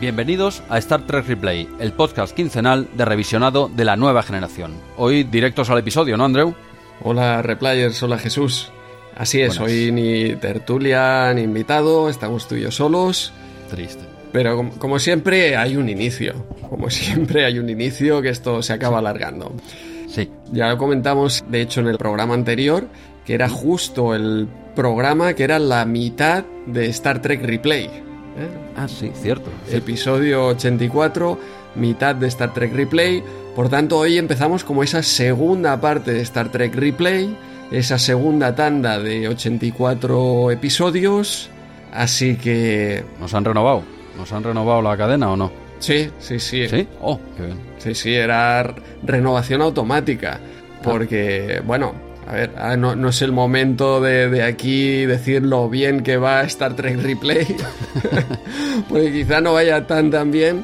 [0.00, 4.72] Bienvenidos a Star Trek Replay, el podcast quincenal de revisionado de la nueva generación.
[4.96, 6.54] Hoy directos al episodio, ¿no, Andrew?
[7.02, 8.70] Hola, Replayers, hola Jesús.
[9.16, 9.76] Así es, Buenas.
[9.76, 13.32] hoy ni tertulia ni invitado, estamos tú y yo solos.
[13.70, 14.04] Triste.
[14.32, 18.72] Pero como, como siempre hay un inicio, como siempre hay un inicio que esto se
[18.74, 19.52] acaba alargando.
[20.06, 22.86] Sí, Ya lo comentamos, de hecho, en el programa anterior,
[23.26, 24.46] que era justo el
[24.76, 28.07] programa que era la mitad de Star Trek Replay.
[28.38, 28.48] ¿Eh?
[28.76, 29.50] ah, sí, cierto.
[29.70, 31.38] Episodio 84,
[31.74, 33.22] mitad de Star Trek Replay.
[33.54, 37.36] Por tanto, hoy empezamos como esa segunda parte de Star Trek Replay,
[37.70, 41.50] esa segunda tanda de 84 episodios.
[41.92, 43.04] Así que...
[43.20, 43.82] ¿Nos han renovado?
[44.16, 45.50] ¿Nos han renovado la cadena o no?
[45.78, 46.68] Sí, sí, sí.
[46.68, 46.88] ¿Sí?
[47.00, 47.58] Oh, qué bien.
[47.78, 50.40] Sí, sí, era renovación automática.
[50.82, 51.94] Porque, bueno,
[52.28, 56.18] a ver, ah, no, no es el momento de, de aquí decir lo bien que
[56.18, 57.56] va Star Trek Replay.
[58.88, 60.62] porque quizá no vaya tan tan bien.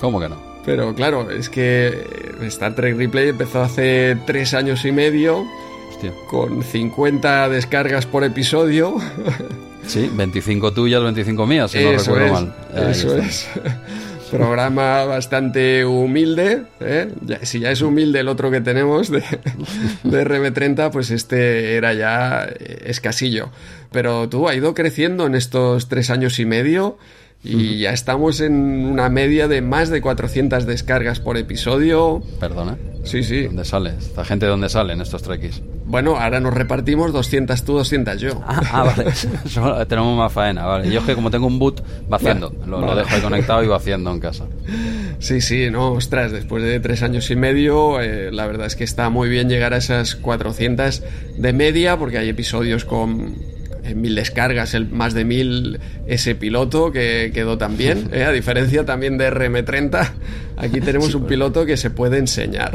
[0.00, 0.36] ¿Cómo que no?
[0.64, 5.44] Pero claro, es que Star Trek Replay empezó hace tres años y medio
[5.92, 6.12] Hostia.
[6.28, 8.96] con 50 descargas por episodio.
[9.86, 12.54] Sí, 25 tuyas, 25 mías, si no eso recuerdo es, mal.
[12.74, 13.26] Ahí eso está.
[13.28, 13.48] es.
[14.30, 16.64] Programa bastante humilde.
[16.80, 17.12] ¿eh?
[17.42, 19.22] Si ya es humilde el otro que tenemos de,
[20.02, 23.50] de RM30, pues este era ya eh, escasillo.
[23.92, 26.98] Pero tú ha ido creciendo en estos tres años y medio
[27.44, 28.54] y ya estamos en
[28.86, 32.22] una media de más de 400 descargas por episodio.
[32.40, 32.76] Perdona.
[33.04, 33.44] Sí, sí.
[33.44, 33.90] ¿Dónde sale?
[33.96, 35.62] ¿Esta gente de dónde salen estos trekkies?
[35.84, 38.42] Bueno, ahora nos repartimos 200 tú, 200 yo.
[38.44, 39.12] Ah, ah, vale.
[39.46, 40.90] Solo tenemos más faena, vale.
[40.90, 41.80] Yo es que como tengo un boot,
[42.12, 42.52] va haciendo.
[42.66, 43.02] Lo, lo Vale.
[43.02, 44.46] dejo ahí conectado y va haciendo en casa.
[45.20, 48.82] Sí, sí, no, ostras, después de tres años y medio, eh, la verdad es que
[48.82, 51.04] está muy bien llegar a esas 400
[51.38, 53.36] de media, porque hay episodios con
[53.86, 59.18] eh, mil descargas, el más de mil ese piloto que quedó también, a diferencia también
[59.18, 60.10] de RM30,
[60.56, 62.72] aquí tenemos un piloto que se puede enseñar.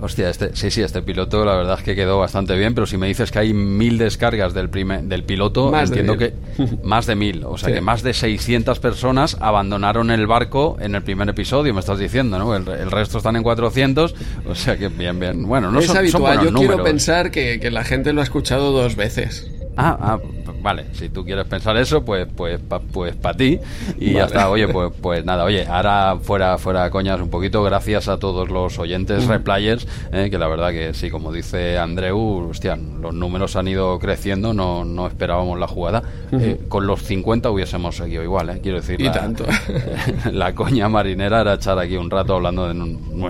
[0.00, 2.96] Hostia, este, sí, sí, este piloto la verdad es que quedó bastante bien, pero si
[2.96, 6.32] me dices que hay mil descargas del, prime- del piloto, Más de entiendo mil.
[6.32, 7.74] que más de mil, o sea Sí.
[7.74, 12.38] que más de 600 personas abandonaron el barco en el primer episodio, me estás diciendo,
[12.38, 12.54] ¿no?
[12.54, 14.14] El, el resto están en 400,
[14.46, 15.42] o sea que bien, bien.
[15.44, 18.70] Bueno, no es son, habitual, yo quiero pensar que, que la gente lo ha escuchado
[18.72, 19.50] dos veces.
[19.76, 20.18] Ah, ah,
[20.64, 23.60] vale, si tú quieres pensar eso, pues pues pa, pues para ti
[24.00, 24.26] y ya Vale.
[24.26, 24.50] está.
[24.50, 28.78] Oye, pues pues nada, oye, ahora fuera fuera coñas un poquito, gracias a todos los
[28.78, 33.68] oyentes replayers, eh, que la verdad que sí, como dice Andreu, hostia, los números han
[33.68, 36.02] ido creciendo, no no esperábamos la jugada.
[36.32, 39.44] Eh, con los 50 hubiésemos seguido igual, eh, quiero decir, Y la, tanto.
[40.32, 42.80] la coña marinera era echar aquí un rato hablando de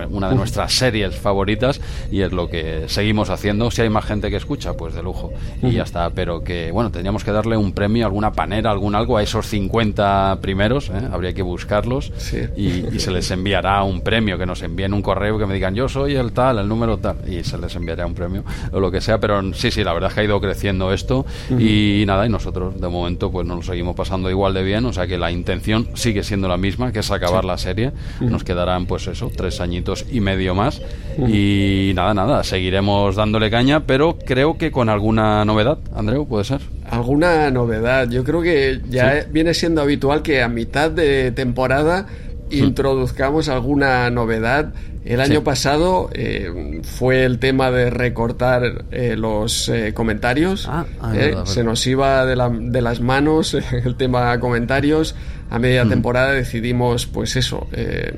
[0.09, 3.69] una de nuestras series favoritas y es lo que seguimos haciendo.
[3.71, 5.33] Si hay más gente que escucha, pues de lujo.
[5.61, 6.09] Y ya está.
[6.11, 10.37] Pero que, bueno, teníamos que darle un premio, alguna panera, algún algo a esos 50
[10.41, 10.89] primeros.
[10.89, 10.93] ¿eh?
[11.11, 12.37] Habría que buscarlos Sí.
[12.55, 15.75] y, y se les enviará un premio, que nos envíen un correo que me digan
[15.75, 18.91] yo soy el tal, el número tal, y se les enviará un premio o lo
[18.91, 19.17] que sea.
[19.19, 22.79] Pero sí, sí, la verdad es que ha ido creciendo esto y nada, y nosotros
[22.79, 24.85] de momento pues nos lo seguimos pasando igual de bien.
[24.85, 27.91] O sea que la intención sigue siendo la misma, que es acabar la serie.
[28.19, 30.81] Nos quedarán pues eso, tres añitos y medio más.
[31.27, 36.59] Y nada, nada, seguiremos dándole caña, pero creo que con alguna novedad, Andreu, puede ser.
[36.89, 38.07] ¿Alguna novedad?
[38.09, 39.27] Yo creo que ya Sí.
[39.31, 42.05] viene siendo habitual que a mitad de temporada
[42.49, 44.73] introduzcamos alguna novedad.
[45.03, 45.45] El año Sí.
[45.45, 50.67] pasado eh, fue el tema de recortar eh, los eh, comentarios.
[50.69, 55.15] Ah, ah, Eh, verdad, se nos iba de, la- de las manos el tema comentarios.
[55.49, 58.13] A media temporada decidimos, pues eso, eh,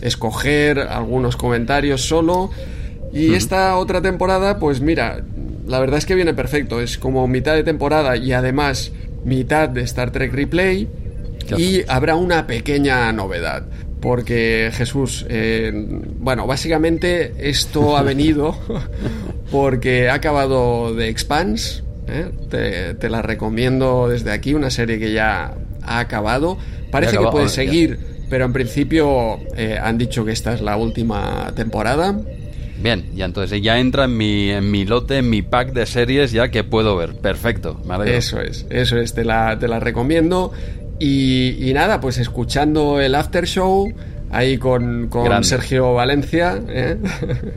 [0.00, 2.50] escoger algunos comentarios solo.
[3.12, 5.20] Y esta otra temporada, pues mira,
[5.66, 6.80] la verdad es que viene perfecto.
[6.80, 8.92] Es como mitad de temporada y además
[9.24, 10.88] mitad de Star Trek Replay.
[11.56, 13.64] Y habrá una pequeña novedad.
[14.00, 18.58] Porque Jesús, eh, bueno, básicamente esto ha venido
[19.50, 21.82] porque ha acabado The Expanse.
[22.08, 22.30] ¿eh?
[22.50, 26.58] Te, te la recomiendo desde aquí, una serie que ya ha acabado.
[26.90, 27.54] Parece acabado, que puede ya.
[27.54, 32.18] seguir, pero en principio eh, han dicho que esta es la última temporada.
[32.84, 36.32] Bien, ya entonces ya entra en mi, en mi lote, en mi pack de series
[36.32, 37.14] ya que puedo ver.
[37.14, 38.14] Perfecto, me.
[38.14, 40.52] Eso es, eso es, te la, te la recomiendo.
[40.98, 43.90] Y, y nada, pues escuchando el after show
[44.30, 45.48] ahí con, con Grande.
[45.48, 46.60] Sergio Valencia.
[46.68, 46.98] ¿eh?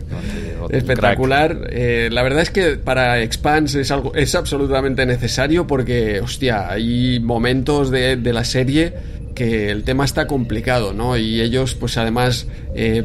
[0.69, 1.57] Espectacular.
[1.71, 7.19] Eh, la verdad es que para Expanse es, algo, es absolutamente necesario porque, hostia, hay
[7.19, 8.93] momentos de, de la serie
[9.37, 11.15] que el tema está complicado, ¿no?
[11.15, 13.03] Y ellos, pues además, eh,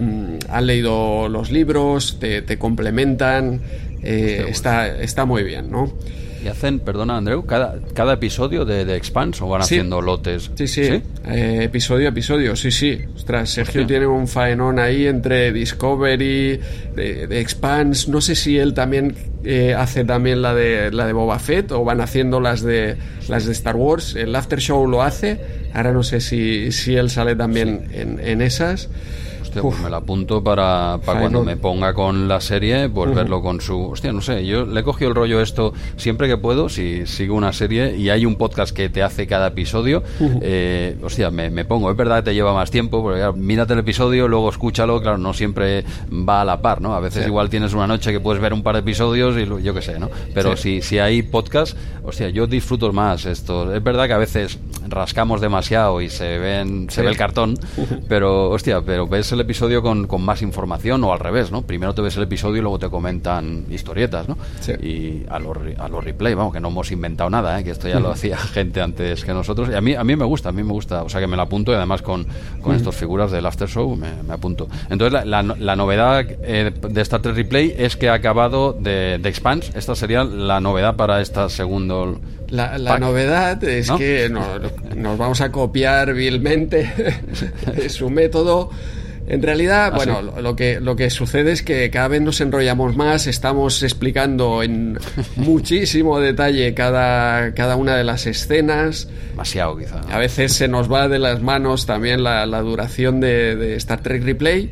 [0.49, 3.61] han leído los libros, te, te complementan,
[4.02, 5.93] eh, está, está muy bien, ¿no?
[6.43, 10.50] Y hacen, perdona Andreu, cada, cada episodio de, de Expanse o van haciendo lotes.
[10.55, 12.99] Sí, sí, eh, episodio a episodio, sí, sí.
[13.14, 16.58] Ostras, Sergio tiene un faenón ahí entre Discovery,
[16.96, 18.11] de, de Expanse.
[18.11, 19.14] No sé si él también
[19.44, 22.96] eh, hace también la de la de Boba Fett o van haciendo las de
[23.28, 24.17] las de Star Wars.
[24.17, 25.62] El After Show lo hace.
[25.74, 28.88] Ahora no sé si, si él sale también en, en esas.
[29.52, 33.43] Hostia, pues me la apunto para, para cuando me ponga con la serie, pues verlo
[33.43, 33.90] con su...
[33.90, 37.34] Hostia, no sé, yo le he cogido el rollo esto siempre que puedo, si sigo
[37.34, 40.02] una serie y hay un podcast que te hace cada episodio,
[40.40, 41.90] eh, hostia, me, me, pongo.
[41.90, 45.19] Es verdad que te lleva más tiempo, porque claro, mírate el episodio, luego escúchalo, claro,
[45.19, 46.94] no siempre va a la par, ¿no?
[46.94, 47.28] A veces Sí.
[47.28, 49.99] igual tienes una noche que puedes ver un par de episodios y yo qué sé,
[49.99, 50.08] ¿no?
[50.32, 53.75] Pero si, si hay podcast, hostia, yo disfruto más esto.
[53.75, 54.58] Es verdad que a veces
[54.88, 57.54] rascamos demasiado y se ven se ve el cartón,
[58.08, 61.62] pero hostia, pero ves el episodio con, con más información o al revés, ¿no?
[61.62, 64.36] Primero te ves el episodio y luego te comentan historietas, ¿no?
[64.60, 64.72] Sí.
[64.82, 67.64] Y a los a los replay, vamos, que no hemos inventado nada, ¿eh?
[67.64, 69.68] que esto ya lo hacía gente antes que nosotros.
[69.70, 71.36] Y a mí a mí me gusta, a mí me gusta, o sea que me
[71.36, 72.26] la apunto y además con,
[72.62, 74.68] con estas figuras del After Show me, me apunto.
[74.90, 79.18] Entonces la, la, la novedad eh, de Star Trek Replay es que ha acabado de,
[79.18, 79.72] de Expanse.
[79.76, 83.98] Esta sería la novedad para esta segundo La, la novedad es ¿No?
[83.98, 84.42] que no-
[84.96, 86.92] nos vamos a copiar vilmente
[87.88, 88.70] su método.
[89.32, 92.40] En realidad, ¿Ah, bueno, lo, lo que, lo que sucede es que cada vez nos
[92.43, 94.99] enrollamos más, estamos explicando en
[95.37, 99.08] muchísimo detalle cada, cada una de las escenas.
[99.31, 100.00] Demasiado quizá.
[100.11, 104.02] A veces se nos va de las manos también la, la duración de, de Star
[104.02, 104.70] Trek Replay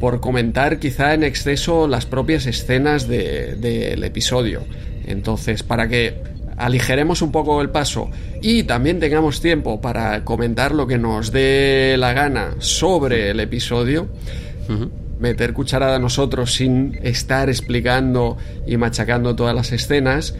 [0.00, 4.64] por comentar quizá en exceso las propias escenas de- del episodio.
[5.06, 6.14] Entonces, para que
[6.56, 8.10] aligeremos un poco el paso
[8.40, 14.08] y también tengamos tiempo para comentar lo que nos dé la gana sobre el episodio,
[15.18, 20.34] meter cucharada nosotros sin estar explicando y machacando todas las escenas,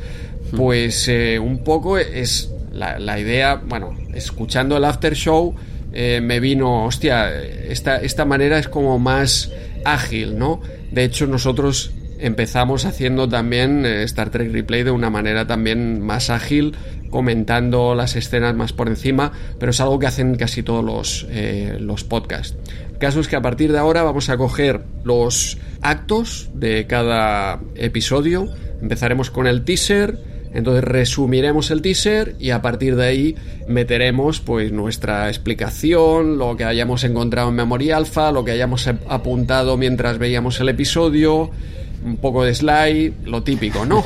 [0.56, 5.54] pues eh, un poco es la, la idea, bueno, escuchando el after show,
[5.92, 9.50] eh, me vino, hostia, esta, esta manera es como más
[9.84, 10.60] ágil, ¿no?
[10.90, 16.30] De hecho, nosotros empezamos haciendo también eh, Star Trek Replay de una manera también más
[16.30, 16.74] ágil,
[17.10, 21.76] comentando las escenas más por encima, pero es algo que hacen casi todos los, eh,
[21.80, 22.56] los podcasts.
[22.90, 27.60] El caso es que a partir de ahora vamos a coger los actos de cada
[27.74, 28.48] episodio,
[28.80, 30.18] empezaremos con el teaser,
[30.54, 33.36] entonces resumiremos el teaser y a partir de ahí
[33.68, 39.00] meteremos pues nuestra explicación, lo que hayamos encontrado en memoria alfa, lo que hayamos ap-
[39.08, 41.50] apuntado mientras veíamos el episodio,
[42.04, 44.04] un poco de slide, lo típico, ¿no?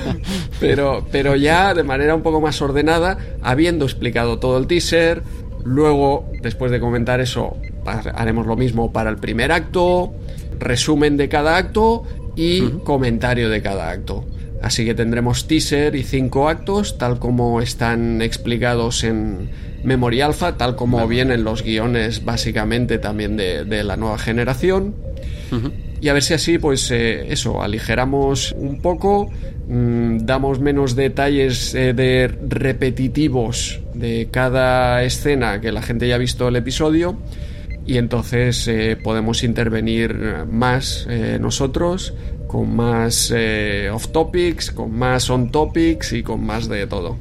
[0.60, 5.22] pero, pero ya de manera un poco más ordenada, habiendo explicado todo el teaser,
[5.64, 7.56] luego, después de comentar eso,
[8.14, 10.12] haremos lo mismo para el primer acto,
[10.58, 12.04] resumen de cada acto
[12.36, 14.24] y comentario de cada acto.
[14.62, 19.50] Así que tendremos teaser y cinco actos, tal como están explicados en
[19.84, 24.94] Memory Alpha, tal como vienen los guiones básicamente también de, de la nueva generación.
[26.00, 29.30] Y a ver si así, pues eh, eso, aligeramos un poco,
[29.68, 36.18] mm, damos menos detalles eh, de repetitivos de cada escena que la gente ya ha
[36.18, 37.18] visto el episodio
[37.86, 42.14] y entonces eh, podemos intervenir más eh, nosotros
[42.46, 47.16] con más eh, off topics, con más on topics y con más de todo.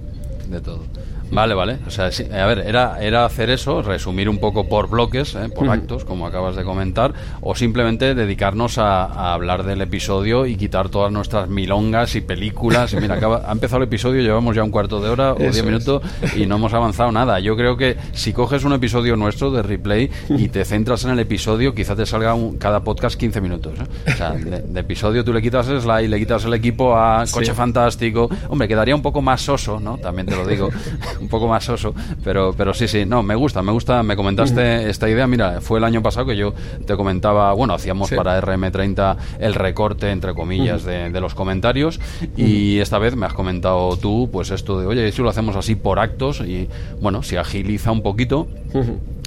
[0.48, 0.84] de todo.
[1.32, 1.78] Vale, vale.
[1.88, 5.50] O sea, sí, a ver, era, era hacer eso, resumir un poco por bloques, ¿eh?
[5.54, 10.56] por actos, como acabas de comentar, o simplemente dedicarnos a, a hablar del episodio y
[10.56, 12.94] quitar todas nuestras milongas y películas.
[12.94, 15.58] Y mira, acaba, ha empezado el episodio, llevamos ya un cuarto de hora o diez
[15.58, 15.64] es.
[15.64, 16.02] minutos
[16.36, 17.40] y no hemos avanzado nada.
[17.40, 21.20] Yo creo que si coges un episodio nuestro de replay y te centras en el
[21.20, 23.74] episodio, quizá te salga un- cada podcast 15 minutos.
[23.80, 24.12] ¿eh?
[24.14, 27.24] O sea, de, de episodio tú le quitas el slide, le quitas el equipo a
[27.32, 27.52] Coche Sí.
[27.54, 28.30] Fantástico.
[28.50, 29.98] Hombre, quedaría un poco más soso, ¿no?
[29.98, 30.70] También te lo digo.
[31.22, 34.90] un poco más soso, pero, pero sí, sí, no, me gusta, me gusta, me comentaste
[34.90, 36.54] esta idea, mira, fue el año pasado que yo
[36.86, 38.16] te comentaba, bueno, hacíamos Sí.
[38.16, 42.00] para RM30 el recorte, entre comillas, de, de los comentarios,
[42.38, 45.56] y esta vez me has comentado tú, pues esto de, oye, ¿y si lo hacemos
[45.56, 46.68] así por actos, y
[47.02, 48.48] bueno, si agiliza un poquito,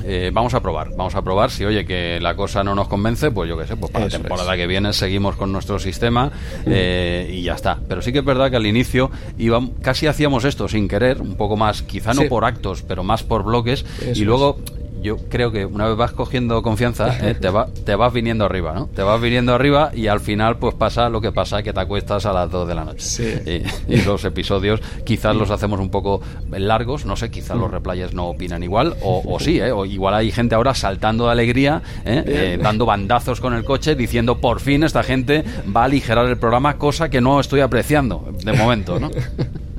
[0.05, 1.51] eh, vamos a probar, vamos a probar.
[1.51, 4.17] Si oye que la cosa no nos convence, pues yo qué sé, pues para Eso
[4.19, 4.61] la temporada es.
[4.61, 6.31] que viene seguimos con nuestro sistema
[6.67, 7.79] eh, y ya está.
[7.89, 11.35] Pero sí que es verdad que al inicio íbam- casi hacíamos esto sin querer, un
[11.37, 12.29] poco más, quizá no Sí.
[12.29, 13.85] por actos, pero más por bloques.
[14.01, 14.59] Eso y luego
[15.03, 17.35] yo creo que una vez vas cogiendo confianza, ¿eh?
[17.35, 18.87] te, va, te vas viniendo arriba, ¿no?
[18.87, 22.25] Te vas viniendo arriba y al final pues pasa lo que pasa, que te acuestas
[22.27, 23.01] a las 2 de la noche.
[23.01, 23.65] Sí.
[23.89, 28.15] Y, y los episodios quizás los hacemos un poco largos, no sé, quizás los replayers
[28.15, 29.73] no opinan igual, o, o sí, ¿eh?
[29.73, 32.23] O igual hay gente ahora saltando de alegría, ¿eh?
[32.27, 35.45] Eh, dando bandazos con el coche, diciendo por fin esta gente
[35.75, 39.11] va a aligerar el programa, cosa que no estoy apreciando de momento, ¿no?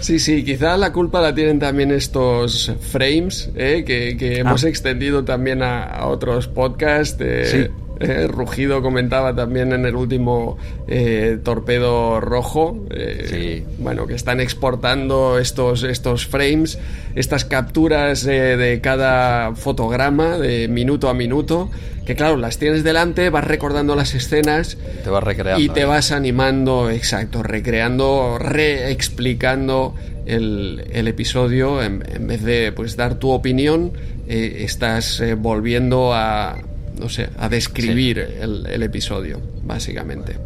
[0.00, 3.84] Sí, sí, quizá la culpa la tienen también estos frames ¿eh?
[3.86, 4.68] que, que hemos Ah.
[4.68, 7.16] extendido también a, a otros podcasts.
[7.20, 7.66] eh, Sí.
[8.00, 12.84] eh, Rugido comentaba también en el último eh, Torpedo Rojo,
[13.30, 13.62] Sí.
[13.78, 16.78] bueno, que están exportando estos, estos frames,
[17.14, 21.70] estas capturas de cada fotograma de minuto a minuto,
[22.06, 25.62] que claro, las tienes delante, vas recordando las escenas Te vas recreando.
[25.62, 25.84] y te ¿eh?
[25.84, 29.94] vas animando, exacto, recreando, reexplicando
[30.26, 33.92] el, el episodio en, en vez de pues dar tu opinión,
[34.28, 36.58] eh, estás eh, volviendo a
[36.98, 40.36] no sé, a describir el, el episodio, básicamente.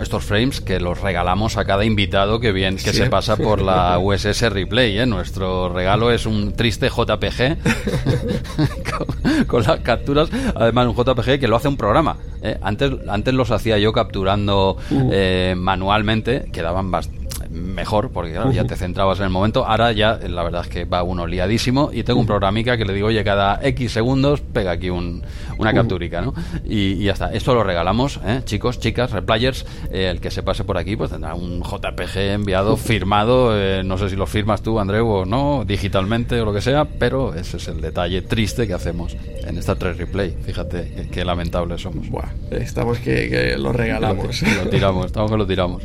[0.00, 2.98] Estos frames que los regalamos a cada invitado que bien que Sí.
[2.98, 4.98] se pasa por la USS Replay.
[4.98, 5.06] ¿eh?
[5.06, 7.56] Nuestro regalo es un triste JPG
[8.96, 10.28] con, con las capturas.
[10.54, 12.16] Además, un JPG que lo hace un programa.
[12.42, 12.58] ¿eh?
[12.62, 17.15] Antes, antes los hacía yo capturando eh, manualmente, quedaban bastante
[17.56, 20.68] mejor porque claro, ya te centrabas en el momento ahora ya eh, la verdad es
[20.68, 24.40] que va uno liadísimo y tengo un programica que le digo oye cada X segundos
[24.40, 25.22] pega aquí un,
[25.58, 26.34] una capturica ¿no?
[26.64, 28.42] y, y ya está esto lo regalamos ¿eh?
[28.44, 32.76] chicos chicas replayers eh, el que se pase por aquí pues tendrá un JPG enviado
[32.76, 36.60] firmado eh, no sé si lo firmas tú Andreu o no digitalmente o lo que
[36.60, 41.24] sea pero ese es el detalle triste que hacemos en esta 3 replay fíjate qué,
[41.24, 44.42] lamentables somos Buah, estamos que, que lo regalamos.
[44.42, 45.82] lo, lo tiramos, estamos que lo tiramos.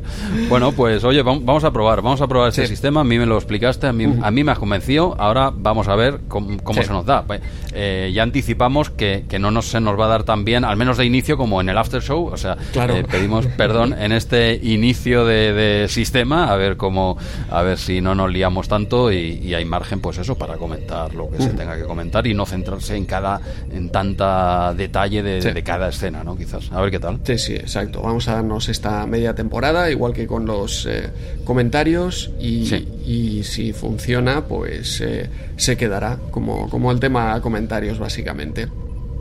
[0.49, 2.67] Bueno, pues oye, vam- vamos a probar, vamos a probar ese Sí.
[2.69, 3.01] sistema.
[3.01, 5.15] A mí me lo explicaste, a mí, a mí me has convencido.
[5.19, 6.87] Ahora vamos a ver cómo, cómo Sí.
[6.87, 7.23] se nos da.
[7.23, 7.41] Pues,
[7.73, 10.75] eh, ya anticipamos que, que no nos, se nos va a dar tan bien, al
[10.77, 12.25] menos de inicio, como en el after show.
[12.27, 12.95] O sea, Claro.
[12.95, 17.17] eh, pedimos perdón en este inicio de, de sistema, a ver cómo,
[17.51, 21.13] a ver si no nos liamos tanto y, y hay margen, pues eso, para comentar
[21.13, 23.39] lo que se tenga que comentar y no centrarse en cada,
[23.71, 25.51] en tanta detalle de, Sí.
[25.51, 26.35] de cada escena, ¿no?
[26.35, 26.71] Quizás.
[26.71, 27.19] A ver qué tal.
[27.23, 28.01] Sí, sí, exacto.
[28.01, 31.09] Vamos a darnos esta media temporada, igual que con los eh,
[31.51, 32.87] comentarios, y, Sí.
[33.05, 38.67] y si funciona, pues eh, se quedará como, como el tema comentarios, básicamente.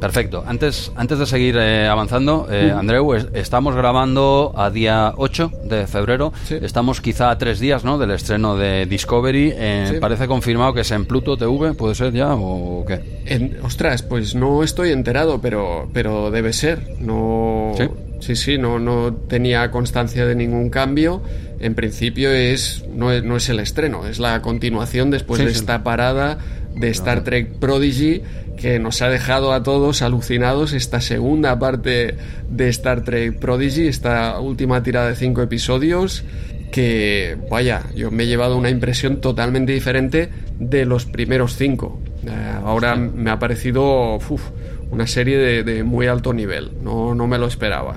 [0.01, 0.43] Perfecto.
[0.47, 5.87] Antes, antes de seguir eh, avanzando, eh, Andreu, es- estamos grabando a día 8 de
[5.87, 6.33] febrero.
[6.45, 6.57] Sí.
[6.63, 7.99] Estamos quizá a tres días ¿no?
[7.99, 9.53] del estreno de Discovery.
[9.55, 9.97] Eh, Sí.
[10.01, 13.01] Parece confirmado que es en Pluto TV, ¿puede ser ya o qué?
[13.27, 16.97] En- ostras, pues no estoy enterado, pero, pero debe ser.
[16.99, 17.85] No, ¿Sí?
[18.21, 21.23] Sí, sí, no, no tenía constancia de ningún cambio.
[21.59, 25.53] En principio es no, es no es el estreno, es la continuación después Sí, de
[25.53, 25.59] sí.
[25.61, 26.39] esta parada
[26.75, 28.23] de Star Trek Prodigy
[28.57, 32.15] que nos ha dejado a todos alucinados esta segunda parte
[32.49, 36.25] de Star Trek Prodigy, esta última tirada de cinco episodios
[36.71, 42.01] que, vaya, yo me he llevado una impresión totalmente diferente de los primeros cinco.
[42.25, 42.31] Eh,
[42.65, 44.51] ahora me ha parecido uf,
[44.91, 47.97] una serie de, de muy alto nivel, no, no me lo esperaba.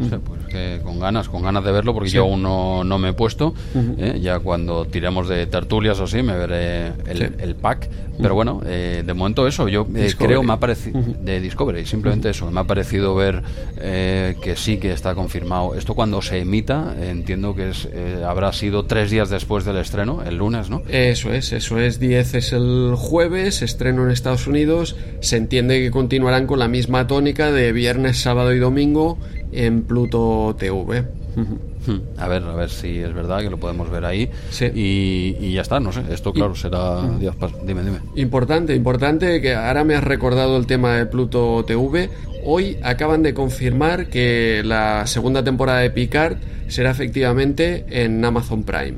[0.00, 2.98] O sea, pues que con ganas, con ganas de verlo, porque yo aún no, no
[2.98, 3.54] me he puesto.
[3.98, 4.18] ¿eh?
[4.20, 7.24] Ya cuando tiremos de tertulias o así, me veré el, Sí.
[7.38, 7.88] el pack.
[8.20, 9.68] Pero bueno, eh, de momento eso.
[9.68, 11.00] Yo eh, creo, me ha parecido.
[11.22, 12.50] De Discovery, simplemente eso.
[12.50, 13.42] Me ha parecido ver
[13.76, 15.74] eh, que sí que está confirmado.
[15.76, 20.22] Esto cuando se emita, entiendo que es, eh, habrá sido tres días después del estreno,
[20.24, 20.82] el lunes, ¿no?
[20.88, 22.00] Eso es, eso es.
[22.00, 24.96] 10 es el jueves, estreno en Estados Unidos.
[25.20, 29.16] Se entiende que continuarán con la misma tónica de viernes, sábado y domingo
[29.52, 31.04] en Pluto TV.
[32.18, 34.28] A ver, a ver si es verdad que lo podemos ver ahí.
[34.50, 34.66] Sí.
[34.74, 36.02] Y, y ya está, no sé.
[36.10, 37.00] Esto, claro, será.
[37.38, 37.98] pas- Dime, dime.
[38.16, 42.10] Importante, importante, que ahora me has recordado el tema de Pluto TV.
[42.44, 46.36] Hoy acaban de confirmar que la segunda temporada de Picard
[46.66, 48.94] será efectivamente en Amazon Prime.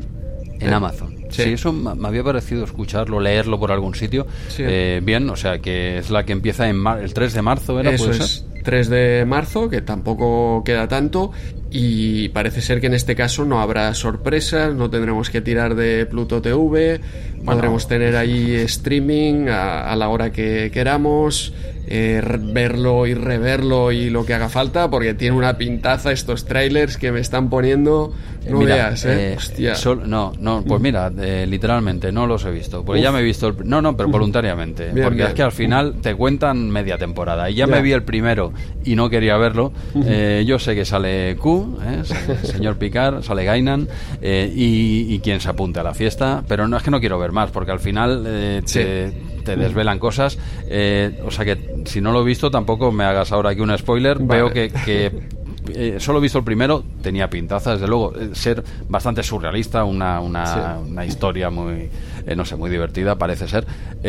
[0.60, 1.14] En Eh, Amazon.
[1.30, 1.52] Sí, Sí.
[1.52, 4.26] eso me había parecido escucharlo, leerlo por algún sitio.
[4.48, 4.62] Sí.
[4.66, 7.78] Eh, bien, o sea, que es la que empieza en mar- el 3 de marzo,
[7.80, 7.90] ¿era?
[7.92, 8.62] Eso ¿Puede es ser?
[8.62, 11.32] 3 de marzo, que tampoco queda tanto.
[11.72, 16.04] Y parece ser que en este caso no habrá sorpresas, no tendremos que tirar de
[16.04, 17.00] Pluto TV,
[17.44, 21.54] podremos tener ahí streaming a, a la hora que queramos,
[21.86, 22.20] eh,
[22.52, 27.12] verlo y reverlo y lo que haga falta, porque tiene una pintaza estos trailers que
[27.12, 28.12] me están poniendo.
[28.48, 29.32] No Mira, veas, ¿eh?
[29.32, 29.74] eh, Hostia.
[29.74, 32.82] sol- no, no, pues mira, eh, literalmente no los he visto.
[32.84, 33.04] Porque Uf.
[33.04, 33.48] ya me he visto.
[33.48, 34.90] el- no, no, pero voluntariamente.
[34.92, 37.50] Bien, porque es que al final te cuentan media temporada.
[37.50, 37.74] Y ya, Ya.
[37.74, 39.72] me vi el primero y no quería verlo.
[40.06, 42.00] Eh, yo sé que sale Q, ¿eh?
[42.04, 43.86] sale señor Picard, sale Gainan
[44.22, 46.42] eh, y, y quien se apunte a la fiesta.
[46.48, 49.12] Pero no es que no quiero ver más, porque al final eh, te,
[49.44, 50.38] te desvelan cosas.
[50.66, 53.76] Eh, o sea que si no lo he visto, tampoco me hagas ahora aquí un
[53.76, 54.18] spoiler.
[54.18, 54.70] Veo que,
[55.74, 60.20] eh, solo he visto el primero, tenía pintaza, desde luego, eh, ser bastante surrealista, una,
[60.20, 61.88] una, una historia muy,
[62.34, 63.66] no sé, muy divertida, parece ser.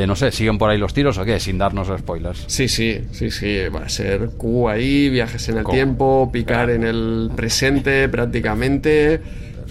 [0.07, 1.39] no sé, ¿siguen por ahí los tiros o qué?
[1.39, 2.43] Sin darnos spoilers.
[2.47, 6.83] Sí, sí, sí, sí, va a ser Q ahí, viajes en el tiempo, picar en
[6.83, 9.19] el presente prácticamente.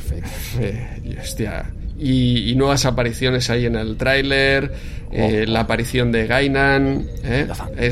[0.08, 1.20] Perfecto.
[1.20, 1.70] hostia
[2.00, 4.72] y, nuevas apariciones ahí en el tráiler,
[5.12, 7.46] eh, la aparición de Gainan, ¿eh?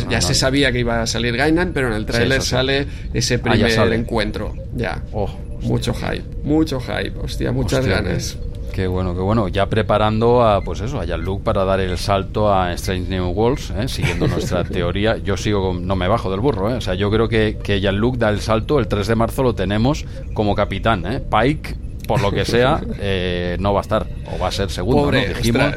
[0.08, 3.42] ya se sabía que iba a salir Gainan, pero en el tráiler sale ese ah,
[3.42, 5.02] primer encuentro, ya.
[5.12, 5.30] Oh,
[5.62, 8.38] mucho hype, mucho hype, hostia, muchas ganas.
[8.72, 9.48] Qué, bueno, qué bueno.
[9.48, 13.72] Ya preparando a, pues eso, a Jean-Luc para dar el salto a Strange New Worlds,
[13.76, 13.88] ¿eh?
[13.88, 15.16] siguiendo nuestra teoría.
[15.16, 18.28] Yo sigo, no me bajo del burro, o sea, yo creo que, que Jean-Luc da
[18.30, 22.80] el salto, el 3 de marzo lo tenemos como capitán, Pike por lo que sea,
[22.98, 24.06] eh, no va a estar.
[24.34, 25.04] O va a ser segundo.
[25.04, 25.32] Pobre,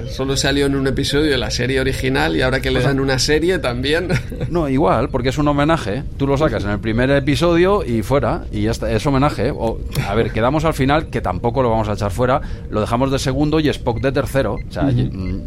[0.10, 3.20] solo salió en un episodio de la serie original y ahora que le dan una
[3.20, 4.08] serie también.
[4.50, 6.04] No, igual, porque es un homenaje.
[6.18, 8.92] Tú lo sacas en el primer episodio y fuera, y ya está.
[8.92, 9.52] Es homenaje.
[9.52, 12.42] O, a ver, quedamos al final, que tampoco lo vamos a echar fuera.
[12.70, 14.54] Lo dejamos de segundo y Spock de tercero.
[14.56, 14.90] O sea,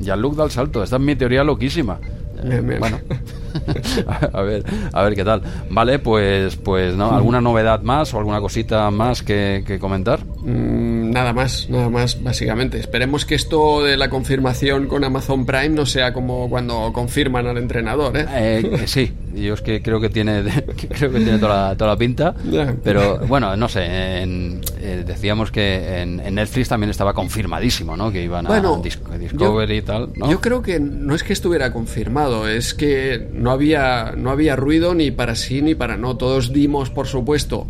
[0.00, 0.82] ya Luke da el salto.
[0.82, 1.98] Esta es mi teoría loquísima.
[2.78, 3.00] Bueno,
[4.32, 5.42] a ver, a ver qué tal.
[5.70, 10.24] Vale, pues, pues no, ¿alguna novedad más o alguna cosita más que, comentar?
[10.24, 12.78] Mm, nada más, nada más, básicamente.
[12.78, 17.58] Esperemos que esto de la confirmación con Amazon Prime no sea como cuando confirman al
[17.58, 18.26] entrenador, ¿eh?
[18.32, 20.42] eh sí, yo es que creo que tiene,
[20.88, 22.34] creo que tiene toda la, toda la pinta.
[22.82, 28.10] Pero bueno, no sé, eh, decíamos que en, Netflix también estaba confirmadísimo, ¿no?
[28.10, 28.60] Que iban a
[29.18, 30.10] Discovery y tal.
[30.28, 34.94] Yo creo que no es que estuviera confirmado, es que no había, no había ruido
[34.94, 36.18] ni para sí ni para no.
[36.18, 37.66] Todos dimos, por supuesto,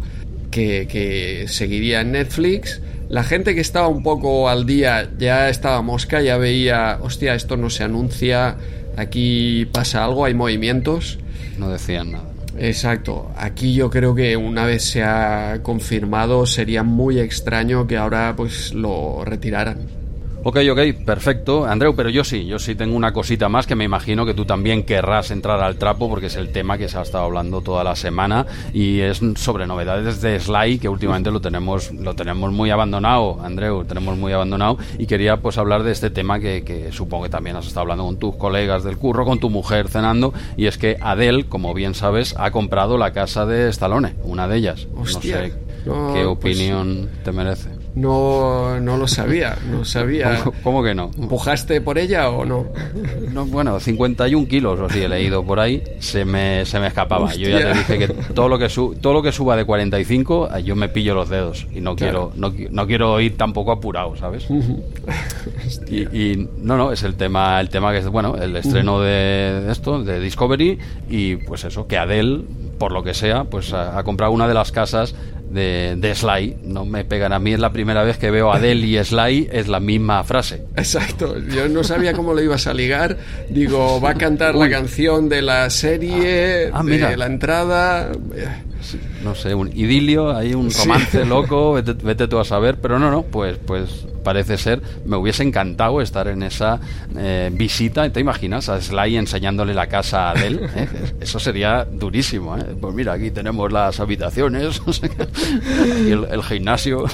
[0.51, 2.83] que, que seguiría en Netflix.
[3.09, 7.57] La gente que estaba un poco al día ya estaba mosca, ya veía, hostia, esto
[7.57, 8.57] no se anuncia,
[8.97, 11.19] aquí pasa algo, hay movimientos
[11.59, 12.25] no decían nada.
[12.59, 13.31] Exacto.
[13.37, 18.73] Aquí yo creo que una vez se ha confirmado sería muy extraño que ahora pues
[18.73, 20.04] lo retiraran.
[20.47, 21.65] Ok, ok, perfecto.
[21.65, 24.45] Andreu, pero yo sí, yo sí tengo una cosita más que me imagino que tú
[24.45, 27.83] también querrás entrar al trapo porque es el tema que se ha estado hablando toda
[27.83, 32.69] la semana y es sobre novedades de Sly que últimamente lo tenemos, lo tenemos muy
[32.69, 37.31] abandonado, Andreu, tenemos muy abandonado y quería pues hablar de este tema que, supongo que
[37.31, 40.77] también has estado hablando con tus colegas del curro, con tu mujer cenando y es
[40.77, 44.89] que Adele, como bien sabes, ha comprado la casa de Stallone, una de ellas.
[44.95, 45.55] no sé
[45.85, 47.84] qué pues opinión te merece.
[47.95, 50.43] No, no lo sabía, no sabía.
[50.65, 51.13] ¿Cómo, que no?
[51.17, 52.67] ¿Empujaste por ella o no?
[53.33, 57.33] no bueno, 51 kilos o así he leído por ahí, se me, se me escapaba.
[57.35, 58.69] Yo ya te dije que todo lo que,
[59.01, 62.33] todo lo que suba de 45, eh, yo me pillo los dedos y no, quiero,
[62.35, 64.49] no, no, quiero ir tampoco apurado, ¿sabes?
[65.89, 70.03] y, no, no, es el tema, el tema que es, bueno, el estreno de esto,
[70.03, 70.79] de Discovery
[71.09, 72.43] y pues eso, que Adele,
[72.79, 75.15] por lo que sea, pues ha comprado una de las casas
[75.55, 76.57] de, Sly.
[76.65, 79.49] No me pegan a mí, es la primera vez que veo a Adele y Sly,
[79.53, 80.65] es la misma frase.
[80.77, 83.17] Exacto, yo no sabía cómo lo ibas a ligar.
[83.49, 88.13] Digo, va a cantar la canción de la serie, ah, de la entrada.
[89.25, 93.11] No sé, un idilio, hay un romance loco, vete, vete, tú a saber, pero no,
[93.11, 96.81] no, pues, pues parece ser, me hubiese encantado estar en esa
[97.17, 98.11] eh, visita.
[98.11, 100.67] ¿Te imaginas a Sly enseñándole la casa a Adele?
[100.75, 100.89] ¿Eh?
[101.21, 102.57] Eso sería durísimo.
[102.57, 102.65] ¿eh?
[102.81, 104.81] Pues mira, aquí tenemos las habitaciones
[106.07, 107.05] y el, gimnasio.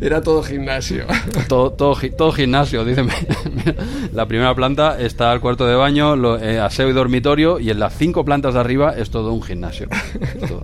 [0.00, 1.06] Era todo gimnasio.
[1.48, 3.04] Todo, todo, gimnasio, dice.
[4.12, 7.96] la primera planta está el cuarto de baño, lo, aseo y dormitorio, y en las
[7.96, 9.88] cinco plantas de arriba es todo un gimnasio.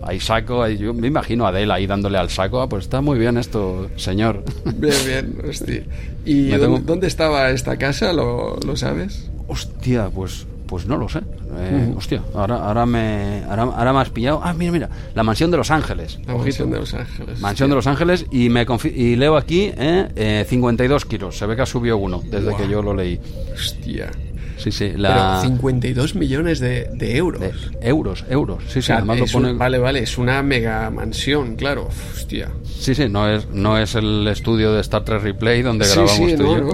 [0.02, 2.60] Hay saco, yo me imagino a Adele ahí dándole al saco.
[2.60, 4.44] Ah, pues está muy bien esto, señor.
[4.64, 5.82] Bien, bien, hostia.
[6.24, 8.12] ¿Y dónde, estaba esta casa?
[8.12, 9.30] ¿Lo, sabes?
[9.48, 11.20] Hostia, pues pues no lo sé.
[11.56, 14.42] Eh, hostia, ahora, ahora, me, ahora, me has pillado.
[14.44, 14.90] Ah, mira, mira.
[15.14, 16.18] La mansión de Los Ángeles.
[16.26, 17.40] La mansión de Los Ángeles.
[17.40, 18.26] Mansión de Los Ángeles.
[18.30, 21.38] Y, me y leo aquí eh, 52 eh, kilos.
[21.38, 23.18] Se ve que ha subido uno desde que yo lo leí.
[23.54, 24.10] Hostia.
[24.58, 24.92] Sí, sí.
[24.96, 25.40] La...
[25.42, 27.42] 52 millones de, euros.
[27.80, 28.62] euros, euros.
[28.68, 28.92] Sí, sí.
[28.92, 29.52] además lo pone...
[29.52, 30.00] vale, vale.
[30.00, 31.88] Es una mega mansión, claro.
[32.12, 32.50] Hostia.
[32.64, 33.08] Sí, sí.
[33.08, 36.72] No es, no es el estudio de Star Trek Replay donde grabamos sí, tú no,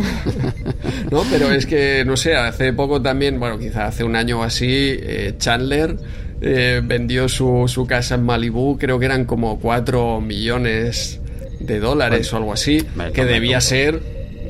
[1.11, 1.23] no.
[1.31, 4.67] pero es que, no sé, hace poco también, bueno, quizá hace un año o así,
[4.69, 5.97] eh, Chandler
[6.41, 8.77] eh, vendió su, su casa en Malibu.
[8.79, 11.21] Creo que eran como 4 millones
[11.61, 12.85] de dólares o algo así.
[13.13, 14.01] Que debía ser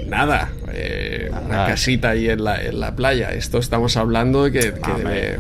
[0.07, 0.51] nada.
[0.73, 1.14] Eh,
[1.55, 3.31] una casita ahí en la, en la playa.
[3.31, 5.39] Esto estamos hablando de que, que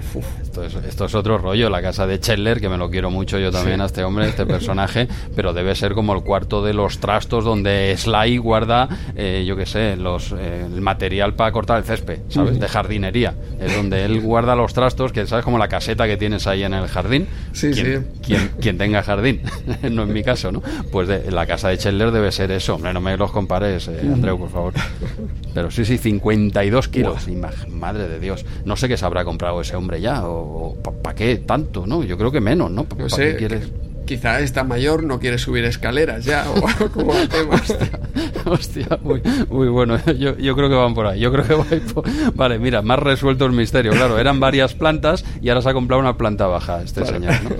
[0.62, 3.38] esto es, esto es otro rollo, la casa de Chandler, que me lo quiero mucho
[3.38, 6.98] yo también a este hombre, este personaje, pero debe ser como el cuarto de los
[6.98, 11.84] trastos donde Sly guarda, eh, yo qué sé, los, eh, el material para cortar el
[11.84, 12.60] césped, ¿sabes?
[12.60, 13.34] De jardinería.
[13.60, 16.74] Es donde él guarda los trastos, que sabes como la caseta que tienes ahí en
[16.74, 17.26] el jardín.
[17.52, 19.42] Sí, quien, Quien, quien, tenga jardín,
[19.90, 20.62] no en mi caso, ¿no?
[20.92, 24.00] Pues de, la casa de Chandler debe ser eso, hombre, no me los compares, eh,
[24.02, 24.72] Andreu, por favor.
[25.52, 27.28] Pero sí, sí, 52 kilos,
[27.68, 28.44] madre de Dios.
[28.64, 30.43] No sé qué se habrá comprado ese hombre ya, o,
[31.02, 32.02] ¿para qué tanto, no?
[32.02, 32.84] Yo creo que menos, ¿no?
[32.84, 33.70] ¿Para qué quieres?
[34.04, 37.90] quizá está mayor, no quiere subir escaleras ya, o como hostia,
[38.44, 39.98] hostia muy, muy, bueno.
[40.18, 41.20] Yo, yo, creo que van por ahí.
[41.20, 42.04] Yo creo que va por...
[42.34, 43.92] Vale, mira, más resuelto el misterio.
[43.92, 47.50] Claro, eran varias plantas y ahora se ha comprado una planta baja este señor, ¿no?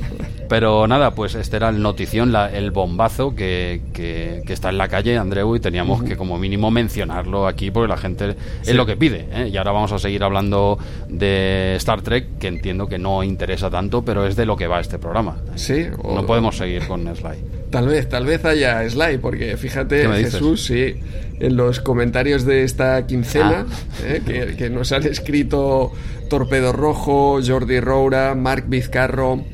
[0.49, 4.89] Pero nada, pues este era el notición, la, el bombazo que, que, está en la
[4.89, 8.97] calle, Andreu, y teníamos que como mínimo mencionarlo aquí porque la gente es lo que
[8.97, 9.27] pide.
[9.33, 9.49] ¿eh?
[9.53, 10.79] Y ahora vamos a seguir hablando
[11.09, 14.81] de Star Trek, que entiendo que no interesa tanto, pero es de lo que va
[14.81, 15.39] este programa.
[15.55, 15.87] Sí.
[16.03, 17.37] No podemos seguir con Sly.
[17.71, 20.95] Tal vez, tal vez haya Sly, porque fíjate, Jesús, sí,
[21.41, 24.05] en los comentarios de esta quincena, ah.
[24.05, 24.23] ¿eh?
[24.25, 25.93] que, que nos han escrito
[26.29, 29.45] Torpedo Rojo, Jordi Roura, Mark Vizcarro,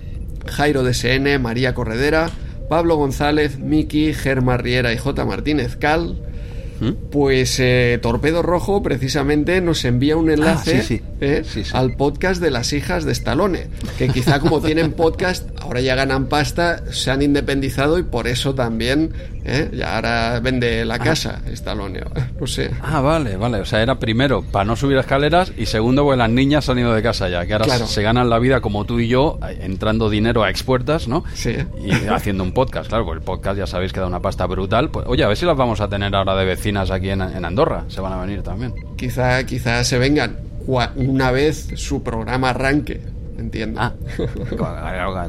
[0.47, 2.31] Jairo DSN, María Corredera,
[2.69, 5.25] Pablo González, Miki, Germa Riera y J.
[5.25, 6.17] Martínez Cal.
[6.81, 7.11] ¿Mm?
[7.11, 11.43] Pues eh, Torpedo Rojo precisamente nos envía un enlace ah, ¿eh?
[11.75, 13.67] al podcast de las hijas de Stallone,
[13.99, 18.55] que quizá como tienen podcast, ahora ya ganan pasta, se han independizado y por eso
[18.55, 19.13] también
[19.45, 19.71] ¿Eh?
[19.73, 20.99] Y ahora vende la ah.
[20.99, 22.01] casa, Stallone,
[22.41, 22.71] no sé.
[22.83, 23.61] Ah, vale, vale.
[23.61, 26.93] O sea, era primero para no subir escaleras y segundo, pues las niñas han ido
[26.95, 30.43] de casa ya, que ahora se ganan la vida como tú y yo, entrando dinero
[30.43, 31.25] a expuertas, ¿no?
[31.35, 31.57] Sí.
[31.83, 34.91] Y haciendo un podcast, claro, pues el podcast ya sabéis que da una pasta brutal.
[34.91, 37.45] Pues, oye, a ver si las vamos a tener ahora de vecinas aquí en, en
[37.45, 38.75] Andorra, se van a venir también.
[38.97, 40.37] Quizá, quizá se vengan
[40.97, 43.01] una vez su programa arranque
[43.41, 43.81] entiendo.
[43.81, 43.95] Ah,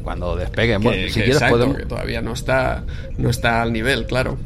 [0.02, 0.82] cuando despeguen.
[0.82, 1.76] Bueno, si quieres podemos...
[1.76, 2.84] que todavía no está,
[3.18, 4.38] no está al nivel, claro.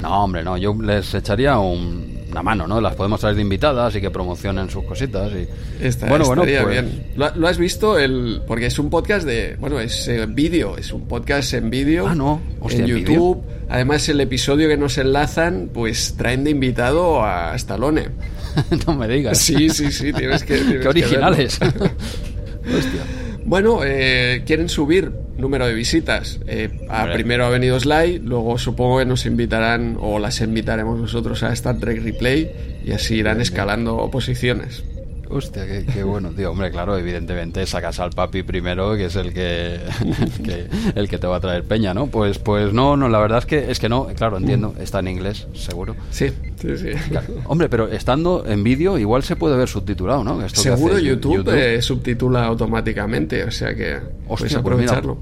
[0.00, 0.56] No, hombre, no.
[0.56, 2.80] Yo les echaría una mano, ¿no?
[2.80, 5.32] Las podemos traer de invitadas y que promocionen sus cositas.
[5.32, 5.48] Y...
[6.06, 6.68] bueno, bueno, pues...
[6.68, 7.06] bien.
[7.16, 7.98] ¿Lo, has visto?
[7.98, 9.56] el Porque es un podcast de...
[9.58, 10.76] Bueno, es eh, vídeo.
[10.76, 12.06] Es un podcast en vídeo.
[12.06, 12.40] Ah, no.
[12.68, 13.42] en YouTube.
[13.68, 18.10] Además, el episodio que nos enlazan, pues traen de invitado a Stallone.
[18.86, 19.38] no me digas.
[19.38, 20.12] Sí, sí, sí.
[20.12, 20.78] Tienes que...
[20.82, 21.58] Qué originales.
[23.44, 26.40] Bueno, eh, quieren subir número de visitas.
[26.46, 26.68] Eh,
[27.12, 31.78] primero ha venido Sly, luego supongo que nos invitarán o las invitaremos nosotros a Star
[31.78, 34.82] Trek Replay y así irán escalando posiciones.
[35.28, 36.50] Hostia, qué, bueno, tío.
[36.50, 39.80] Hombre, claro, evidentemente sacas al papi primero, que es el que,
[40.94, 42.06] el que te va a traer peña, ¿no?
[42.06, 45.08] Pues, pues no, no, la verdad es que es que no, claro, entiendo, está en
[45.08, 45.96] inglés, seguro.
[46.10, 46.90] Sí, sí, sí.
[47.46, 50.46] Hombre, pero estando en vídeo, igual se puede ver subtitulado, ¿no?
[50.48, 55.18] seguro YouTube, eh, subtitula automáticamente, o sea que puedes pues aprovecharlo.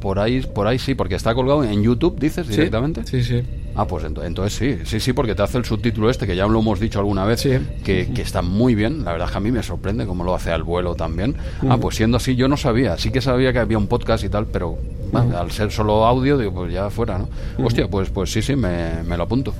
[0.00, 3.06] por ahí, por ahí sí, porque está colgado en YouTube, dices directamente.
[3.06, 3.42] Sí, sí.
[3.76, 6.58] Ah, pues entonces sí, sí, sí, porque te hace el subtítulo este, que ya lo
[6.60, 9.04] hemos dicho alguna vez, que, que, está muy bien.
[9.04, 11.36] La verdad es que a mí me sorprende cómo lo hace al vuelo también.
[11.68, 12.96] Ah, pues siendo así, yo no sabía.
[12.96, 14.78] Sí que sabía que había un podcast y tal, pero
[15.12, 17.28] al ser solo audio, digo, pues ya fuera, ¿no?
[17.64, 19.52] Hostia, pues, pues sí, sí, me, me lo apunto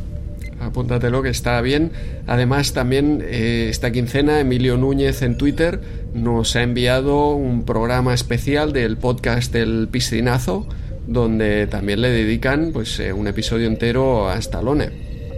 [0.61, 1.93] apúntatelo que está bien.
[2.27, 5.81] Además, también eh, esta quincena Emilio Núñez en Twitter
[6.15, 10.67] nos ha enviado un programa especial del podcast El Piscinazo
[11.07, 14.91] donde también le dedican pues eh, un episodio entero a Stallone.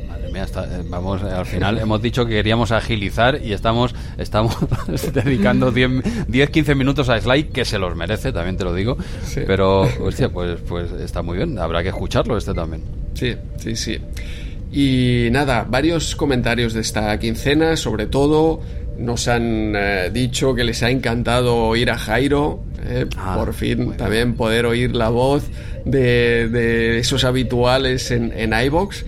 [0.08, 4.56] Madre mía, eh, vamos, al final hemos dicho que queríamos agilizar y estamos, estamos
[5.12, 8.96] dedicando 10-15 minutos a Sly, que se los merece, también te lo digo.
[9.34, 12.82] Pero, hostia, pues, pues está muy bien, habrá que escucharlo este también.
[13.14, 13.98] Sí, sí, sí.
[14.70, 18.60] Y nada, varios comentarios de esta quincena, sobre todo
[18.98, 23.96] nos han eh, dicho que les ha encantado oír a Jairo, eh, ah, por fin
[23.96, 25.44] también poder oír la voz
[25.84, 29.04] de, esos habituales en, en iBox.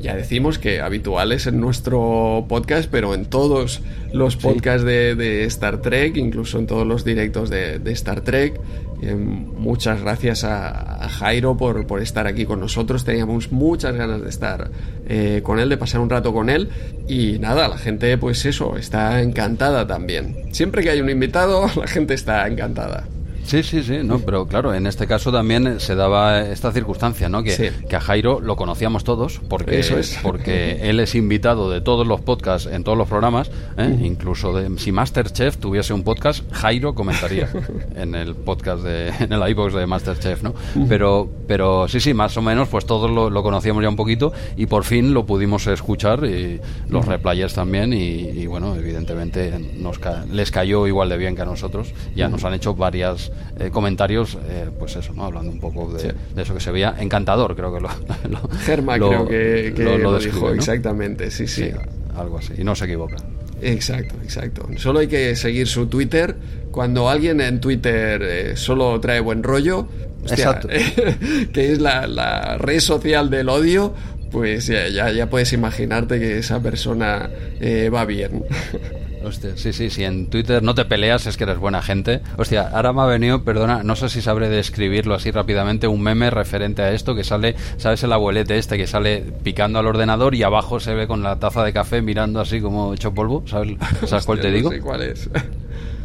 [0.00, 6.16] Ya decimos que habituales en nuestro podcast, pero en todos los podcasts de, Star Trek,
[6.16, 8.58] incluso en todos los directos de, Star Trek.
[9.02, 13.04] Eh, muchas gracias a, Jairo por, por, estar aquí con nosotros.
[13.04, 14.70] Teníamos muchas ganas de estar
[15.08, 16.68] eh, con él, de pasar un rato con él.
[17.08, 20.52] Y nada, la gente, pues eso, está encantada también.
[20.52, 23.04] Siempre que hay un invitado, la gente está encantada.
[23.50, 27.42] Sí, sí, sí, no, pero claro, en este caso también se daba esta circunstancia, ¿no?
[27.42, 29.82] Que, que a Jairo lo conocíamos todos, porque,
[30.22, 33.98] porque él es invitado de todos los podcasts en todos los programas, ¿eh?
[34.04, 37.48] incluso de, si Masterchef tuviese un podcast, Jairo comentaría
[37.96, 40.54] en el podcast de, en el iBox de Masterchef, ¿no?
[40.88, 44.66] Pero, pero sí, sí, más o menos, pues todos lo, conocíamos ya un poquito y
[44.66, 49.98] por fin lo pudimos escuchar y los replayers también y, bueno, evidentemente nos
[50.30, 51.92] les cayó igual de bien que a nosotros.
[52.14, 55.24] Ya nos han hecho varios eh, comentarios, eh, pues eso, ¿no?
[55.24, 57.88] Hablando un poco de, eso que se veía encantador, creo que lo,
[58.64, 61.70] Germa creo que, lo, dijo, exactamente, sí, sí,
[62.16, 63.16] Algo así, y no se equivoca.
[63.62, 64.68] Exacto, exacto.
[64.76, 66.34] Solo hay que seguir su Twitter.
[66.70, 69.88] Cuando alguien en Twitter eh, solo trae buen rollo,
[70.22, 70.68] exacto.
[71.52, 73.94] que es la, red social del odio,
[74.30, 77.28] pues ya, ya, puedes imaginarte que esa persona
[77.60, 78.44] eh, va bien.
[79.24, 82.20] Hostia, sí, sí, si en Twitter no te peleas es que eres buena gente.
[82.36, 86.30] Hostia, ahora me ha venido, perdona, no sé si sabré describirlo así rápidamente, un meme
[86.30, 90.42] referente a esto que sale, ¿sabes el abuelete este que sale picando al ordenador y
[90.42, 93.44] abajo se ve con la taza de café mirando así como hecho polvo?
[93.46, 94.70] ¿Sabes, ¿sabes cuál te digo?
[94.70, 95.28] No sé cuál es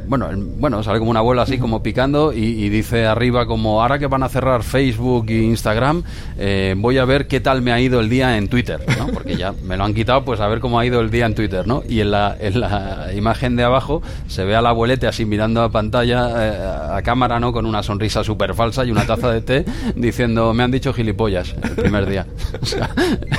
[0.07, 4.07] bueno, bueno, sale como una abuela así como picando y, dice arriba como ahora que
[4.07, 6.03] van a cerrar Facebook e Instagram,
[6.37, 9.07] eh, voy a ver qué tal me ha ido el día en Twitter, ¿no?
[9.07, 11.35] Porque ya me lo han quitado, pues a ver cómo ha ido el día en
[11.35, 11.83] Twitter, ¿no?
[11.87, 15.61] Y en la, en la imagen de abajo se ve a la abuelete así mirando
[15.61, 17.53] a pantalla, eh, a cámara, ¿no?
[17.53, 19.65] Con una sonrisa súper falsa y una taza de té
[19.95, 22.25] diciendo, me han dicho gilipollas el primer día.
[22.61, 22.89] O sea,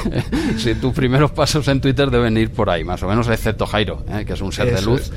[0.56, 4.04] si tus primeros pasos en Twitter deben ir por ahí, más o menos, excepto Jairo,
[4.08, 4.24] ¿eh?
[4.24, 5.10] que es un ser de luz,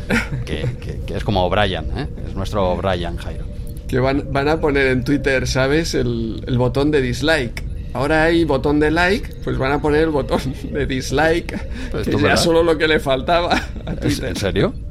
[0.45, 0.65] que,
[1.05, 2.07] que es como O'Brien, ¿eh?
[2.27, 3.45] es nuestro O'Brien, Jairo.
[3.87, 5.95] Que van, van a poner en Twitter, ¿sabes?
[5.95, 7.63] El, botón de dislike.
[7.93, 10.39] Ahora hay botón de like, pues van a poner el botón
[10.71, 11.59] de dislike,
[11.91, 14.29] pues que ya solo lo que le faltaba a Twitter.
[14.29, 14.73] ¿En serio?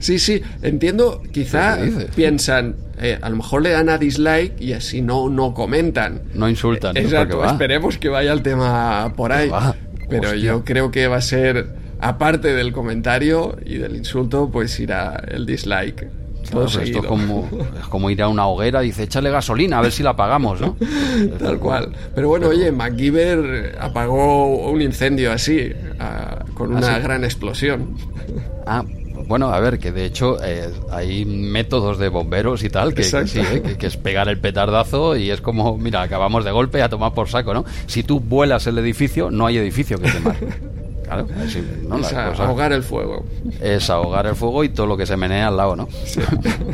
[0.00, 1.78] Sí, sí, entiendo, quizá
[2.16, 6.22] piensan, eh, a lo mejor le dan a dislike y así no, no comentan.
[6.34, 6.96] No insultan.
[6.96, 9.50] Exacto, esperemos que vaya el tema por ahí.
[10.10, 15.22] Pero yo creo que va a ser aparte del comentario y del insulto, pues irá
[15.26, 16.06] el dislike.
[16.50, 17.48] Todo esto es como,
[17.80, 20.76] es como ir a una hoguera dice, échale gasolina, a ver si la apagamos, ¿no?
[21.38, 21.92] Tal cual.
[22.14, 25.72] Pero bueno, oye, MacGyver apagó un incendio así,
[26.52, 27.96] con una ¿Ah, gran explosión.
[28.66, 28.84] Ah,
[29.26, 33.16] bueno, a ver, que de hecho eh, hay métodos de bomberos y tal, que, sí,
[33.36, 37.14] eh, que, es pegar el petardazo y es como, mira, acabamos de golpe a tomar
[37.14, 37.64] por saco, ¿no?
[37.86, 40.36] Si tú vuelas el edificio, no hay edificio que quemar.
[41.04, 41.26] Claro,
[42.00, 43.24] es ahogar el fuego.
[43.60, 45.88] Es ahogar el fuego y todo lo que se menea al lado, ¿no?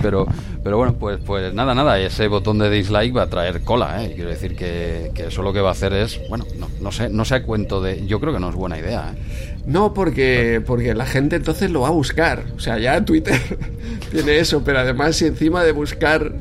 [0.03, 0.27] pero,
[0.63, 4.13] pero bueno, pues, pues nada, nada, ese botón de dislike va a traer cola, ¿eh?
[4.15, 7.25] Quiero decir que, eso lo que va a hacer es, bueno, no, no sé, no
[7.25, 9.51] sé a cuento de, yo creo que no es buena idea, ¿eh?
[9.67, 12.45] No, porque, porque la gente entonces lo va a buscar.
[12.57, 13.39] O sea, ya Twitter
[14.11, 16.33] tiene eso, pero además si encima de buscar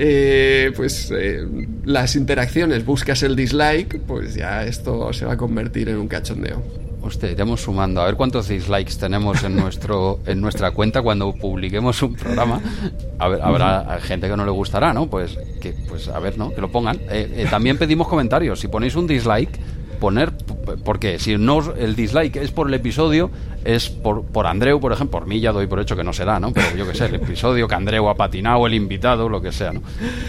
[0.00, 1.44] eh, pues eh,
[1.84, 6.62] las interacciones buscas el dislike, pues ya esto se va a convertir en un cachondeo.
[7.08, 8.02] Hostia, iremos sumando.
[8.02, 12.60] A ver cuántos dislikes tenemos en nuestro en nuestra cuenta cuando publiquemos un programa.
[13.18, 15.06] A ver, habrá gente que no le gustará, ¿no?
[15.06, 16.54] Pues que pues a ver, ¿no?
[16.54, 16.96] Que lo pongan.
[17.08, 18.60] Eh, eh, también pedimos comentarios.
[18.60, 19.58] Si ponéis un dislike,
[19.98, 20.32] poner
[20.84, 23.30] porque si no el dislike es por el episodio
[23.64, 26.38] es por, por Andreu por ejemplo por mí ya doy por hecho que no será
[26.38, 29.52] no pero yo que sé el episodio que Andreu ha patinado el invitado lo que
[29.52, 29.82] sea no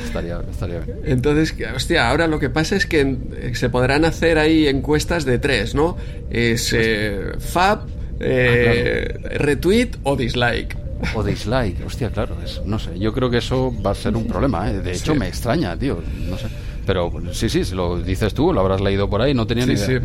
[0.05, 0.99] estaría, estaría bien.
[1.05, 3.17] Entonces hostia ahora lo que pasa es que
[3.53, 5.97] se podrán hacer ahí encuestas de tres no
[6.29, 10.77] es eh, fab eh, ah, retweet o dislike.
[11.15, 14.69] O dislike, hostia, claro, no sé, yo creo que eso va a ser un problema,
[14.69, 14.79] ¿eh?
[14.79, 16.47] de hecho me extraña, tío, no sé.
[16.89, 19.73] Pero sí, sí, si lo dices tú, lo habrás leído por ahí, no tenía ni
[19.73, 19.85] idea.
[19.85, 19.99] Sí.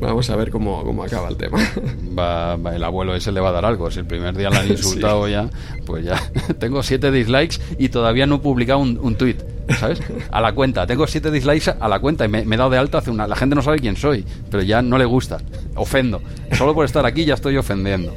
[0.00, 1.58] Vamos a ver cómo, cómo acaba el tema.
[2.18, 3.90] Va, el abuelo ese le va a dar algo.
[3.90, 5.50] Si el primer día le han insultado ya,
[5.84, 6.18] pues ya.
[6.58, 9.36] Tengo siete dislikes y todavía no he publicado un, un tweet,
[9.78, 10.00] ¿sabes?
[10.30, 10.86] A la cuenta.
[10.86, 13.26] Tengo siete dislikes a la cuenta y me, me, he dado de alta hace una.
[13.26, 15.42] La gente no sabe quién soy, pero ya no le gusta.
[15.74, 16.22] Ofendo.
[16.52, 18.14] Solo por estar aquí ya estoy ofendiendo.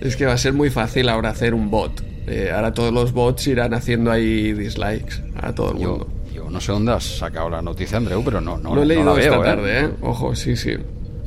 [0.00, 1.92] Es que va a ser muy fácil ahora hacer un bot.
[2.26, 6.15] Eh, ahora todos los bots irán haciendo ahí dislikes a todo el mundo
[6.56, 9.12] no sé dónde has sacado la noticia, Andreu, pero no, no, Lo he leído la
[9.12, 9.44] veo, esta ¿eh?
[9.44, 9.90] tarde, ¿eh?
[10.00, 10.72] Ojo, sí, sí.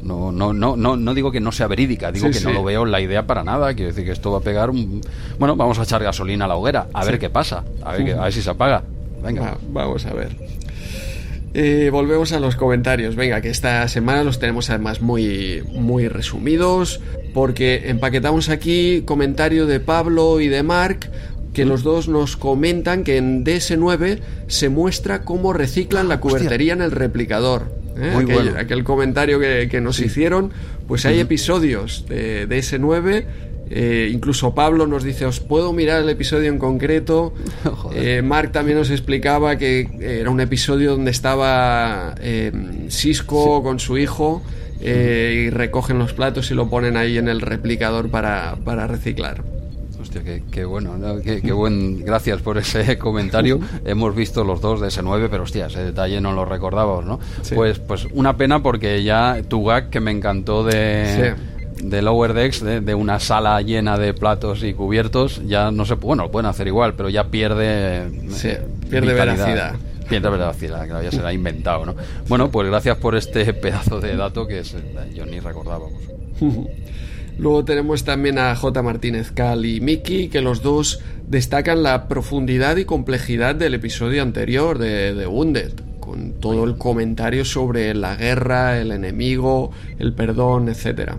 [0.01, 2.83] No, no, no, no, no digo que no sea verídica, digo que no lo veo
[2.83, 3.71] en la idea para nada.
[3.75, 5.01] Quiero decir que esto va a pegar un.
[5.37, 8.23] Bueno, vamos a echar gasolina a la hoguera, a ver qué pasa, a ver, a
[8.23, 8.81] ver si se apaga.
[9.21, 9.55] Venga.
[9.69, 10.35] vamos a ver.
[11.53, 13.15] Eh, volvemos a los comentarios.
[13.15, 17.01] Venga, que esta semana los tenemos además muy, muy resumidos,
[17.35, 21.11] porque empaquetamos aquí comentario de Pablo y de Mark
[21.53, 26.81] que los dos nos comentan que en DS9 se muestra cómo reciclan la cubertería en
[26.81, 27.71] el replicador.
[27.97, 28.13] ¿eh?
[28.15, 30.51] aquel, aquel, comentario que, nos hicieron,
[30.87, 33.25] pues hay episodios de DS9
[33.71, 37.33] Eh, incluso Pablo nos dice, os puedo mirar el episodio en concreto.
[37.93, 42.51] Eh, Mark también nos explicaba que era un episodio donde estaba eh,
[42.89, 44.41] Cisco con su hijo
[44.81, 49.43] y recogen los platos y lo ponen ahí en el replicador para, para reciclar.
[50.09, 52.03] Hostia, qué, bueno, qué, buen.
[52.03, 53.59] Gracias por ese comentario.
[53.85, 57.19] Hemos visto los dos de ese 9, pero hostia, ese detalle no lo recordábamos, ¿no?
[57.53, 61.35] Pues, pues una pena porque ya tu gag que me encantó de
[61.83, 66.23] de Lower Decks, de, una sala llena de platos y cubiertos, ya no se bueno,
[66.23, 69.75] lo pueden hacer igual, pero ya pierde eh, pierde veracidad.
[70.09, 71.95] Pierde veracidad, que ya se la ha inventado, ¿no?
[72.27, 74.75] Bueno, pues gracias por este pedazo de dato que es,
[75.13, 75.85] yo ni recordaba.
[77.39, 78.81] Luego tenemos también a J.
[78.83, 84.77] Martínez Cal y Mickey, que los dos destacan la profundidad y complejidad del episodio anterior
[84.77, 85.71] de, de Wounded,
[86.01, 91.17] con todo el comentario sobre la guerra, el enemigo, el perdón, etcétera.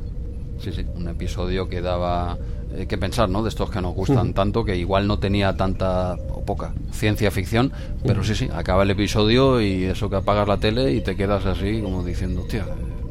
[0.59, 2.37] Sí, sí, un episodio que daba
[2.77, 3.43] eh, que pensar, ¿no?
[3.43, 7.73] De estos que nos gustan tanto, que igual no tenía tanta o poca ciencia ficción,
[8.05, 11.47] pero sí, sí, acaba el episodio y eso que apagas la tele y te quedas
[11.47, 12.67] así como diciendo, hostia,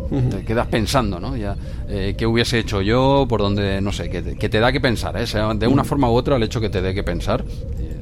[0.09, 1.37] te quedas pensando, ¿no?
[1.37, 1.55] Ya,
[1.87, 3.25] eh, ¿Qué hubiese hecho yo?
[3.27, 5.25] Por donde, no sé, que te, da que pensar, ¿eh?
[5.55, 7.43] de una forma u otra el hecho que te dé que pensar
[7.79, 7.95] eh,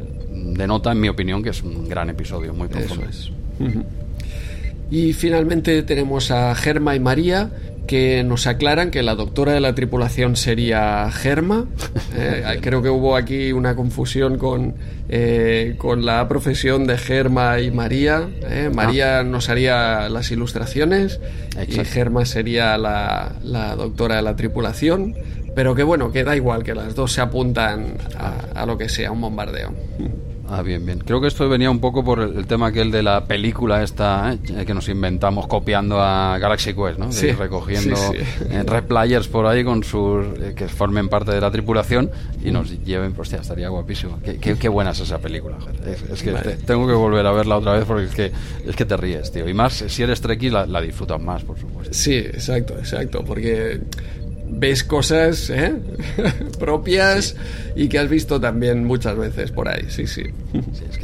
[0.57, 3.05] denota, en mi opinión, que es un gran episodio, muy profundo.
[3.09, 3.31] Eso es.
[4.89, 7.49] Y finalmente tenemos a Germa y María,
[7.87, 11.65] que nos aclaran que la doctora de la tripulación sería Germa.
[12.19, 14.73] Eh, creo que hubo aquí una confusión con,
[15.07, 18.27] eh, con la profesión de Germa y María.
[18.41, 18.71] Eh.
[18.73, 21.19] María nos haría las ilustraciones
[21.67, 25.15] y Germa sería la, la, doctora de la tripulación.
[25.53, 28.89] Pero que bueno, que da igual, que las dos se apuntan a, a lo que
[28.89, 29.73] sea, un bombardeo.
[30.49, 30.99] Ah, bien, bien.
[30.99, 34.65] Creo que esto venía un poco por el, tema aquel de la película esta ¿eh?
[34.65, 37.11] que nos inventamos copiando a Galaxy Quest, ¿no?
[37.11, 42.09] Sí, recogiendo eh, replayers por ahí con sus eh, que formen parte de la tripulación
[42.43, 44.19] y nos lleven, pues ya estaría guapísimo.
[44.21, 45.57] Qué, buena es esa película.
[45.85, 46.31] Es, que
[46.65, 48.31] tengo que volver a verla otra vez porque es que
[48.65, 49.47] es que te ríes, tío.
[49.49, 51.93] Y más si eres Trekkie la, la disfrutas más, por supuesto.
[51.93, 53.81] Sí, exacto, exacto, porque
[54.49, 55.75] ves cosas ¿eh?
[56.59, 57.35] propias
[57.75, 60.23] y que has visto también muchas veces por ahí, sí, sí.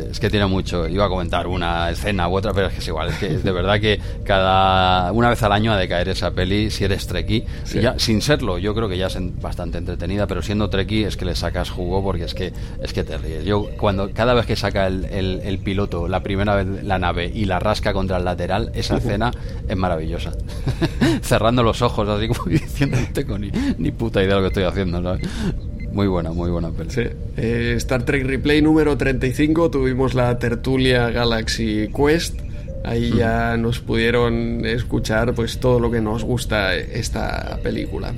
[0.09, 0.87] es, que, tiene mucho.
[0.87, 3.09] Iba a comentar una escena u otra, pero es que es igual.
[3.09, 6.71] Es que de verdad que cada una vez al año ha de caer esa peli
[6.71, 7.43] si eres treki.
[7.79, 11.25] Ya, sin serlo, yo creo que ya es bastante entretenida, pero siendo treki es que
[11.25, 13.45] le sacas jugo porque es que es que te ríes.
[13.45, 17.45] Yo cuando cada vez que saca el, el, piloto la primera vez la nave y
[17.45, 19.31] la rasca contra el lateral, esa escena
[19.67, 20.31] es maravillosa.
[21.21, 22.97] Cerrando los ojos así como diciendo
[23.37, 25.01] ni, ni puta idea de lo que estoy haciendo,
[25.91, 27.09] Muy buena, muy buena peli.
[27.37, 32.39] Eh, Star Trek Replay número 35, tuvimos la tertulia Galaxy Quest.
[32.83, 38.13] Ahí ya nos pudieron escuchar pues todo lo que nos gusta esta película.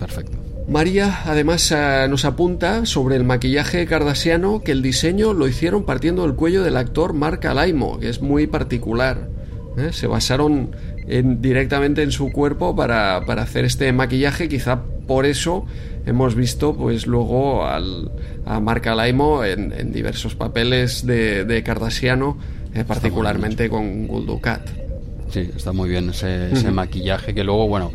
[0.00, 0.42] Perfecto.
[0.68, 6.22] María además eh, nos apunta sobre el maquillaje cardasiano que el diseño lo hicieron partiendo
[6.22, 9.28] del cuello del actor Mark Alaimo, que es muy particular.
[9.76, 9.90] ¿eh?
[9.92, 10.70] Se basaron
[11.06, 14.48] directamente en su cuerpo para, hacer este maquillaje.
[14.48, 15.66] Quizá por eso
[16.06, 18.10] hemos visto pues luego al,
[18.46, 22.38] a Mark Alaimo en, diversos papeles de, de Kardashiano,
[22.74, 24.82] eh, particularmente con Guldukat.
[25.30, 27.90] Sí, está muy bien ese, maquillaje que luego, bueno,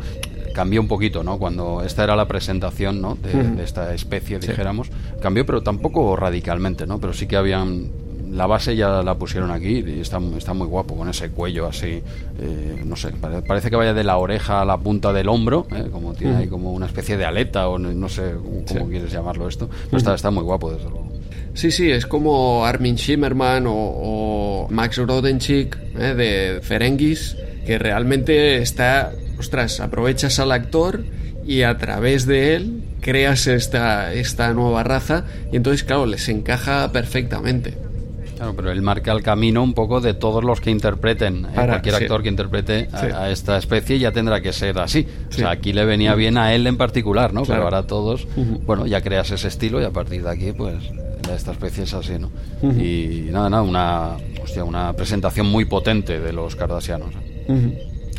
[0.54, 1.38] cambió un poquito, ¿no?
[1.38, 3.16] Cuando esta era la presentación, ¿no?
[3.16, 4.90] De, esta especie, dijéramos,
[5.22, 6.98] cambió, pero tampoco radicalmente, ¿no?
[6.98, 7.90] Pero sí que habían
[8.30, 12.02] la base ya la pusieron aquí y está, está muy guapo con ese cuello así,
[12.38, 13.10] eh, no sé,
[13.46, 16.46] parece que vaya de la oreja a la punta del hombro, eh, como tiene ahí
[16.48, 18.34] como una especie de aleta o no sé
[18.68, 21.08] cómo quieres llamarlo esto, pero está, está muy guapo desde luego.
[21.54, 27.36] Sí, sí, es como Armin Shimmerman o, Max Rodenchik eh, de Ferengis,
[27.66, 31.04] que realmente está, ostras, aprovechas al actor
[31.44, 36.92] y a través de él creas esta, esta nueva raza y entonces, claro, les encaja
[36.92, 37.87] perfectamente.
[38.38, 41.96] Claro, pero él marca el camino un poco de todos los que interpreten, eh, cualquier
[41.96, 45.04] actor que interprete a, esta especie ya tendrá que ser así.
[45.28, 47.42] O sea, aquí le venía bien a él en particular, ¿no?
[47.42, 48.28] Pero ahora todos,
[48.64, 50.76] bueno, ya creas ese estilo y a partir de aquí, pues,
[51.34, 52.30] esta especie es así, ¿no?
[52.62, 57.16] Y nada, nada, una, hostia, una presentación muy potente de los cardasianos.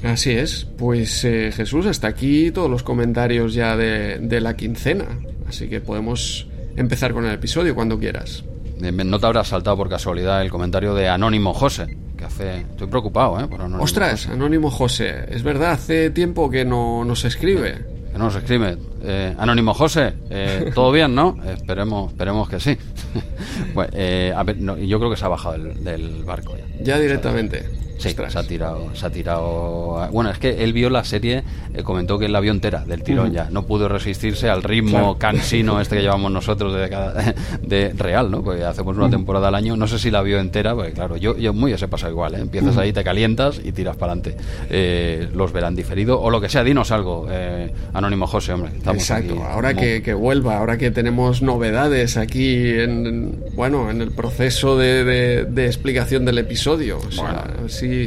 [0.04, 0.66] Así es.
[0.78, 5.06] Pues eh, Jesús, hasta aquí todos los comentarios ya de, de la quincena.
[5.48, 8.44] Así que podemos empezar con el episodio cuando quieras.
[8.80, 12.60] No te habrá saltado por casualidad el comentario de Anónimo José, que hace...
[12.62, 13.48] Estoy preocupado, ¿eh?
[13.48, 15.26] Por Anónimo Ostras, Anónimo José.
[15.30, 17.86] Es verdad, hace tiempo que no nos escribe.
[18.12, 18.78] Que no nos escribe.
[19.04, 21.36] Eh, Anónimo José, eh, ¿todo bien, no?
[21.46, 22.78] esperemos, esperemos que sí.
[23.74, 26.84] pues, eh, a ver, yo creo que se ha bajado del, barco ya.
[26.84, 27.89] Ya directamente.
[28.00, 30.08] Sí, se ha tirado, se ha tirado.
[30.12, 33.32] Bueno, es que él vio la serie, eh, comentó que la vio entera del tirón
[33.34, 33.50] ya.
[33.52, 38.42] No pudo resistirse al ritmo cansino este que llevamos nosotros de, cada, de real, ¿no?
[38.44, 39.76] Porque hacemos una temporada al año.
[39.76, 42.40] No sé si la vio entera, porque claro, yo, yo muy se pasa igual, ¿eh?
[42.40, 44.38] Empiezas ahí, te calientas y tiras para adelante.
[44.70, 46.64] Eh, los verán diferido o lo que sea.
[46.64, 48.72] Dinos algo, eh, Anónimo José, hombre.
[48.86, 49.44] Exacto.
[49.44, 55.46] ahora que, que, vuelva, ahora que tenemos novedades aquí en, bueno, en el proceso de,
[55.46, 57.00] de, explicación del episodio.
[57.00, 57.54] O sea,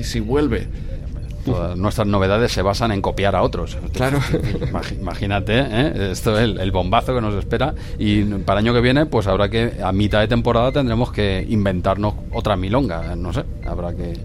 [0.03, 0.67] si, vuelve.
[1.45, 3.77] Todas nuestras novedades se basan en copiar a otros.
[3.93, 4.21] Claro.
[5.01, 6.09] Imagínate, ¿eh?
[6.13, 7.75] esto es el, bombazo que nos espera.
[7.99, 11.45] Y para el año que viene, pues habrá que, a mitad de temporada, tendremos que
[11.49, 13.17] inventarnos otra milonga.
[13.17, 14.19] No sé, habrá que.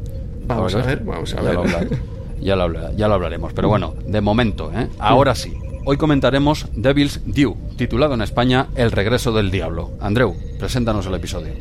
[0.45, 1.57] Vamos a ver, vamos a ver.
[2.39, 3.53] Ya lo, ya lo hablaremos.
[3.53, 4.87] Pero bueno, de momento, ¿eh?
[4.99, 5.53] ahora sí.
[5.89, 9.91] Hoy comentaremos Devil's Due, titulado en España El regreso del diablo.
[10.01, 11.53] Andreu, preséntanos el episodio.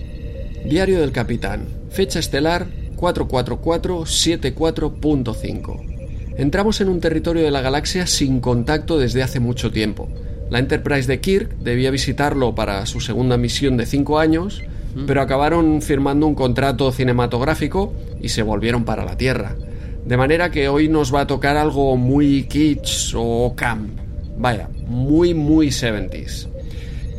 [0.64, 1.68] Diario del Capitán.
[1.90, 2.66] Fecha estelar
[2.96, 5.96] 444-74.5.
[6.38, 10.08] Entramos en un territorio de la galaxia sin contacto desde hace mucho tiempo.
[10.50, 14.62] La Enterprise de Kirk debía visitarlo para su segunda misión de cinco años,
[15.06, 19.56] pero acabaron firmando un contrato cinematográfico y se volvieron para la Tierra.
[20.04, 23.98] De manera que hoy nos va a tocar algo muy kitsch o camp.
[24.38, 26.48] Vaya, muy, muy 70s.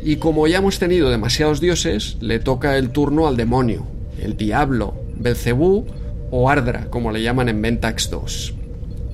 [0.02, 3.84] Y como ya hemos tenido demasiados dioses, le toca el turno al demonio,
[4.22, 5.86] el diablo, Belcebú
[6.30, 8.54] o Ardra, como le llaman en Ventax 2.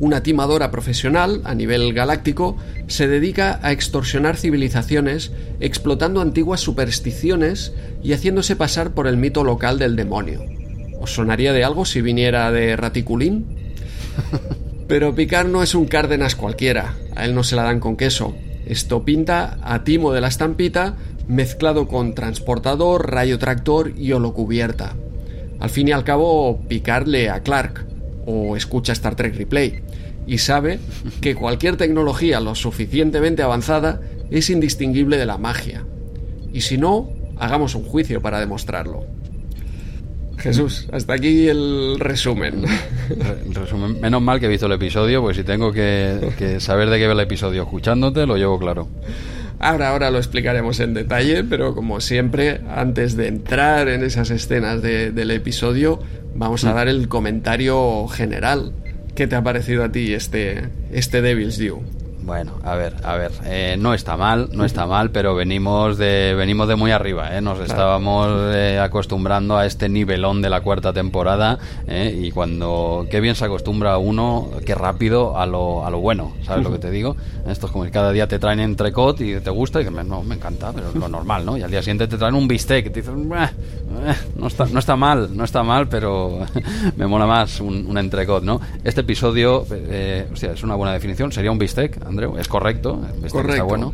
[0.00, 2.57] Una timadora profesional a nivel galáctico
[2.88, 5.30] se dedica a extorsionar civilizaciones
[5.61, 10.42] explotando antiguas supersticiones y haciéndose pasar por el mito local del demonio.
[11.00, 13.46] ¿Os sonaría de algo si viniera de Raticulín?
[14.88, 18.34] Pero Picard no es un Cárdenas cualquiera, a él no se la dan con queso.
[18.66, 20.96] Esto pinta a Timo de la Estampita
[21.28, 24.94] mezclado con transportador, rayo tractor y holocubierta.
[25.61, 27.86] Al fin y al cabo, picarle a Clark
[28.26, 29.80] o escucha Star Trek Replay
[30.26, 30.78] y sabe
[31.20, 34.00] que cualquier tecnología lo suficientemente avanzada
[34.30, 35.84] es indistinguible de la magia.
[36.52, 39.07] Y si no, hagamos un juicio para demostrarlo.
[40.38, 42.64] Jesús, hasta aquí el resumen.
[43.50, 44.00] resumen.
[44.00, 47.07] Menos mal que he visto el episodio, pues si tengo que, que saber de qué
[47.07, 48.88] va el episodio escuchándote, lo llevo claro.
[49.61, 54.82] Ahora, ahora lo explicaremos en detalle, pero como siempre, antes de entrar en esas escenas
[54.82, 56.00] del episodio,
[56.34, 56.74] vamos a mm.
[56.74, 58.72] dar el comentario general.
[59.14, 62.03] ¿Qué te ha parecido a ti este, este Devil's Due?
[62.25, 66.35] Bueno, a ver, a ver, eh, no está mal, no está mal, pero venimos de
[66.35, 67.43] venimos de muy arriba, ¿eh?
[67.43, 72.18] nos estábamos eh, acostumbrando a este nivelón de la cuarta temporada ¿eh?
[72.18, 76.64] y cuando qué bien se acostumbra uno, qué rápido a lo, a lo bueno, ¿sabes
[76.64, 77.14] lo que te digo?
[77.47, 80.22] Esto es como que cada día te traen entrecot y te gusta y dices, no,
[80.22, 81.59] me encanta, pero es lo normal, ¿no?
[81.59, 84.97] Y al día siguiente te traen un bistec y te dices, no está, no está
[84.97, 86.39] mal, no está mal, pero
[86.97, 88.62] me mola más un, un entrecot, ¿no?
[88.83, 89.66] Este episodio,
[90.33, 91.99] hostia, es una buena definición, sería un bistec
[92.39, 93.93] es correcto, está bueno.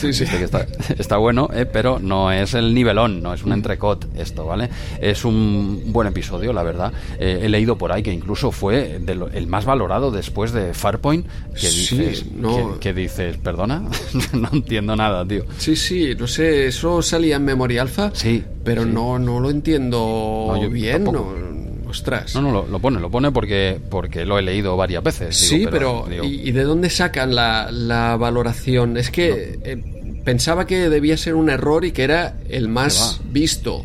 [0.00, 0.24] Sí, sí.
[0.98, 3.54] está, bueno, eh, pero no es el nivelón, no es un mm.
[3.54, 4.68] entrecot esto, ¿vale?
[5.00, 6.92] Es un buen episodio, la verdad.
[7.18, 11.26] Eh, he leído por ahí que incluso fue el más valorado después de Farpoint.
[11.54, 12.78] Que dices, no.
[12.78, 13.82] que, dices, perdona,
[14.32, 15.44] no entiendo nada, tío.
[15.58, 18.10] Sí, sí, no sé, eso salía en Memoria Alpha.
[18.14, 18.42] Sí.
[18.64, 21.54] Pero no, no lo entiendo bien, no
[22.34, 25.36] no, no, lo, pone, lo pone porque, porque lo he leído varias veces.
[25.36, 28.96] sí, pero, ¿y, de dónde sacan la, valoración?
[28.96, 33.84] Es que eh, pensaba que debía ser un error y que era el más visto.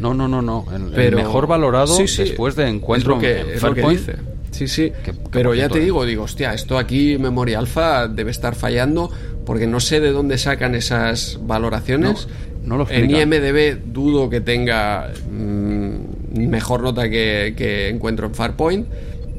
[0.00, 0.66] No, no, no, no.
[0.72, 4.16] El, mejor valorado después de encuentro que, dice.
[4.50, 4.92] Sí, sí.
[5.30, 9.10] pero ya te digo, digo, hostia, esto aquí Memoria Alpha debe estar fallando
[9.44, 12.28] porque no sé de dónde sacan esas valoraciones.
[12.64, 18.86] No, lo en IMDB dudo que tenga mm, mejor nota que, encuentro en Farpoint.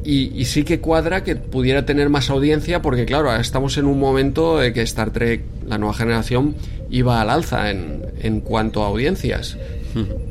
[0.03, 4.57] Y, sí que cuadra que pudiera tener más audiencia porque claro, estamos en un momento
[4.57, 6.55] de que Star Trek, la nueva generación,
[6.89, 9.57] iba al alza en, en cuanto a audiencias.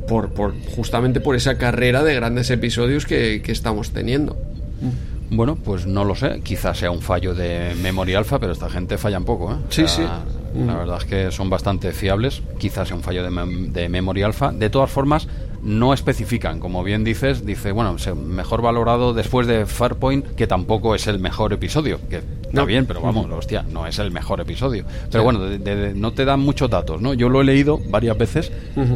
[0.09, 4.36] Por, por, justamente por esa carrera de grandes episodios que, estamos teniendo.
[5.30, 6.40] Bueno, pues no lo sé.
[6.42, 9.52] Quizás sea un fallo de memoria alfa, pero esta gente falla un poco.
[9.52, 9.56] ¿eh?
[9.68, 10.02] sí, sí.
[10.66, 12.42] La verdad es que son bastante fiables.
[12.59, 14.50] Quizás sea un fallo de, de memoria alfa.
[14.50, 15.28] De todas formas,
[15.62, 17.96] no especifican, como bien dices, dice, bueno,
[18.26, 23.00] mejor valorado después de Farpoint, que tampoco es el mejor episodio, que está bien, pero
[23.00, 24.84] vamos, hostia, no es el mejor episodio.
[25.11, 25.40] Pero bueno,
[25.94, 27.14] no te dan muchos datos, ¿no?
[27.14, 28.52] Yo lo he leído varias veces,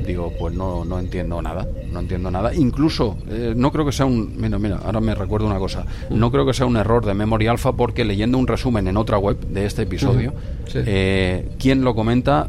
[0.07, 2.55] digo, pues no, no entiendo nada, no entiendo nada.
[2.55, 6.31] Incluso, eh, no creo que sea un, mira, mira, ahora me recuerdo una cosa, no
[6.31, 9.39] creo que sea un error de Memory Alpha porque leyendo un resumen en otra web
[9.39, 10.33] de este episodio,
[10.75, 12.49] eh, quien lo comenta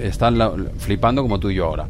[0.00, 0.38] están
[0.78, 1.88] flipando como tú y yo ahora.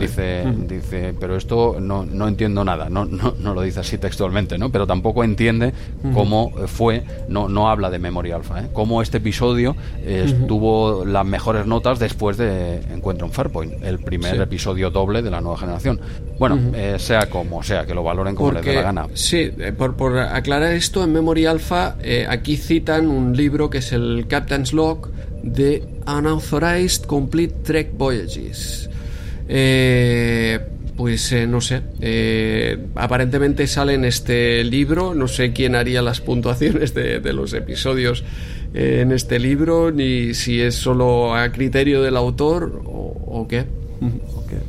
[0.00, 2.88] Dice, dice, pero esto no, no entiendo nada.
[2.88, 4.70] No, no, no, lo dice así textualmente, ¿no?
[4.70, 5.72] Pero tampoco entiende
[6.12, 8.68] cómo fue, no, no habla de Memory Alpha, ¿eh?
[8.72, 9.74] Cómo este episodio
[10.46, 15.40] tuvo las mejores notas después de Encuentro en Fairpoint, el primer episodio doble de la
[15.40, 16.00] nueva generación.
[16.38, 19.06] Bueno, eh, sea como sea, que lo valoren como les dé la gana.
[19.14, 23.78] Sí, eh, por, por, aclarar esto, en Memory Alpha, eh, aquí citan un libro que
[23.78, 25.10] es el Captain's Log
[25.44, 28.88] de Unauthorized Complete Trek Voyages.
[30.96, 31.82] pues no sé,
[32.94, 38.24] aparentemente sale en este libro, no sé quién haría las puntuaciones de, de los episodios
[38.72, 43.64] en este libro, ni si es solo a criterio del autor o, o qué.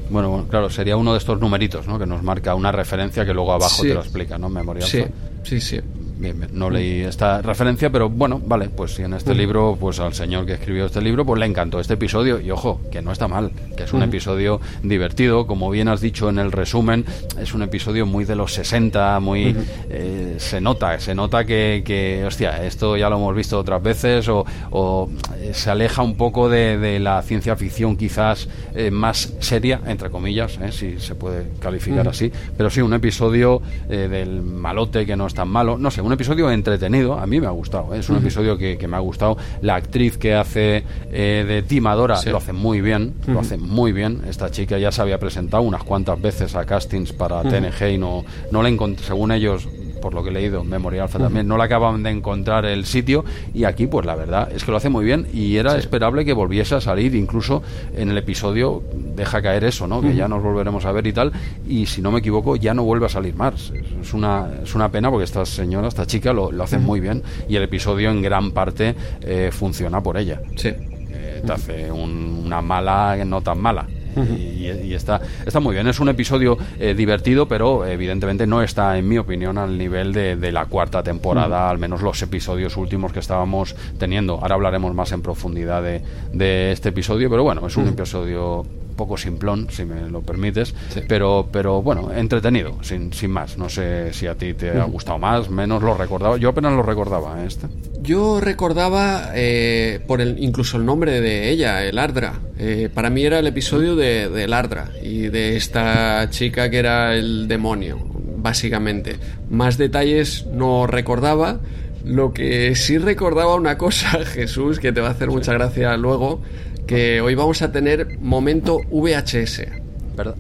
[0.10, 1.98] Bueno, claro, sería uno de estos numeritos, ¿no?
[1.98, 4.50] Que nos marca una referencia que luego abajo te lo explica, ¿no?
[4.50, 4.88] Memorial.
[4.88, 5.04] Sí,
[5.44, 5.80] sí, sí
[6.18, 10.46] no leí esta referencia, pero bueno, vale, pues si en este libro, pues al señor
[10.46, 12.40] que escribió este libro, pues le encantó este episodio.
[12.40, 16.30] Y ojo, que no está mal, que es un episodio divertido, como bien has dicho
[16.30, 17.06] en el resumen,
[17.40, 19.56] es un episodio muy de los 60, muy...
[19.90, 24.28] Eh, se nota, se nota que, que, hostia, esto ya lo hemos visto otras veces
[24.30, 30.10] o, eh, se aleja un poco de, la ciencia ficción quizás eh, más seria, entre
[30.10, 35.34] comillas, si se puede calificar así, pero sí, un episodio del malote que no es
[35.34, 38.00] tan malo, no sé, un episodio entretenido, a mí me ha gustado, ¿eh?
[38.00, 39.38] es un episodio que, me ha gustado.
[39.62, 44.22] La actriz que hace eh, de timadora lo hace muy bien, lo hace muy bien.
[44.30, 48.24] Esta chica ya se había presentado unas cuantas veces a castings para TNG y no,
[48.52, 49.68] no la encontré, según ellos,
[50.06, 53.26] por lo que he leído, Memory Alpha también, no le acaban de encontrar el sitio
[53.56, 56.34] y aquí pues la verdad es que lo hace muy bien y era esperable que
[56.34, 58.84] volviese a salir, incluso en el episodio
[59.16, 60.02] deja caer eso, ¿no?
[60.02, 61.32] Que ya nos volveremos a ver y tal
[61.68, 63.74] y si no me equivoco ya no vuelve a salir más.
[64.00, 67.24] Es una, es una pena porque esta señora, esta chica lo, lo hace muy bien
[67.50, 70.40] y el episodio en gran parte eh, funciona por ella.
[70.56, 70.68] Sí.
[70.70, 75.88] Eh, te hace una mala no tan mala y, está, está muy bien.
[75.88, 80.52] Es un episodio eh, divertido, pero evidentemente no está, en mi opinión, al nivel de,
[80.52, 84.40] la cuarta temporada, al menos los episodios últimos que estábamos teniendo.
[84.42, 86.02] Ahora hablaremos más en profundidad de,
[86.32, 88.66] de este episodio, pero bueno, es un episodio
[88.96, 90.74] poco simplón, si me lo permites,
[91.08, 93.58] pero, pero bueno, entretenido, sin, sin más.
[93.58, 96.38] No sé si a ti te ha gustado más, menos lo recordaba.
[96.38, 97.48] Yo apenas lo recordaba, ¿eh?
[97.48, 97.68] este.
[98.02, 102.40] Yo recordaba eh, por el, incluso el nombre de ella, el Ardra.
[102.58, 107.16] Eh, para mí era el episodio de, de Ardra y de esta chica que era
[107.16, 108.00] el demonio,
[108.38, 109.18] básicamente.
[109.50, 111.60] Más detalles no recordaba.
[112.06, 116.42] Lo que sí recordaba una cosa, Jesús, que te va a hacer mucha gracia luego,
[116.88, 119.86] que hoy vamos a tener momento VHS.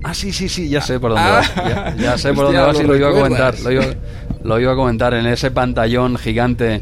[0.03, 1.53] Ah, sí, sí, sí, ya sé por dónde vas.
[1.97, 3.55] Ya, sé por dónde vas y lo iba a comentar.
[4.43, 6.81] Lo iba, a comentar en ese pantallón gigante.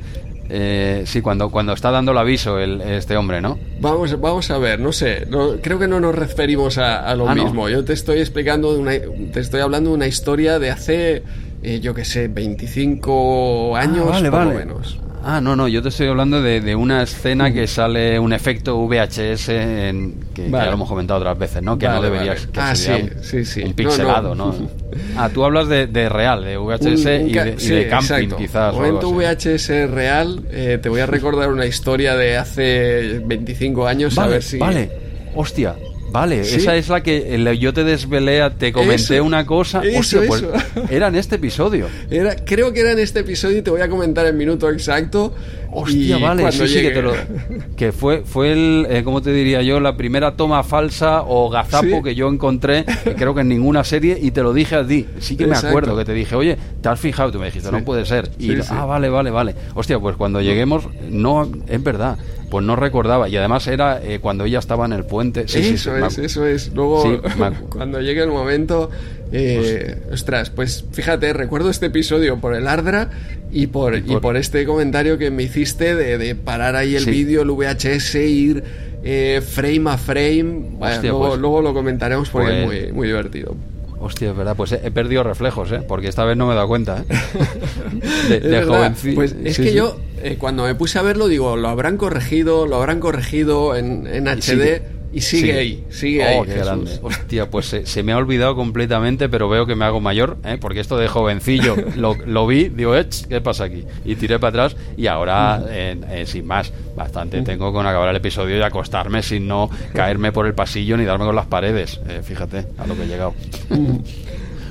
[0.49, 3.57] Eh, sí, cuando, cuando está dando el aviso el, este hombre, ¿no?
[3.79, 5.25] Vamos, vamos a ver, no sé,
[5.61, 7.69] creo que no nos referimos a, lo ah, mismo.
[7.69, 8.91] Yo te estoy explicando, una,
[9.31, 11.23] te estoy hablando de una historia de hace,
[11.63, 14.99] eh, yo qué sé, 25 años, ah, por lo menos.
[15.25, 19.49] Ah, no, no, yo te estoy hablando de, una escena que sale un efecto VHS
[19.49, 21.77] en, que, ya lo hemos comentado otras veces, ¿no?
[21.77, 23.63] Que no deberías que ah, sí, sí, sí.
[23.63, 24.53] un pixelado, ¿no?
[25.17, 28.75] Ah, tú hablas de, real, de VHS y, de, camping, quizás.
[28.75, 34.27] Momento VHS real, eh, te voy a recordar una historia de hace 25 años, a
[34.27, 34.59] ver si...
[34.59, 34.91] Vale,
[35.33, 35.75] hostia,
[36.13, 39.81] Vale, esa es la que yo te desvelé, te comenté una cosa.
[39.97, 40.43] Hostia, pues
[40.91, 41.87] era en este episodio.
[42.07, 45.33] Era, creo que era en este episodio y te voy a comentar el minuto exacto.
[45.71, 47.13] Hostia, vale, sí, sí, que, te lo,
[47.75, 49.79] que fue, fue el, eh, ¿cómo te diría yo?
[49.79, 52.85] La primera toma falsa o gazapo que yo encontré,
[53.17, 55.07] creo que en ninguna serie, y te lo dije a ti.
[55.17, 57.31] Sí que me acuerdo que te dije, oye, ¿te has fijado?
[57.31, 58.29] Tú me dijiste, no puede ser.
[58.37, 59.55] Y, ah, vale, vale, vale.
[59.73, 62.19] Hostia, pues cuando lleguemos, no, es verdad
[62.53, 63.27] pues no recordaba.
[63.29, 65.47] Y además era eh, cuando ella estaba en el puente.
[65.47, 66.71] Sí, eso es, eso es.
[66.71, 67.19] Luego,
[67.69, 68.91] cuando llegue el momento.
[69.31, 73.09] Eh, ostras, pues fíjate, recuerdo este episodio por el Ardra
[73.51, 74.37] y por, y por...
[74.37, 78.63] este comentario que me hiciste de, parar ahí el vídeo, el VHS, ir
[79.03, 80.75] eh, frame a frame.
[80.77, 83.55] Pues luego, lo comentaremos porque es pues muy, muy divertido.
[84.03, 85.81] Hostia, es verdad, pues he, perdido reflejos, ¿eh?
[85.87, 88.39] Porque esta vez no me he dado cuenta, ¿eh?
[88.41, 89.15] De, jovencito.
[89.15, 92.75] Pues es que yo, eh, cuando me puse a verlo, digo, lo habrán corregido, lo
[92.75, 94.81] habrán corregido en, en HD.
[95.13, 96.47] Y sigue, ahí, sigue oh, ahí.
[96.47, 96.99] Qué grande.
[97.01, 100.57] Hostia, pues se, me ha olvidado completamente, pero veo que me hago mayor, ¿eh?
[100.59, 102.93] porque esto de jovencillo lo, lo vi, digo,
[103.29, 103.85] ¿qué pasa aquí?
[104.05, 108.57] Y tiré para atrás y ahora, eh, sin más, bastante tengo con acabar el episodio
[108.57, 111.99] y acostarme sin no caerme por el pasillo ni darme con las paredes.
[112.07, 113.33] Eh, fíjate a lo que he llegado.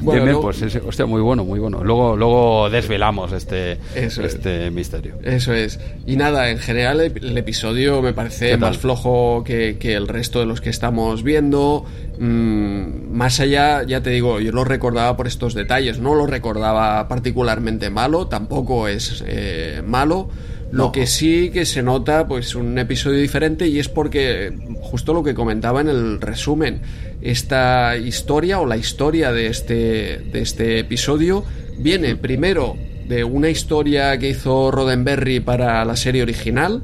[0.02, 1.82] Bien, pues hostia, muy bueno, muy bueno.
[1.84, 5.16] Luego, luego desvelamos este, este misterio.
[5.22, 5.78] Eso es.
[6.06, 10.60] Y nada, en general el, episodio me parece más flojo que, el resto de los
[10.60, 11.84] que estamos viendo.
[12.18, 15.98] Mm, más allá, ya te digo, yo lo recordaba por estos detalles.
[15.98, 20.28] No lo recordaba particularmente malo, tampoco es eh, malo.
[20.72, 24.50] Lo que sí que se nota, pues un episodio diferente y es porque,
[24.80, 26.80] justo lo que comentaba en el resumen,
[27.22, 31.44] esta historia o la historia de este, de este episodio
[31.78, 32.76] viene primero
[33.08, 36.82] de una historia que hizo Roddenberry para la serie original,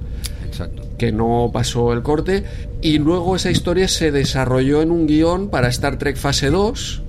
[0.98, 2.44] que no pasó el corte,
[2.82, 7.02] y luego esa historia se desarrolló en un guion para Star Trek Fase 2.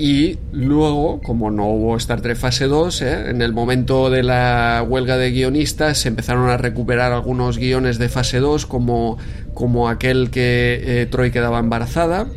[0.00, 3.30] Y luego, como no hubo Star Trek Fase 2, ¿eh?
[3.30, 8.08] en el momento de la huelga de guionistas se empezaron a recuperar algunos guiones de
[8.08, 9.18] Fase 2, como,
[9.58, 12.28] como aquel que eh, Troy quedaba embarazada.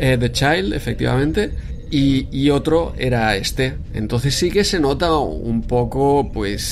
[0.00, 1.52] Eh, The Child, efectivamente.
[1.88, 3.74] Y, otro era este.
[3.94, 6.62] Entonces sí que se nota un poco, pues,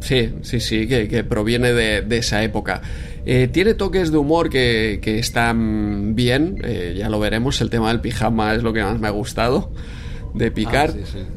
[0.00, 2.82] sí, sí, sí, que, proviene de, de esa época.
[3.26, 8.00] Eh, tiene toques de humor que, están bien, eh, ya lo veremos, el tema del
[8.00, 9.70] pijama es lo que más me ha gustado
[10.36, 10.94] de picar.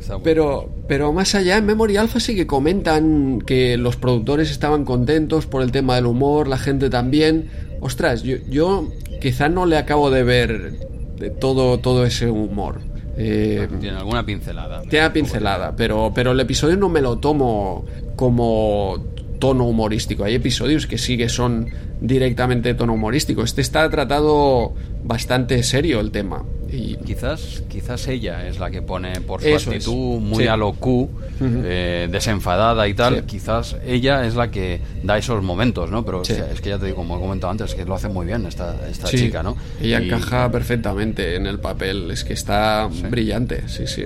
[0.09, 4.85] Ah, pero, pero más allá, en Memory Alpha sí que comentan que los productores estaban
[4.85, 7.49] contentos por el tema del humor, la gente también.
[7.79, 8.89] Ostras, yo, yo
[9.21, 10.73] quizá no le acabo de ver
[11.17, 12.81] de todo, todo ese humor.
[13.17, 14.81] Eh, tiene alguna pincelada.
[14.83, 17.85] Tiene pincelada, pero, pero el episodio no me lo tomo
[18.15, 19.03] como
[19.39, 20.25] tono humorístico.
[20.25, 21.69] Hay episodios que sí que son
[22.01, 23.43] directamente tono humorístico.
[23.43, 24.73] Este está tratado
[25.03, 26.43] bastante serio el tema.
[26.71, 31.09] Y quizás, quizás ella es la que pone por su actitud muy a lo Q,
[31.41, 33.25] eh, desenfadada y tal.
[33.25, 36.05] Quizás ella es la que da esos momentos, ¿no?
[36.05, 38.45] Pero es que ya te digo, como he comentado antes, que lo hace muy bien
[38.45, 39.57] esta, esta chica, ¿no?
[39.81, 44.05] Ella encaja perfectamente en el papel, es que está brillante, sí, sí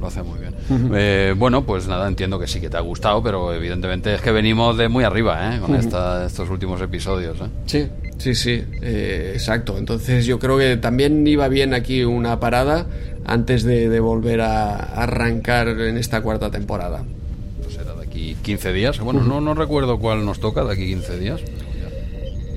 [0.00, 0.54] lo hace muy bien.
[0.94, 4.32] Eh, bueno, pues nada, entiendo que sí que te ha gustado, pero evidentemente es que
[4.32, 5.60] venimos de muy arriba ¿eh?
[5.60, 7.38] con estos últimos episodios.
[7.40, 7.48] ¿eh?
[7.66, 7.88] Sí,
[8.20, 9.78] sí, sí, eh, exacto.
[9.78, 12.86] Entonces yo creo que también iba bien aquí una parada
[13.24, 17.02] antes de, volver a arrancar en esta cuarta temporada.
[17.62, 19.00] Pues será de aquí 15 días.
[19.00, 21.40] Bueno, no, no recuerdo cuál nos toca de aquí 15 días.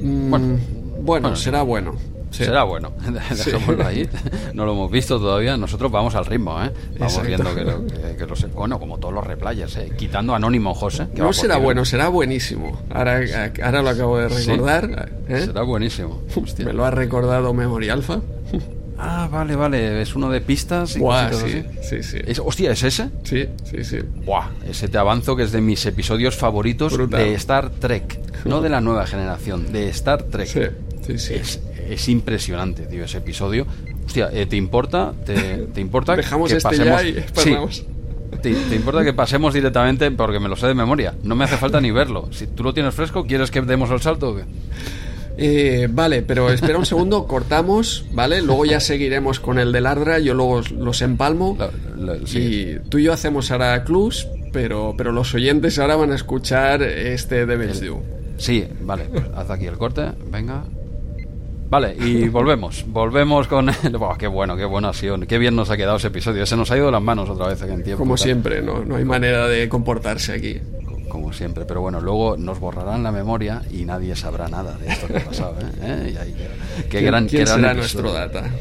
[0.02, 0.60] Mm, bueno,
[1.02, 1.96] bueno, será bueno.
[2.34, 2.92] Será bueno.
[3.30, 4.10] Dejémoslo ahí.
[4.54, 5.56] No lo hemos visto todavía.
[5.58, 6.72] Nosotros vamos al ritmo, ¿eh?
[6.98, 9.92] Vamos viendo que, lo, que, los, bueno, como todos los replayers, ¿eh?
[9.96, 11.08] quitando Anónimo José.
[11.16, 12.82] no será bueno, será buenísimo.
[12.90, 13.22] Ahora,
[13.64, 15.12] ahora lo acabo de recordar.
[15.28, 15.42] ¿eh?
[15.46, 16.22] Será buenísimo.
[16.58, 18.22] Me lo ha recordado Memory Alpha.
[18.98, 20.02] Ah, vale, vale.
[20.02, 20.96] Es uno de pistas.
[20.96, 21.00] Y
[21.34, 22.42] sí, sí, sí.
[22.44, 23.10] hostia, ¿es ese?
[23.24, 24.00] Sí, sí, sí.
[24.26, 28.20] Buah, ese te avanzo que es de mis episodios favoritos de Star Trek.
[28.46, 30.48] No de la nueva generación, de Star Trek.
[31.06, 31.60] Sí, sí, sí
[31.94, 33.66] es impresionante, tío, ese episodio.
[34.06, 35.14] Hostia, eh, ¿te importa?
[35.26, 35.34] ¿Te,
[35.74, 37.04] te importa Dejamos que este pasemos?
[37.04, 37.88] Ya y sí.
[38.42, 40.10] ¿Te, ¿Te, importa que pasemos directamente?
[40.12, 41.14] Porque me lo sé de memoria.
[41.24, 42.28] No me hace falta ni verlo.
[42.32, 44.44] Si tú lo tienes fresco, ¿quieres que demos el salto o qué?
[45.38, 48.42] Eh, vale, pero espera un segundo, cortamos, ¿vale?
[48.42, 51.58] Luego ya seguiremos con el de Lardra, yo luego los empalmo.
[52.34, 56.84] Y tú y yo hacemos ahora clues, pero, pero los oyentes ahora van a escuchar
[56.84, 57.74] este de
[58.38, 60.66] Sí, vale, pues haz aquí el corte, venga.
[61.74, 62.86] Vale, y volvemos.
[62.86, 63.72] Volvemos con.
[64.20, 65.20] qué bueno, qué buena sido.
[65.22, 66.46] Qué bien nos ha quedado ese episodio.
[66.46, 68.04] Se nos ha ido de las manos otra vez en tiempo.
[68.04, 68.86] Como siempre, ¿no?
[68.86, 70.62] No hay manera de comportarse aquí.
[71.10, 75.08] Como siempre, pero bueno, luego nos borrarán la memoria y nadie sabrá nada de esto
[75.08, 75.56] que ha pasado.
[75.62, 76.14] ¿eh?
[76.16, 76.34] ¿Eh?
[76.84, 78.52] qué ¿Quién, gran, ¿quién será nuestro data?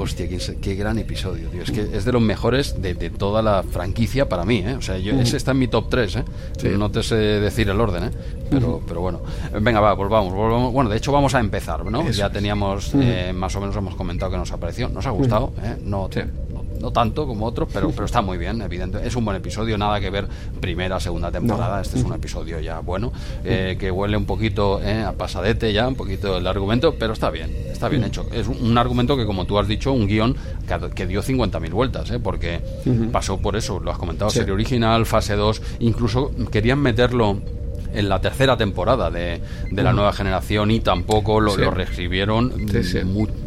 [0.00, 0.28] Hostia,
[0.60, 1.62] qué, gran episodio, tío.
[1.62, 4.74] Es que es de los mejores de, toda la franquicia para mí, ¿eh?
[4.74, 6.24] O sea, yo, ese está en mi top 3, ¿eh?
[6.76, 8.10] No te sé decir el orden, ¿eh?
[8.50, 9.20] Pero, pero bueno.
[9.60, 10.72] Venga, va, volvamos, volvamos.
[10.72, 12.08] Bueno, de hecho vamos a empezar, ¿no?
[12.10, 14.88] Ya teníamos, eh, más o menos hemos comentado que nos ha parecido.
[14.88, 15.76] Nos ha gustado, ¿eh?
[15.82, 16.08] No,
[16.80, 18.98] no tanto como otros, pero, pero está muy bien, evidente.
[19.06, 20.26] Es un buen episodio, nada que ver
[20.60, 21.80] primera, segunda temporada.
[21.80, 23.12] Este es un episodio ya bueno,
[23.44, 27.30] eh, que huele un poquito eh, a pasadete ya, un poquito el argumento, pero está
[27.30, 28.26] bien, está bien hecho.
[28.32, 32.10] Es un, argumento que, como tú has dicho, un guion que, que dio 50.000 vueltas,
[32.10, 32.60] eh, porque
[33.12, 37.38] pasó por eso, lo has comentado, serie original, fase 2, incluso querían meterlo
[37.92, 42.52] en la tercera temporada de, de la nueva generación y tampoco lo, lo reescribieron.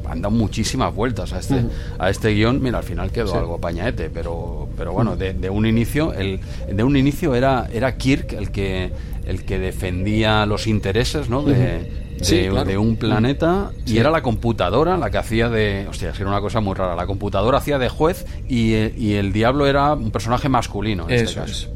[0.10, 1.64] han dado muchísimas vueltas a este,
[1.98, 2.62] a este guion.
[2.62, 6.40] Mira, al final quedó algo pañaete, pero, pero bueno, de, un inicio, el,
[6.72, 8.92] de un inicio era, era Kirk el que,
[9.26, 11.44] el que defendía los intereses ¿no?
[11.44, 11.90] de,
[12.20, 15.88] de, un planeta y era la computadora la que hacía de.
[15.90, 16.96] Hostia, era una cosa muy rara.
[16.96, 21.36] La computadora hacía de juez y, y el diablo era un personaje masculino en este
[21.36, 21.70] caso.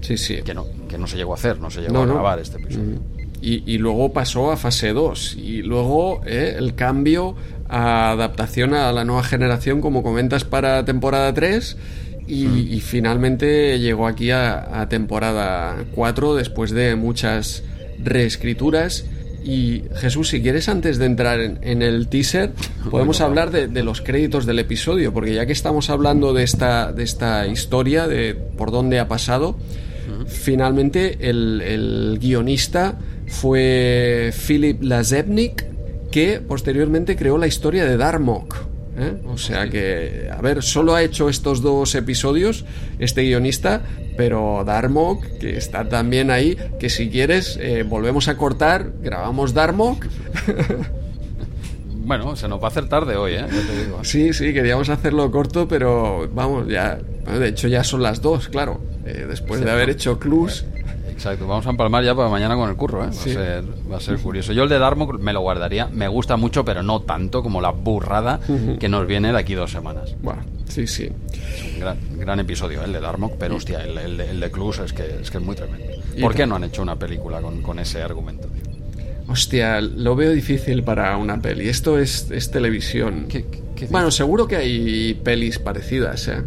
[0.00, 0.42] Sí, sí.
[0.42, 2.98] Que no, que no se llegó a hacer, no se llegó a grabar este episodio.
[3.42, 5.36] Y, y, luego pasó a fase 2.
[5.36, 7.36] Y luego eh, el cambio
[7.68, 11.76] adaptación a la nueva generación, como comentas, para temporada 3.
[12.26, 17.64] Y, y finalmente llegó aquí a, a temporada 4 después de muchas
[17.98, 19.04] reescrituras.
[19.42, 22.52] Y Jesús, si quieres, antes de entrar en, en el teaser,
[22.90, 26.92] podemos hablar de, de los créditos del episodio, porque ya que estamos hablando de esta,
[26.92, 29.56] de esta historia, de por dónde ha pasado,
[30.26, 35.64] finalmente el, el guionista fue Philip Lazebnik,
[36.10, 38.56] que posteriormente creó la historia de Darmok.
[38.98, 39.14] ¿eh?
[39.26, 42.64] O sea que, a ver, solo ha hecho estos dos episodios
[42.98, 43.82] este guionista,
[44.16, 50.06] pero Darmok, que está también ahí, que si quieres, eh, volvemos a cortar, grabamos Darmok.
[52.10, 53.44] Bueno, se nos va a hacer tarde hoy, ¿eh?
[53.48, 54.02] Ya te digo.
[54.02, 58.80] sí, sí, queríamos hacerlo corto, pero vamos, ya, de hecho ya son las dos, claro,
[59.06, 59.92] eh, después Sí, de haber ¿no?
[59.92, 60.64] hecho Clues.
[61.08, 63.06] Exacto, vamos a empalmar ya para mañana con el curro, ¿eh?
[63.06, 63.30] Va, Sí.
[63.30, 64.52] a, ser, va a ser curioso.
[64.52, 67.70] Yo el de Darmok me lo guardaría, me gusta mucho, pero no tanto como la
[67.70, 68.40] burrada
[68.80, 70.16] que nos viene de aquí dos semanas.
[70.20, 71.10] Bueno, sí, sí.
[71.32, 72.86] Es un gran, gran episodio ¿eh?
[72.86, 75.38] el de Darmok, pero hostia, el, el de- el de Clues es que, es que
[75.38, 75.86] es muy tremendo.
[76.20, 78.48] ¿Por qué no han hecho una película con, con ese argumento?
[78.48, 78.64] tío?
[79.30, 81.68] Hostia, lo veo difícil para una peli.
[81.68, 83.26] Esto es, es televisión.
[83.28, 86.42] ¿Qué- qué- qué bueno, seguro que hay pelis parecidas, ¿eh?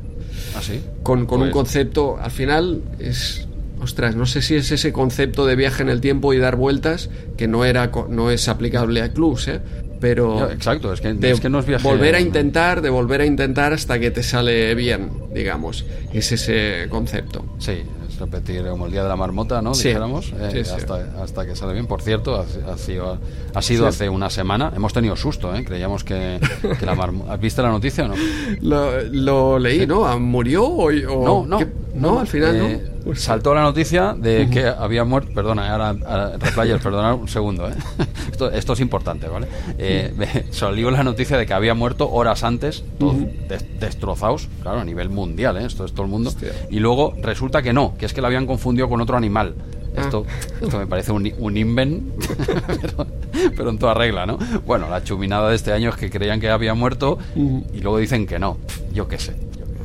[0.55, 0.79] ¿Ah, sí?
[1.01, 3.47] Con, con un Pues- concepto, al final es...
[3.81, 7.09] Ostras, no sé si es ese concepto de viaje en el tiempo y dar vueltas
[7.35, 9.59] que no era no es aplicable a Clues, ¿eh?
[9.99, 11.85] Pero exacto, es que, de es que no es viaje...
[11.85, 15.85] volver a intentar, de volver a intentar hasta que te sale bien, digamos.
[16.13, 17.43] Es ese concepto.
[17.59, 17.79] Sí,
[18.19, 19.73] repetir como el día de la marmota, ¿no?
[19.73, 19.89] Sí.
[19.89, 20.71] Dijéramos, eh, Sí.
[20.71, 21.87] Hasta, hasta que sale bien.
[21.87, 23.17] Por cierto, ha, ha sido,
[23.53, 24.71] ha sido hace una semana.
[24.75, 25.63] Hemos tenido susto, ¿eh?
[25.63, 26.39] Creíamos que,
[26.79, 27.35] que la marmota...
[27.43, 28.15] ¿Viste la noticia o no?
[28.61, 30.05] Lo, lo leí, ¿no?
[30.05, 31.57] ¿Ah, ¿Murió o, o No, no.
[31.59, 31.67] qué?
[31.93, 33.03] No, al final Eh, no.
[33.05, 35.31] Pues- saltó la noticia de que había muerto.
[35.33, 37.67] Perdona, ahora, ahora Replayers, perdonad un segundo.
[37.69, 37.73] ¿eh?
[38.31, 39.47] Esto, esto es importante, ¿vale?
[39.77, 43.15] Eh, salió la noticia de que había muerto horas antes, todos
[43.47, 45.65] des- destrozados, claro, a nivel mundial, ¿eh?
[45.65, 46.29] Esto es todo el mundo.
[46.29, 46.49] Hostia.
[46.71, 49.53] Y luego resulta que no, que es que la habían confundido con otro animal.
[49.95, 50.33] Esto, Ah.
[50.63, 52.03] esto me parece un, un invent,
[52.81, 53.07] pero,
[53.55, 54.39] pero en toda regla, ¿no?
[54.65, 58.25] Bueno, la chuminada de este año es que creían que había muerto y luego dicen
[58.25, 58.57] que no.
[58.91, 59.35] Yo qué sé.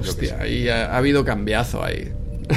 [0.01, 2.13] Hostia, ahí ha, ha habido cambiazo ahí.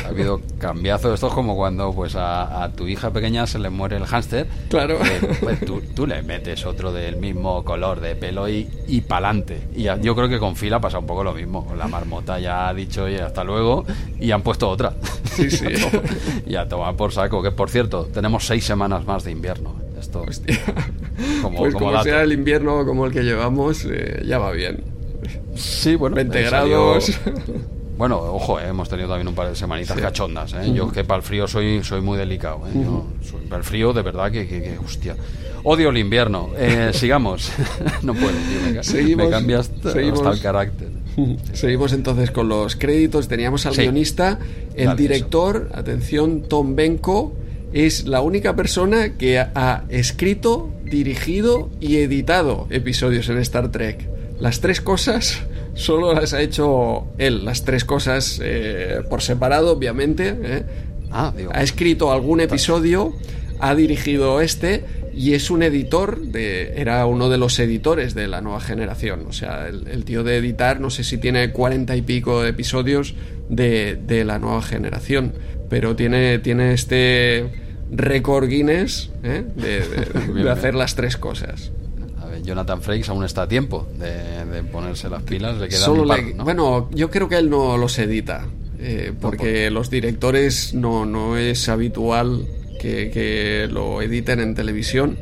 [0.06, 1.14] Ha habido cambiazo.
[1.14, 4.48] Esto es como cuando pues a, a tu hija pequeña se le muere el hámster.
[4.70, 4.98] Claro.
[5.04, 9.60] Eh, pues tú, tú le metes otro del mismo color de pelo y, y pa'lante.
[9.76, 11.74] Y ya- yo creo que con Fila pasa un poco lo mismo.
[11.78, 13.84] La marmota ya ha dicho, oye, hasta luego,
[14.18, 14.94] y han puesto otra.
[15.26, 15.66] Sí, sí.
[16.46, 17.44] y, a y a tomar por saco.
[17.44, 19.76] Que por cierto, tenemos seis semanas más de invierno.
[20.00, 20.58] Esto Hostia.
[21.42, 24.84] como, pues como sea el invierno como el que llevamos, eh, ya va bien.
[25.56, 26.16] Sí, bueno.
[26.16, 27.12] 20 eh, salió- grados.
[27.98, 30.02] Bueno, ojo, eh, hemos tenido también un par de semanitas Sí.
[30.02, 30.54] cachondas.
[30.54, 30.74] eh.
[30.74, 32.62] Yo que para el frío soy, soy muy delicado.
[32.68, 32.72] eh.
[32.74, 35.16] Yo soy- para el frío, de verdad, que, que, que, hostia.
[35.64, 36.50] Odio el invierno.
[36.58, 37.52] Eh, sigamos.
[38.02, 38.74] no puedo, tío.
[38.74, 40.20] Me, Seguimos, me cambia hasta, seguimos.
[40.22, 40.88] hasta el carácter.
[41.54, 43.28] Seguimos entonces con los créditos.
[43.28, 43.82] Teníamos al Sí.
[43.84, 44.40] guionista,
[44.74, 47.34] el Dale, director, atención, Tom Benko,
[47.72, 54.10] es la única persona que ha escrito, dirigido y editado episodios en Star Trek.
[54.42, 55.44] Las tres cosas
[55.76, 60.36] solo las ha hecho él, las tres cosas eh, por separado, obviamente.
[60.42, 60.64] ¿eh?
[61.12, 61.52] Ah, digo.
[61.54, 63.14] Ha escrito algún episodio,
[63.60, 64.84] ha dirigido este
[65.14, 69.34] y es un editor de era uno de los editores de la nueva generación o
[69.34, 73.14] sea el, el tío de editar no sé si tiene cuarenta y pico de episodios
[73.50, 75.34] de, de la nueva generación
[75.70, 77.50] pero tiene tiene este
[77.92, 79.44] récord Guinness ¿eh?
[79.54, 81.72] de, hacer las tres cosas
[82.44, 85.58] Jonathan Frakes aún está a tiempo de, de ponerse las pilas.
[85.58, 86.44] Le quedan Solo un par, le- ¿no?
[86.44, 88.46] Bueno, yo creo que él no los edita,
[88.80, 92.48] eh, porque los directores no, no es habitual
[92.80, 95.18] que, que lo editen en televisión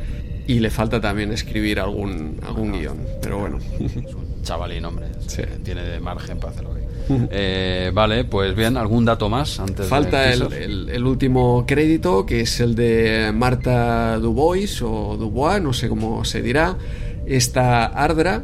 [0.47, 2.97] y le falta también escribir algún, algún guion.
[3.21, 5.07] Pero bueno, Es un chavalín, hombre.
[5.27, 5.43] Sí.
[5.63, 6.88] Tiene de margen para hacerlo bien.
[7.31, 10.61] Eh, vale, pues bien, ¿algún dato más antes de falta el, teaser?
[10.63, 16.23] el- el último crédito, que es el de Marta Dubois o Dubois, no sé cómo
[16.25, 16.77] se dirá.
[17.25, 18.43] Esta Ardra,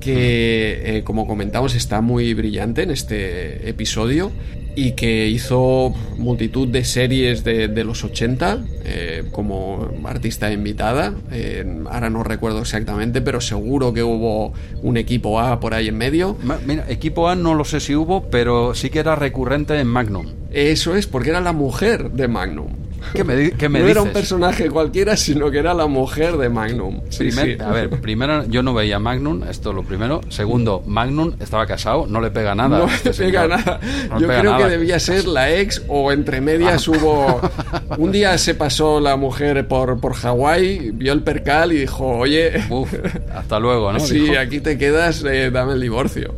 [0.00, 4.32] que eh, como comentamos está muy brillante en este episodio
[4.74, 11.14] y que hizo multitud de series de, de los 80 eh, como artista invitada.
[11.32, 15.98] Eh, ahora no recuerdo exactamente, pero seguro que hubo un equipo A por ahí en
[15.98, 16.36] medio.
[16.64, 20.26] Mira, equipo A no lo sé si hubo, pero sí que era recurrente en Magnum.
[20.52, 22.87] Eso es, porque era la mujer de Magnum.
[23.14, 23.96] ¿Qué me, qué me no dices?
[23.96, 27.00] era un personaje cualquiera, sino que era la mujer de Magnum.
[27.10, 27.62] Sí, Primer- sí.
[27.62, 30.20] A ver, primero yo no veía a Magnum, esto lo primero.
[30.28, 32.78] Segundo, Magnum estaba casado, no le pega nada.
[32.78, 33.48] No a este le pega señor.
[33.58, 33.80] nada.
[34.08, 34.64] No le Yo pega creo nada.
[34.64, 37.40] que debía ser la ex o entre medias hubo...
[37.98, 42.52] Un día se pasó la mujer por, por Hawái, vio el percal y dijo, oye,
[42.70, 42.92] Uf,
[43.34, 44.00] hasta luego, ¿no?
[44.08, 44.38] si Dijo.
[44.38, 46.34] aquí te quedas, eh, dame el divorcio.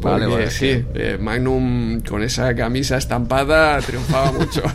[0.00, 4.62] Vale, Porque vale, sí, eh, Magnum con esa camisa estampada triunfaba mucho.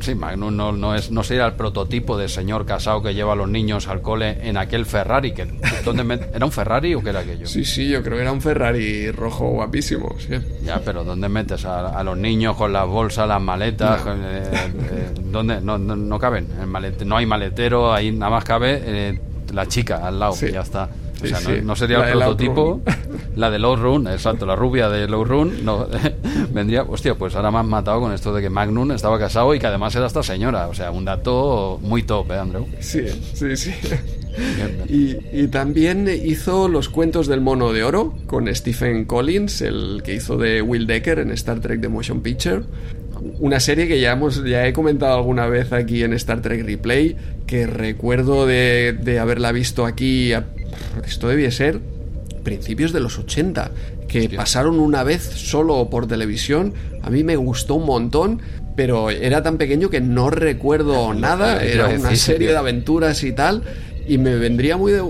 [0.00, 3.36] Sí, Magnum no, no, es, no sería el prototipo de señor casado que lleva a
[3.36, 5.32] los niños al cole en aquel Ferrari.
[5.32, 5.44] Que,
[5.84, 7.46] ¿dónde ¿Era un Ferrari o qué era aquello?
[7.46, 10.14] Sí, sí, yo creo que era un Ferrari rojo guapísimo.
[10.18, 10.36] sí.
[10.64, 14.02] Ya, pero ¿dónde metes a, a los niños con las bolsas, las maletas?
[14.06, 14.14] No.
[14.14, 15.60] Eh, eh, ¿Dónde?
[15.60, 16.46] No, no, no caben.
[16.58, 19.20] El malete- no hay maletero, ahí nada más cabe eh,
[19.52, 20.46] la chica al lado, Sí.
[20.46, 20.88] y ya está.
[21.20, 21.52] O Sí, sea, sí.
[21.58, 22.80] no, no sería el prototipo.
[23.36, 25.64] La de Low Run, exacto, la rubia de Low Run.
[25.64, 25.86] No,
[26.52, 29.58] vendría, hostia, pues ahora me han matado con esto de que Magnum estaba casado y
[29.58, 30.68] que además era esta señora.
[30.68, 32.66] O sea, un dato muy top, ¿eh, Andrew?
[32.80, 33.02] Sí,
[33.34, 33.72] sí, sí.
[34.56, 34.84] Bien.
[34.88, 40.14] Y, y también hizo los cuentos del mono de oro con Stephen Collins, el que
[40.14, 42.62] hizo de Will Decker en Star Trek The Motion Picture.
[43.38, 47.16] Una serie que ya, hemos, ya he comentado alguna vez aquí en Star Trek Replay,
[47.46, 50.46] que recuerdo de, de haberla visto aquí, a-
[51.04, 51.80] esto debía ser
[52.42, 53.70] principios de los 80,
[54.08, 54.38] que Hostia.
[54.38, 56.74] pasaron una vez solo por televisión.
[57.02, 58.40] A mí me gustó un montón,
[58.76, 61.62] pero era tan pequeño que no recuerdo nada.
[61.62, 63.62] Era una serie de aventuras y tal.
[64.08, 65.00] Y me vendría muy de.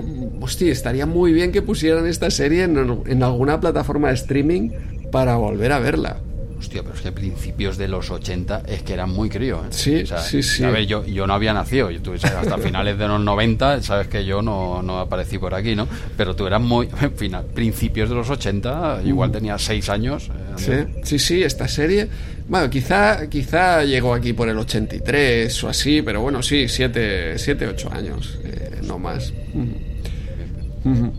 [0.41, 4.71] Hostia, estaría muy bien que pusieran esta serie en, en alguna plataforma de streaming
[5.11, 6.17] para volver a verla.
[6.61, 9.61] Hostia, pero es que principios de los 80 es que eran muy crío.
[9.63, 9.67] ¿eh?
[9.71, 10.63] Sí, O sea, sí, sí.
[10.63, 11.89] A ver, yo, yo no había nacido.
[11.89, 15.55] Yo, tú, sabes, hasta finales de los 90, sabes que yo no, no aparecí por
[15.55, 15.87] aquí, ¿no?
[16.15, 16.87] Pero tú eras muy.
[17.01, 20.29] En final, principios de los 80, igual tenía 6 años.
[20.29, 22.07] eh, Sí, sí, sí, esta serie.
[22.47, 27.67] Bueno, quizá, quizá llegó aquí por el 83 o así, pero bueno, sí, 7, 7
[27.67, 29.33] 8 años, eh, no más.
[29.53, 30.89] Ujú.
[30.91, 31.13] Ujú.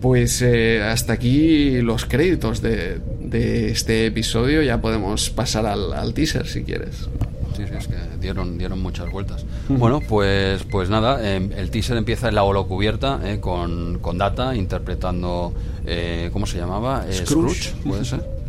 [0.00, 4.62] Pues eh, hasta aquí los créditos de, de este episodio.
[4.62, 7.08] Ya podemos pasar al, al teaser si quieres.
[7.56, 9.44] Sí, sí, es que dieron, dieron muchas vueltas.
[9.68, 14.54] Bueno, pues, pues nada, eh, el teaser empieza en la holocubierta eh, con, con Data
[14.54, 15.52] interpretando,
[15.84, 17.04] eh, ¿cómo se llamaba?
[17.08, 17.72] Eh, Scrooge.
[17.84, 18.24] ¿puede ser?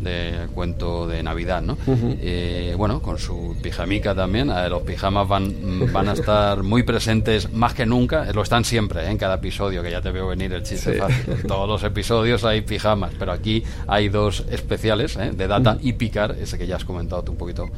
[0.00, 1.76] De cuento de Navidad, ¿no?
[1.88, 4.50] Eh, bueno, con su pijamica también.
[4.50, 5.54] eh, los pijamas van,
[5.92, 8.28] van a estar muy presentes más que nunca.
[8.28, 10.92] eh, Lo están siempre, eh, en cada episodio, que ya te veo venir el chiste
[10.94, 10.98] Sí.
[10.98, 11.34] fácil.
[11.40, 15.32] En todos los episodios hay pijamas, pero aquí hay dos especiales, ¿eh?
[15.36, 17.68] de Data y Picard, ese que ya has comentado tú un poquito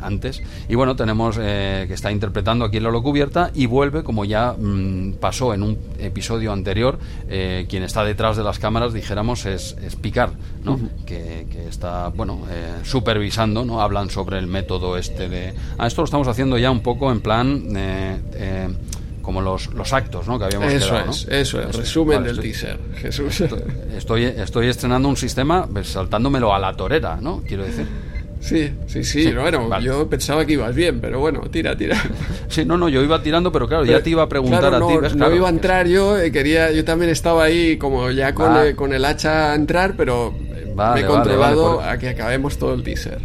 [0.00, 0.42] antes.
[0.68, 4.52] Y bueno, tenemos eh, que está interpretando aquí en la holocubierta y vuelve, como ya
[4.58, 6.98] mm, pasó en un episodio anterior,
[7.68, 10.32] quien está detrás de las cámaras, dijéramos, es, es Picard,
[10.64, 10.78] ¿no?
[11.06, 13.80] Que, que está, bueno, eh, supervisando, ¿no?
[13.80, 15.54] Hablan sobre el método este de...
[15.78, 17.62] Ah, esto lo estamos haciendo ya un poco en plan...
[17.76, 18.68] eh, eh,
[19.22, 20.36] como los, los actos ¿no?
[20.36, 21.12] que habíamos Eso quedado, ¿no?
[21.12, 21.76] es, eso es.
[21.76, 23.40] Resumen Vale, del estoy- teaser, Jesús.
[23.96, 27.40] Estoy, estoy estrenando un sistema pues, saltándomelo a la torera, ¿no?
[27.46, 27.86] Quiero decir.
[28.40, 29.32] Sí, sí, sí.
[29.32, 29.84] bueno, vale.
[29.86, 31.96] yo pensaba que ibas bien, pero bueno, tira, tira.
[32.48, 34.88] Sí, no, no, yo iba tirando, pero claro, ya te iba a preguntar Claro, a
[34.88, 34.94] ti.
[34.94, 35.12] no, ¿ves?
[35.12, 38.50] no Claro, iba a entrar yo, eh, quería, yo también estaba ahí como ya con,
[38.56, 38.66] Ah.
[38.66, 40.34] eh, con el hacha a entrar, pero
[40.74, 43.18] Vale, me he vale, controlado vale, por- a que acabemos todo el teaser.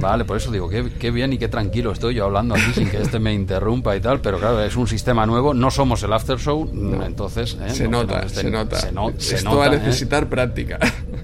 [0.00, 2.88] Vale, por eso digo, qué, qué bien y qué tranquilo estoy yo hablando aquí sin
[2.90, 6.12] que este me interrumpa y tal, pero claro, es un sistema nuevo, no somos el
[6.12, 6.68] after show,
[7.04, 7.56] entonces...
[7.64, 7.70] ¿eh?
[7.70, 9.78] se, no nota, se estén- nota, se no- se Esto nota, va a ¿eh?
[9.78, 10.78] necesitar práctica.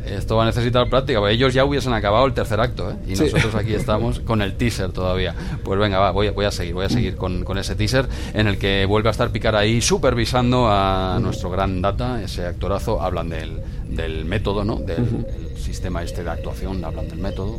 [0.05, 2.95] Esto va a necesitar práctica, porque ellos ya hubiesen acabado el tercer acto, ¿eh?
[3.07, 3.25] Y Sí.
[3.25, 5.35] nosotros aquí estamos con el teaser todavía.
[5.63, 8.09] Pues venga, va, voy, a- voy a seguir, voy a seguir con, con ese teaser
[8.35, 13.01] en el que vuelve a estar Picar ahí supervisando a nuestro gran data, ese actorazo,
[13.01, 14.77] hablan del, del método, ¿no?
[14.77, 17.59] Del el sistema este de actuación, hablan del método,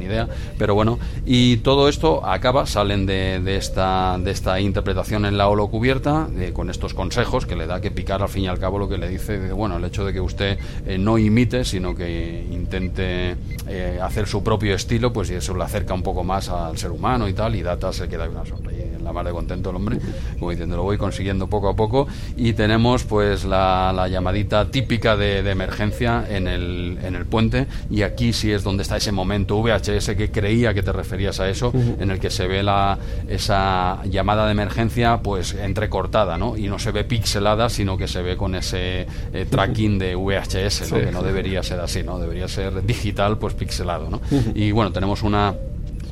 [0.00, 0.28] ni, idea,
[0.58, 5.48] pero bueno, y todo esto acaba, salen de, de esta, de esta interpretación en la
[5.48, 8.78] holocubierta, eh, con estos consejos que le da que Picar al fin y al cabo
[8.78, 11.94] lo que le dice, de, bueno, el hecho de que usted eh, no imite, sino
[11.94, 13.36] que intente
[13.68, 16.90] eh, hacer su propio estilo, pues y eso le acerca un poco más al ser
[16.90, 19.76] humano y tal, y Data se queda una sonrisa en la mar de contento el
[19.76, 19.98] hombre,
[20.38, 25.16] como diciendo, lo voy consiguiendo poco a poco, y tenemos pues la, la llamadita típica
[25.16, 29.12] de, de emergencia en el, en el puente, y aquí sí es donde está ese
[29.12, 29.56] momento
[29.98, 34.02] VHS que creía que te referías a eso, en el que se ve la, esa
[34.04, 36.56] llamada de emergencia pues entrecortada, ¿no?
[36.56, 40.92] Y no se ve pixelada, sino que se ve con ese eh, tracking de VHS,
[40.92, 40.98] ¿no?
[40.98, 41.04] Sí.
[41.04, 42.18] Que no debería ser así, ¿no?
[42.18, 44.20] Debería ser digital, pues pixelado, ¿no?
[44.54, 45.54] Y bueno, tenemos una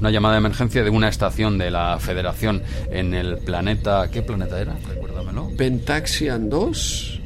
[0.01, 4.09] una llamada de emergencia de una estación de la Federación en el planeta.
[4.11, 4.77] ¿Qué planeta era?
[4.89, 5.51] Recuérdamelo.
[5.57, 7.21] Pentaxian 2.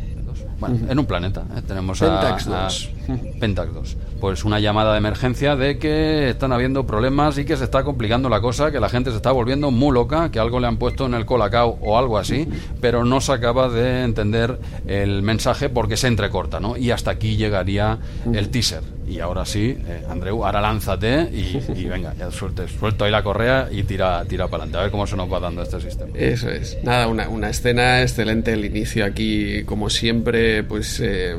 [0.58, 1.44] Bueno, en un planeta.
[1.56, 1.62] ¿eh?
[1.66, 2.86] Tenemos Pentax a 2.
[2.86, 3.01] Pentax
[3.42, 3.96] 2.
[4.20, 8.28] Pues una llamada de emergencia de que están habiendo problemas y que se está complicando
[8.28, 11.06] la cosa, que la gente se está volviendo muy loca, que algo le han puesto
[11.06, 12.48] en el colacao o algo así,
[12.80, 16.76] pero no se acaba de entender el mensaje porque se entrecorta, ¿no?
[16.76, 17.98] Y hasta aquí llegaría
[18.32, 18.82] el teaser.
[19.06, 23.68] Y ahora sí, eh, Andreu, ahora lánzate y, venga, ya suelte, suelto ahí la correa
[23.70, 26.16] y tira, tira para adelante, a ver cómo se nos va dando este sistema.
[26.16, 26.78] Eso es.
[26.84, 31.00] Nada, una, una escena excelente el inicio aquí, como siempre, pues...
[31.00, 31.36] Eh,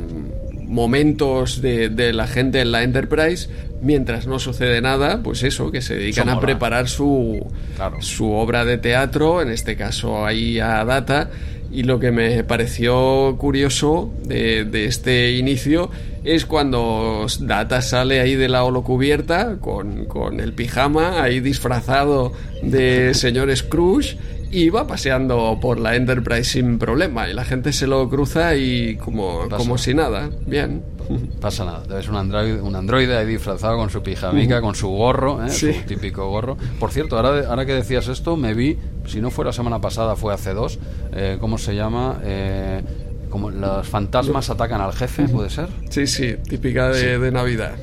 [0.73, 3.47] momentos de, la gente en la Enterprise,
[3.81, 7.45] mientras no sucede nada, pues eso, que se dedican a preparar su,
[7.99, 11.29] su obra de teatro, en este caso ahí a Data,
[11.71, 15.91] y lo que me pareció curioso de, de este inicio
[16.23, 23.13] es cuando Data sale ahí de la holocubierta con, con el pijama ahí disfrazado de
[23.13, 24.17] señor Scrooge
[24.53, 28.97] y va paseando por la Enterprise sin problema y la gente se lo cruza y
[28.97, 30.83] como, como si nada, bien.
[31.41, 35.43] Pasa nada, ser un androide, un androide ahí disfrazado con su pijamica, con su gorro,
[35.43, 35.49] ¿eh?
[35.49, 36.55] su típico gorro.
[36.79, 38.77] Por cierto, ahora, ahora que decías esto, me vi,
[39.07, 40.79] si no fue la semana pasada, fue hace dos,
[41.13, 42.21] eh, ¿cómo se llama?
[42.23, 42.81] Eh,
[43.33, 45.67] como los fantasmas atacan al jefe, ¿puede ser?
[45.89, 47.73] Sí, sí, típica de, Navidad.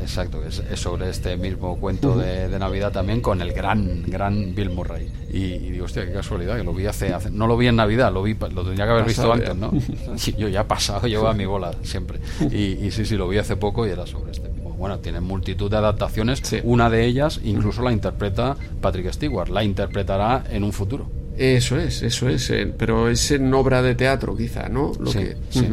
[0.00, 5.08] Exacto, es, sobre este mismo cuento de, Navidad también con el gran, gran Bill Murray.
[5.30, 8.12] Y, digo, hostia, qué casualidad, que lo vi hace, hace, No lo vi en Navidad,
[8.12, 9.70] lo vi lo tendría que haber visto antes, ¿no?
[10.36, 12.18] yo ya he pasado, llevo a mi bola siempre.
[12.50, 15.76] Y, sí, sí, lo vi hace poco y era sobre este bueno, tiene multitud de
[15.76, 16.42] adaptaciones.
[16.64, 19.48] Una de ellas incluso la interpreta Patrick Stewart.
[19.50, 21.08] La interpretará en un futuro.
[21.36, 22.50] Eso es, eso es.
[22.50, 24.92] Eh, pero es en obra de teatro, quizá, ¿no?
[24.98, 25.36] Lo sí, que...
[25.50, 25.66] sí.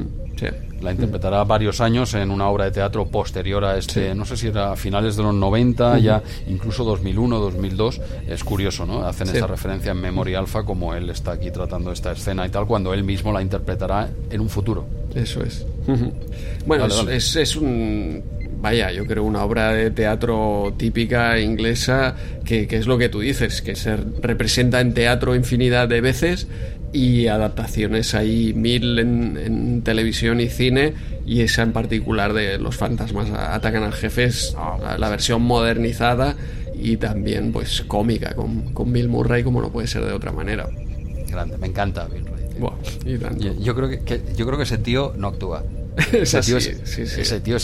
[0.83, 4.47] La interpretará varios años en una obra de teatro posterior a este, no sé si
[4.47, 8.01] era a finales de los 90, ya incluso 2001, 2002.
[8.27, 9.05] Es curioso, ¿no?
[9.05, 12.67] Hacen esa referencia en Memoria Alpha como él está aquí tratando esta escena y tal,
[12.67, 14.85] cuando él mismo la interpretará en un futuro.
[15.15, 15.65] Eso es.
[16.65, 18.21] Bueno, es, es, un
[18.63, 23.61] vaya, yo creo una obra de teatro típica inglesa que, es lo que tú dices,
[23.61, 26.47] que se representa en teatro infinidad de veces
[26.93, 30.93] y adaptaciones ahí mil en, televisión y cine
[31.25, 34.55] y esa en particular de los fantasmas atacan al jefe es
[34.97, 36.37] la, versión modernizada
[36.73, 40.69] y también pues cómica con, con Bill Murray como no puede ser de otra manera.
[41.29, 43.59] Grande, me encanta Bill Murray.
[43.59, 45.63] yo, creo que, yo creo que ese tío no actúa
[46.13, 47.57] ese, tío es, ese tío,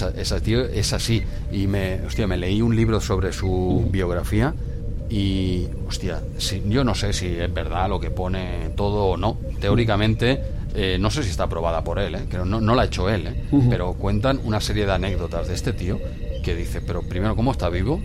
[0.43, 1.23] tío es así.
[1.51, 4.53] Y me, hostia, me leí un libro sobre su biografía
[5.09, 6.21] y, hostia,
[6.67, 9.37] yo no sé si es verdad lo que pone todo o no.
[9.59, 10.39] Teóricamente,
[10.75, 13.27] eh, no sé si está aprobada por él, eh, no, no la ha hecho él,
[13.27, 15.99] eh, pero cuentan una serie de anécdotas de este tío
[16.43, 18.01] que dice, pero primero, ¿cómo está vivo?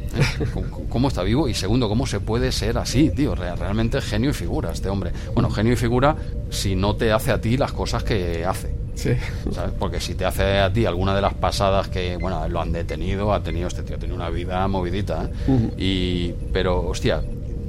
[0.88, 1.48] ¿Cómo, está vivo?
[1.48, 3.34] Y segundo, ¿cómo se puede ser así, tío?
[3.34, 5.12] Realmente genio y figura este hombre.
[5.34, 6.16] Bueno, genio y figura
[6.50, 8.83] si no te hace a ti las cosas que hace.
[8.94, 9.10] Sí.
[9.78, 13.32] Porque si te hace a ti alguna de las pasadas que, bueno, lo han detenido,
[13.32, 15.70] ha tenido este tío, tiene una vida movidita, ¿eh?
[15.76, 17.22] y, pero, hostia,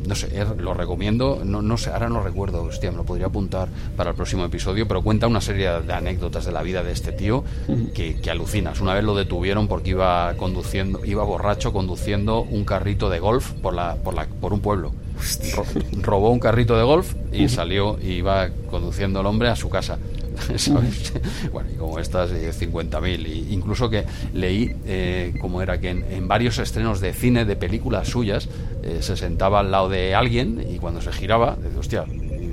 [0.08, 3.70] no sé, lo recomiendo, no, no sé, ahora no recuerdo, hostia, me lo podría apuntar
[3.96, 7.12] para el próximo episodio, pero cuenta una serie de anécdotas de la vida de este
[7.12, 7.44] tío
[7.94, 8.82] que, que, alucinas.
[8.82, 13.74] Una vez lo detuvieron porque iba conduciendo, iba borracho conduciendo un carrito de golf por
[13.74, 14.92] la, por la, por un pueblo.
[16.02, 19.98] robó un carrito de golf y salió y iba conduciendo el hombre a su casa.
[21.52, 23.52] bueno, y como estas, eh, 50.000.
[23.52, 28.50] Incluso que leí eh, como era que en, varios estrenos de cine, de películas suyas,
[28.84, 32.06] eh, se sentaba al lado de alguien y cuando se giraba, decía, hostia,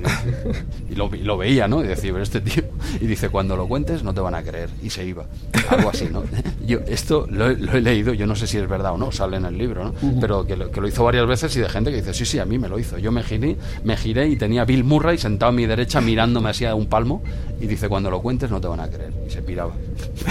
[0.89, 1.83] y lo, lo, veía, ¿no?
[1.83, 2.63] Y decía, pero este tío.
[2.99, 4.69] Y dice, cuando lo cuentes no te van a creer.
[4.81, 5.25] Y se iba.
[5.69, 6.23] Algo así, ¿no?
[6.65, 9.45] Yo esto lo, he leído, yo no sé si es verdad o no, sale en
[9.45, 9.93] el libro, ¿no?
[10.21, 12.39] Pero que lo, que lo, hizo varias veces y de gente que dice, sí, sí,
[12.39, 12.97] a mí me lo hizo.
[12.97, 16.65] Yo me giré, me giré y tenía Bill Murray sentado a mi derecha mirándome así
[16.65, 17.21] a un palmo
[17.59, 19.11] y dice, cuando lo cuentes no te van a creer.
[19.27, 19.73] Y se piraba.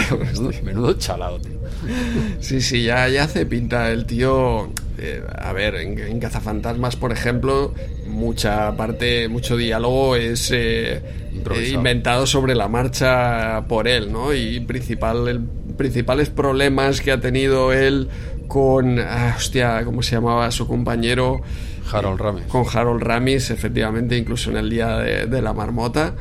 [0.65, 1.53] menudo, chalado, tío.
[2.41, 4.71] Sí, sí, ya, ya hace pinta el tío
[5.05, 7.75] eh, a ver, en, Cazafantasmas, por ejemplo,
[8.07, 14.33] mucha parte, mucho diálogo es eh, eh, inventado sobre la marcha por él, ¿no?
[14.33, 15.41] Y principal, el,
[15.77, 18.11] principales problemas que ha tenido él
[18.47, 21.43] con, ah, hostia, ¿cómo se llamaba su compañero?
[21.91, 22.45] Harold Ramis.
[22.47, 26.15] Con Harold Ramis, efectivamente, incluso en el día de, la marmota,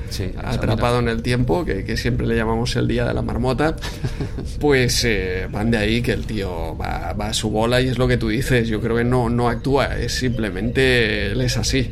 [0.43, 3.75] atrapado en el tiempo, que, siempre le llamamos el día de la marmota,
[4.59, 8.07] pues eh, van de ahí que el tío va, a su bola y es lo
[8.07, 8.67] que tú dices.
[8.67, 11.91] Yo creo que no, no actúa, es simplemente él es así.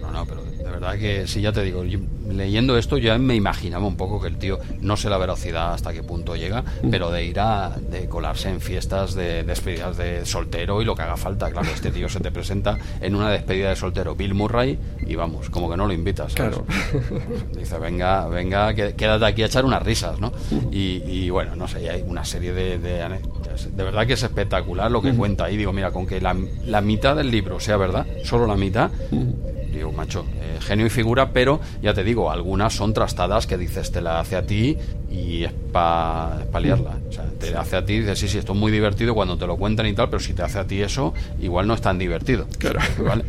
[0.00, 0.41] no, no, pero
[0.82, 1.84] verdad que sí, ya te digo,
[2.28, 5.92] leyendo esto ya me imaginaba un poco que el tío no sé la velocidad hasta
[5.92, 6.90] qué punto llega, mm.
[6.90, 11.02] pero de ir a de colarse en fiestas de despedidas de soltero y lo que
[11.02, 11.50] haga falta.
[11.50, 15.50] Claro, este tío se te presenta en una despedida de soltero, Bill Murray, y vamos,
[15.50, 16.34] como que no lo invitas.
[16.34, 16.66] Claro.
[17.56, 20.32] Dice, venga, venga, quédate aquí a echar unas risas, ¿no?
[20.72, 25.00] Y, bueno, no sé, hay una serie de, de, de verdad que es espectacular lo
[25.00, 25.56] que cuenta ahí.
[25.56, 28.90] Digo, mira, con que la, la, mitad del libro sea verdad, solo la mitad,
[29.78, 33.90] digo, macho, eh, genio y figura, pero ya te digo, algunas son trastadas que dices,
[33.90, 34.76] te la hace a ti
[35.12, 36.98] y es para paliarla.
[37.08, 39.46] O sea, te hace a ti dices, sí, sí, esto es muy divertido cuando te
[39.46, 41.98] lo cuentan y tal, pero si te hace a ti eso, igual no es tan
[41.98, 42.46] divertido.
[42.58, 42.80] Claro.
[43.04, 43.24] ¿Vale?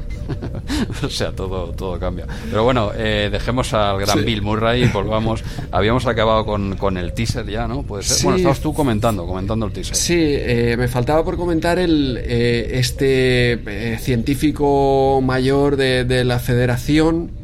[1.04, 2.26] o sea, todo, todo cambia.
[2.50, 5.44] Pero bueno, eh, dejemos al gran Bill Murray y volvamos.
[5.72, 7.84] Habíamos acabado con, con, el teaser ya, ¿no?
[7.84, 8.24] Puede ser.
[8.24, 9.96] Bueno, estabas tú comentando, comentando el teaser.
[9.96, 17.43] Sí, eh, me faltaba por comentar el eh, este científico mayor de, de la Federación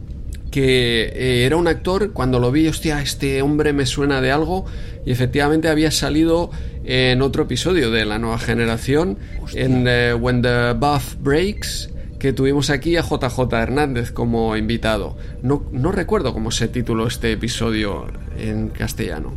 [0.52, 4.66] que era un actor, cuando lo vi, hostia, este hombre me suena de algo,
[5.06, 6.52] y efectivamente había salido
[6.84, 9.18] en otro episodio de la nueva generación,
[9.54, 9.88] en
[10.22, 11.89] When the Buff Breaks,
[12.20, 15.18] que tuvimos aquí a JJ Hernández como invitado.
[15.41, 19.34] No, no recuerdo cómo se tituló este episodio en castellano.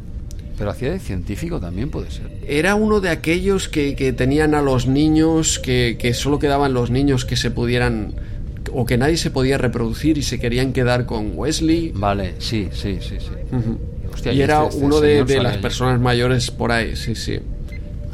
[0.59, 2.31] Pero hacía de científico también puede ser.
[2.47, 7.25] Era uno de aquellos que, tenían a los niños, que, que, solo quedaban los niños
[7.25, 8.15] que se pudieran
[8.75, 11.93] o que nadie se podía reproducir y se querían quedar con Wesley.
[11.95, 14.31] Vale, sí, sí, sí, sí.
[14.31, 17.39] y, era este, este uno de, de las personas mayores por ahí, sí, sí.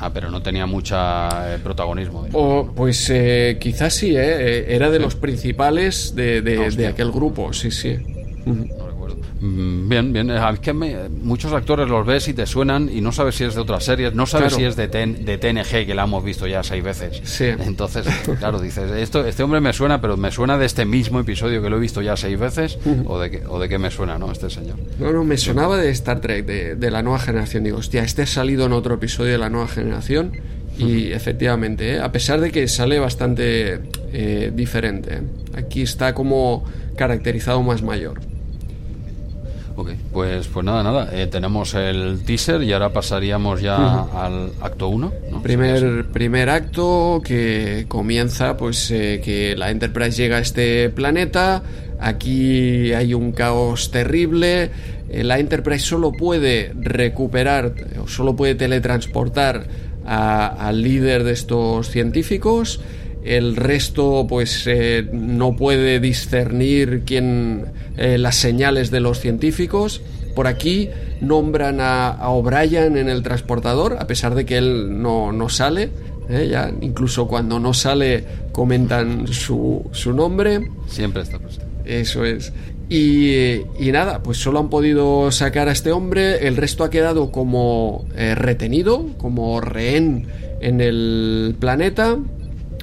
[0.00, 2.26] Ah, pero no tenía mucha eh, protagonismo.
[2.32, 4.72] O, pues eh, quizás sí, ¿eh?
[4.72, 7.98] era de los principales de, de, aquel grupo, sí, sí.
[9.40, 10.30] Bien, bien.
[10.30, 13.60] Es que muchos actores los ves y te suenan y no sabes si es de
[13.60, 16.82] otras series, no sabes si es de, de TNG, que la hemos visto ya seis
[16.82, 17.20] veces.
[17.24, 17.46] Sí.
[17.46, 18.06] Entonces,
[18.38, 21.70] claro, dices, esto, este hombre me suena, pero me suena de este mismo episodio que
[21.70, 24.30] lo he visto ya seis veces, o, de que, o de qué me suena, ¿no?
[24.32, 24.76] Este señor.
[24.98, 27.64] No, no, me sonaba de Star Trek, de, de la nueva generación.
[27.64, 30.32] Digo, hostia, este ha salido en otro episodio de la nueva generación.
[30.78, 32.00] Y efectivamente, ¿eh?
[32.00, 33.80] a pesar de que sale bastante
[34.12, 35.22] eh, diferente,
[35.56, 36.64] aquí está como
[36.96, 38.20] caracterizado más mayor.
[39.78, 41.08] Ok, pues, pues nada, nada.
[41.12, 45.12] Eh, tenemos el teaser y ahora pasaríamos ya al acto 1.
[45.44, 51.62] Primer, primer acto que comienza pues eh, que la Enterprise llega a este planeta.
[52.00, 54.72] Aquí hay un caos terrible.
[55.10, 57.72] Eh, la Enterprise solo puede recuperar
[58.02, 59.68] o solo puede teletransportar
[60.04, 62.80] al líder de estos científicos
[63.24, 67.66] el resto pues eh, no puede discernir quién
[67.96, 70.00] eh, las señales de los científicos.
[70.34, 70.88] Por aquí
[71.20, 75.90] nombran a, O'Brien en el transportador a pesar de que él no, no sale
[76.28, 76.48] ¿eh?
[76.50, 80.68] ya incluso cuando no sale comentan su, su nombre.
[80.86, 82.52] Siempre está presente eso es.
[82.90, 87.30] Y, y, nada, pues solo han podido sacar a este hombre, el resto ha quedado
[87.30, 90.26] como retenido, como rehén
[90.60, 92.18] en el planeta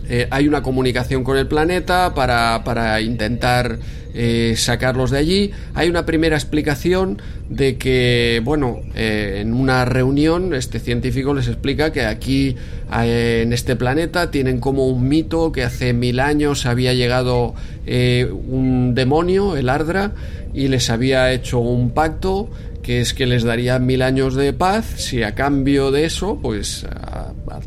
[0.08, 3.80] eh, hay una comunicación con el planeta para, intentar
[4.14, 5.52] eh, sacarlos de allí.
[5.74, 11.92] Hay una primera explicación de que, bueno, eh, en una reunión este científico les explica
[11.92, 12.56] que aquí
[12.92, 17.56] en este planeta tienen como un mito que hace mil años había llegado
[17.88, 20.14] un demonio, el Ardra,
[20.54, 22.50] y les había hecho un pacto
[22.84, 26.86] que es que les daría mil años de paz si a cambio de eso, pues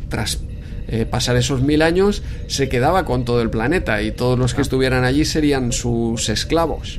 [0.08, 0.38] tras
[0.90, 4.62] eh, pasar esos mil años, se quedaba con todo el planeta y todos los que
[4.62, 6.98] estuvieran allí serían sus esclavos.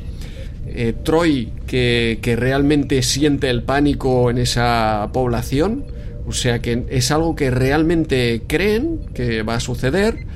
[0.67, 5.85] Eh, Troy, que, que realmente siente el pánico en esa población,
[6.27, 10.27] o sea que es algo que realmente creen que va a suceder.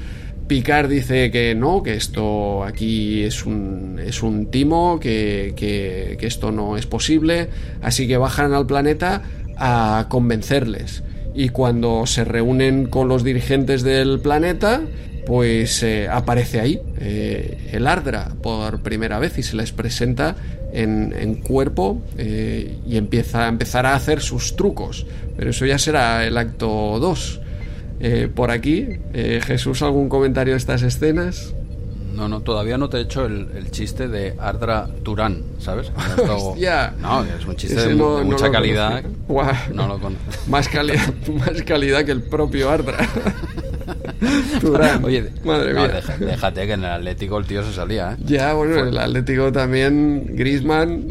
[0.48, 6.26] Picard dice que no, que esto aquí es un, es un timo, que, que, que
[6.26, 7.50] esto no es posible,
[7.84, 9.22] así que bajan al planeta
[9.58, 11.04] a convencerles
[11.34, 14.82] y cuando se reúnen con los dirigentes del planeta,
[15.26, 20.36] pues eh, aparece ahí eh, el Ardra por primera vez y se les presenta
[20.74, 25.06] en, cuerpo eh, y empieza a empezar a hacer sus trucos.
[25.38, 27.42] Pero eso ya será el acto 2.
[28.36, 31.54] por aquí, Jesús, ¿algún comentario de estas escenas?
[32.14, 35.92] No, no, todavía no te he hecho el, chiste de Ardra Turán, ¿sabes?
[37.00, 39.04] No, es un chiste de, mucha calidad.
[39.74, 40.00] No lo.
[40.48, 42.98] Más, calidad, más calidad que el propio Ardra.
[44.62, 45.04] Turán.
[45.04, 46.02] Oye, madre mía.
[46.20, 48.18] déjate que en el Atlético el tío se salía, ¿eh?
[48.26, 51.08] Ya, bueno, en el Atlético también, Grisman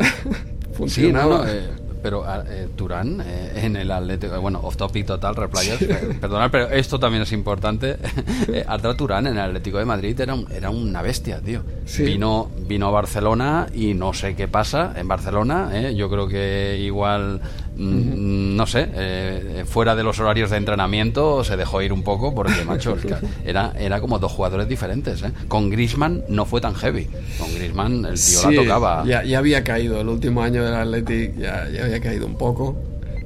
[0.75, 1.47] funcionaba.
[1.47, 6.17] Sí, eh, pero eh, Turán eh, en el Atlético, bueno, off topic total, replayers, eh,
[6.21, 7.97] perdonad, pero esto también es importante.
[8.53, 11.63] eh, Arda Turán en el Atlético de Madrid era, un- era una bestia, tío.
[11.87, 12.03] Sí.
[12.05, 15.71] Vino, vino a Barcelona y no sé qué pasa en Barcelona.
[15.73, 17.41] eh, Yo creo que igual,
[17.77, 22.65] no sé, eh, fuera de los horarios de entrenamiento se dejó ir un poco porque,
[22.67, 22.97] macho,
[23.45, 25.23] era, era como dos jugadores diferentes.
[25.23, 25.33] eh.
[25.49, 27.09] Con Grisman no fue tan heavy.
[27.39, 29.05] Con Grisman el tío Sí, la tocaba.
[29.07, 32.77] Ya, ya había caído el último año del Athletic, ya, ya había caído un poco.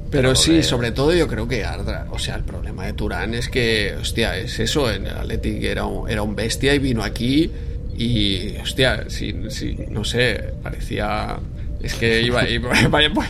[0.09, 2.93] Pero, Pero sí, de- sobre todo yo creo que Arda, o sea, el problema de
[2.93, 6.79] Turán es que, hostia, es eso, en el Athletic era un, era un bestia y
[6.79, 7.51] vino aquí
[7.97, 11.37] y, hostia, si, si, no sé, parecía...
[11.81, 13.27] Es que iba, iba- vaya, pues,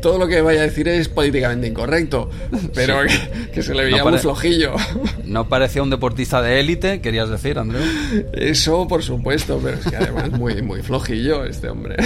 [0.00, 2.30] todo lo que vaya a decir es políticamente incorrecto,
[2.74, 4.74] pero que, que se le veía No muy flojillo.
[5.24, 7.82] No parecía un deportista de élite, querías decir, Andreu.
[8.32, 11.96] Eso, por supuesto, pero es que además muy, muy flojillo este hombre.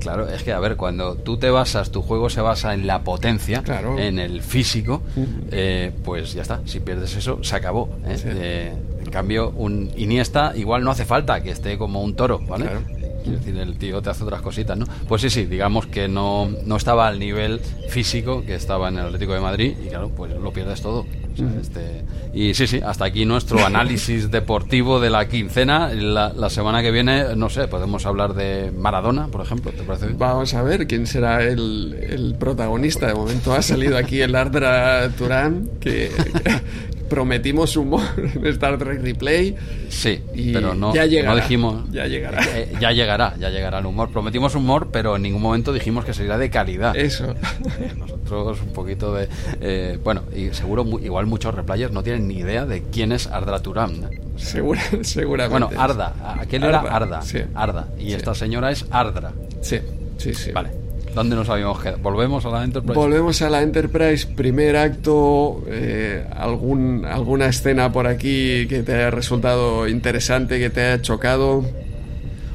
[0.00, 3.02] Claro, es que a ver, cuando tú te basas, tu juego se basa en la
[3.02, 3.98] potencia, Claro.
[3.98, 5.02] en el físico,
[5.50, 6.60] eh, pues ya está.
[6.66, 7.88] Si pierdes eso, se acabó.
[8.06, 8.16] ¿eh?
[8.18, 8.24] Sí.
[8.30, 8.72] Eh,
[9.02, 12.66] en cambio, un Iniesta igual no hace falta que esté como un toro, ¿vale?
[12.66, 12.82] Claro.
[13.24, 14.86] Quiero decir, el tío te hace otras cositas, ¿no?
[15.08, 19.06] Pues sí, sí, digamos que no, no estaba al nivel físico que estaba en el
[19.06, 21.00] Atlético de Madrid y claro, pues lo pierdes todo.
[21.32, 25.88] O sea, este- y sí, sí, hasta aquí nuestro análisis deportivo de la quincena.
[25.92, 30.06] La, la semana que viene, no sé, podemos hablar de Maradona, por ejemplo, ¿te parece
[30.06, 30.18] bien?
[30.18, 33.06] Vamos a ver quién será el, el protagonista.
[33.06, 36.10] De momento ha salido aquí el Ardra Turán, que
[37.08, 38.02] prometimos humor
[38.34, 39.54] en Star Trek Replay.
[39.88, 41.84] Sí, Y pero no, ya llegará, no dijimos.
[41.90, 42.40] ya llegará.
[42.54, 44.10] Eh, ya llegará, ya llegará el humor.
[44.10, 46.96] Prometimos humor, pero en ningún momento dijimos que sería de calidad.
[46.96, 47.34] Eso.
[47.80, 49.28] Eh, Nosotros un poquito de...
[49.60, 53.60] eh, bueno, y seguro igual muchos replayers no tienen ni idea de quién es Ardra
[53.60, 53.92] Turam.
[54.36, 55.66] Segura, seguramente.
[55.66, 56.36] Bueno, Arda.
[56.40, 57.22] Aquel era Arda, Arda.
[57.22, 57.38] sí.
[57.54, 57.88] Arda.
[57.98, 58.12] Y Sí.
[58.14, 59.32] esta señora es Ardra.
[59.62, 59.78] Sí,
[60.18, 60.52] sí, sí.
[60.52, 60.70] Vale.
[61.14, 61.98] ¿Dónde nos habíamos quedado?
[61.98, 62.94] ¿Volvemos a la Enterprise?
[62.94, 69.10] Volvemos a la Enterprise, primer acto, eh, algún, alguna escena por aquí que te haya
[69.10, 71.64] resultado interesante, que te haya chocado.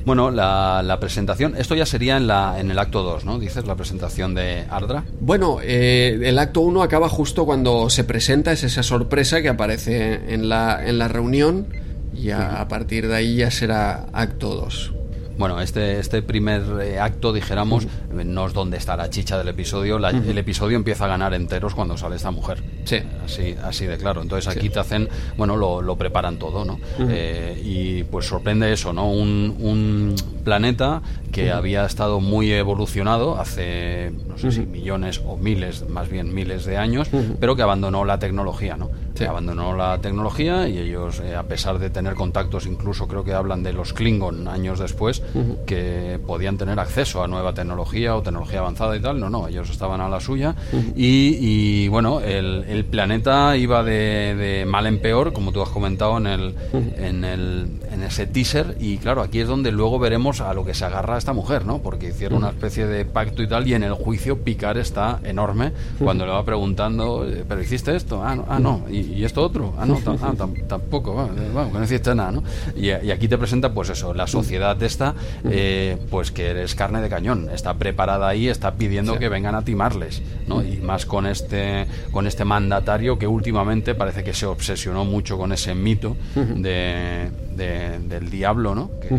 [0.05, 1.55] Bueno, la, la presentación...
[1.57, 3.37] Esto ya sería en, la, en el acto 2, ¿no?
[3.39, 5.03] Dices, la presentación de Ardra.
[5.19, 10.33] Bueno, eh, el acto 1 acaba justo cuando se presenta, es esa sorpresa que aparece
[10.33, 11.67] en la, en la reunión
[12.13, 14.93] y a, a partir de ahí ya será acto 2.
[15.39, 17.87] Bueno, este, este primer eh, acto, dijéramos, eh,
[18.25, 19.97] no es donde está la chicha del episodio.
[19.97, 22.61] La- El episodio empieza a ganar enteros cuando sale esta mujer.
[22.83, 22.97] Sí.
[23.25, 24.21] Así, así de claro.
[24.21, 25.07] Entonces aquí te hacen,
[25.37, 26.77] bueno, lo, lo preparan todo, ¿no?
[26.99, 29.09] Eh, y pues sorprende eso, ¿no?
[29.09, 31.01] Un, un planeta
[31.31, 36.65] que había estado muy evolucionado hace, no sé si millones o miles, más bien miles
[36.65, 37.07] de años,
[37.39, 38.89] pero que abandonó la tecnología, ¿no?
[39.19, 39.25] Sí.
[39.25, 43.63] Abandonó la tecnología y ellos, eh, a pesar de tener contactos, incluso creo que hablan
[43.63, 45.21] de los Klingon años después,
[45.65, 49.69] que podían tener acceso a nueva tecnología o tecnología avanzada y tal, no, no, ellos
[49.69, 50.55] estaban a la suya.
[50.95, 55.69] Y, y, bueno, el, el planeta iba de, de mal en peor, como tú has
[55.69, 56.55] comentado en, el,
[56.97, 58.77] en, el, en ese teaser.
[58.79, 61.79] Y claro, aquí es donde luego veremos a lo que se agarra esta mujer, ¿no?
[61.79, 65.73] Porque hicieron una especie de pacto y tal y en el juicio Picard está enorme
[65.99, 68.85] cuando le va preguntando, eh, pero hiciste esto, ah, no, ah, no.
[68.89, 72.15] ¿Y, y esto otro, ah, no, ah, tam- tampoco, va, eh, vamos, que no hiciste
[72.15, 72.43] nada, ¿no?
[72.75, 75.15] Y, y aquí te presenta, pues eso, la sociedad esta,
[75.45, 79.19] eh, pues que eres carne de cañón, está preparada ahí, está pidiendo Sí.
[79.19, 80.63] que vengan a timarles, ¿no?
[80.63, 85.51] Y más con este, con este mandatario que últimamente parece que se obsesionó mucho con
[85.51, 88.91] ese mito de, de- del diablo, ¿no?
[89.01, 89.09] Que,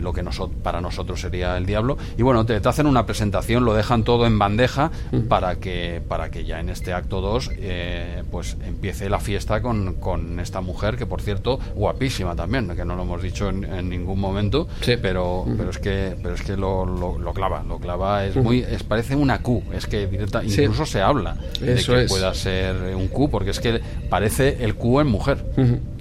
[0.00, 3.64] lo que noso- para nosotros sería el diablo y bueno te, te hacen una presentación
[3.64, 4.90] lo dejan todo en bandeja
[5.28, 9.94] para que para que ya en este acto 2 eh, pues empiece la fiesta con,
[9.94, 13.88] con esta mujer que por cierto guapísima también que no lo hemos dicho en, en
[13.88, 14.94] ningún momento Sí.
[15.00, 18.60] pero pero es que pero es que lo, lo, lo clava lo clava es muy
[18.60, 20.62] es parece una Q es que directa Sí.
[20.62, 22.08] incluso se habla de que es.
[22.10, 25.44] pueda ser un Q porque es que parece el Q en mujer.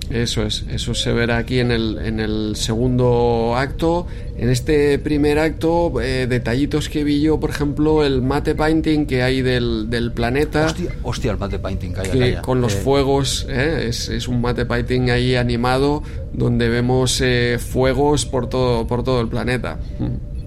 [0.10, 4.08] Eso es, eso se verá aquí en el, en el segundo acto.
[4.38, 9.22] En este primer acto, eh, detallitos que vi yo, por ejemplo, el mate painting que
[9.24, 10.68] hay del, del planeta.
[10.68, 12.42] hostia, hostia el mate painting calla, que calla.
[12.42, 13.88] con los Eh, fuegos, ¿eh?
[13.90, 16.04] es, es un mate painting ahí animado
[16.34, 19.80] donde vemos eh, fuegos por todo, por todo el planeta.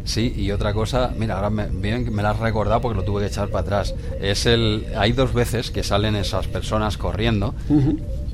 [0.04, 3.20] Sí, y otra cosa, mira, ahora me, bien me la has recordado porque lo tuve
[3.20, 3.94] que echar para atrás.
[4.20, 7.54] Es el, hay dos veces que salen esas personas corriendo.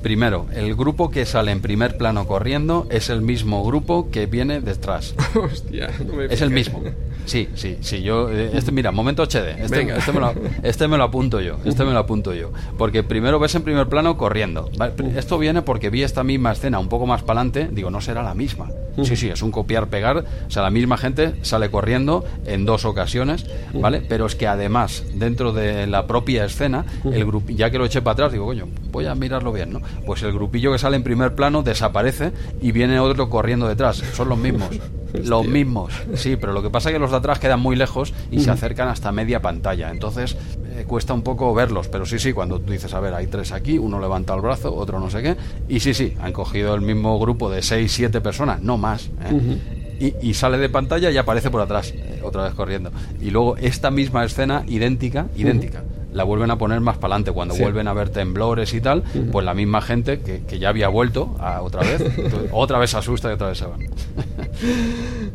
[0.06, 4.60] Primero, el grupo que sale en primer plano corriendo es el mismo grupo que viene
[4.60, 5.16] detrás.
[5.34, 6.80] Hostia, no me Es el mismo.
[7.26, 8.02] Sí, sí, sí.
[8.02, 9.58] Yo, eh, este, mira, momento HD.
[9.58, 10.32] Este, este, me lo,
[10.62, 11.58] este, me lo, apunto yo.
[11.64, 12.52] Este me lo apunto yo.
[12.78, 14.70] Porque primero ves en primer plano corriendo.
[15.16, 17.68] Esto viene porque vi esta misma escena un poco más para adelante.
[17.70, 18.68] Digo, no será la misma.
[19.02, 20.24] Sí, sí, es un copiar-pegar.
[20.46, 24.00] O sea, la misma gente sale corriendo en dos ocasiones, ¿vale?
[24.00, 28.00] Pero es que además, dentro de la propia escena, el grupo, ya que lo eché
[28.00, 29.80] para atrás, digo, coño, voy a mirarlo bien, ¿no?
[30.06, 34.02] Pues el grupillo que sale en primer plano desaparece y viene otro corriendo detrás.
[34.14, 34.70] Son los mismos.
[35.24, 38.14] los mismos, sí, pero lo que pasa es que los de atrás quedan muy lejos
[38.30, 39.90] y se acercan hasta media pantalla.
[39.90, 40.36] Entonces
[40.76, 43.52] eh, cuesta un poco verlos, pero sí, sí, cuando tú dices, a ver, hay tres
[43.52, 45.36] aquí, uno levanta el brazo, otro no sé qué,
[45.68, 49.10] y sí, sí, han cogido el mismo grupo de seis, siete personas, no más.
[49.24, 50.14] ¿eh?
[50.20, 52.90] y, sale de pantalla y aparece por atrás, eh, otra vez corriendo.
[53.20, 55.82] Y luego esta misma escena, idéntica, idéntica
[56.16, 57.32] la vuelven a poner más para adelante.
[57.32, 61.36] Cuando vuelven a ver temblores y tal, pues la misma gente que, ya había vuelto
[61.38, 62.02] a otra vez,
[62.52, 63.80] otra vez se asusta y otra vez se van.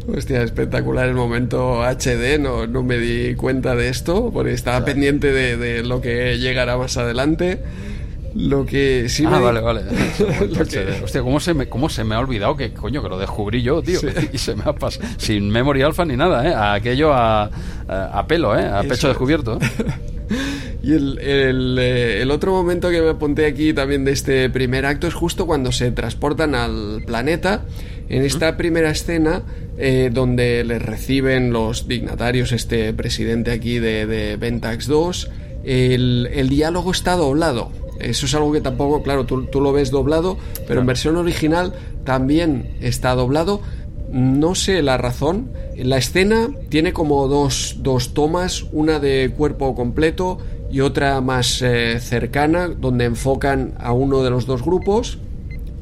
[0.07, 5.31] Hostia, espectacular el momento HD, no, no me di cuenta de esto, porque estaba pendiente
[5.31, 7.59] de, lo que llegará más adelante.
[8.33, 9.81] Lo que sí ah, vale, vale.
[11.03, 13.81] Hostia, ¿cómo se, me, ¿cómo se me ha olvidado que, coño, que lo descubrí yo,
[13.81, 13.99] tío?
[14.33, 15.05] Y se me ha pasado.
[15.17, 16.77] Sin memory alpha ni nada, ¿eh?
[16.77, 17.49] Aquello a,
[17.89, 18.65] a, pelo, ¿eh?
[18.65, 19.59] A pecho descubierto.
[20.83, 25.05] Y el, eh, el, otro momento que me apunté aquí también de este primer acto
[25.05, 27.61] es justo cuando se transportan al planeta.
[28.11, 29.41] En esta primera escena,
[29.77, 35.29] eh, donde les reciben los dignatarios, este presidente aquí de, de Ventax 2,
[35.63, 37.71] el, el diálogo está doblado.
[38.01, 41.73] Eso es algo que tampoco, claro, tú, tú lo ves doblado, pero en versión original
[42.03, 43.61] también está doblado.
[44.11, 45.49] No sé la razón.
[45.77, 50.37] La escena tiene como dos, dos tomas, una de cuerpo completo
[50.69, 55.17] y otra más eh, cercana donde enfocan a uno de los dos grupos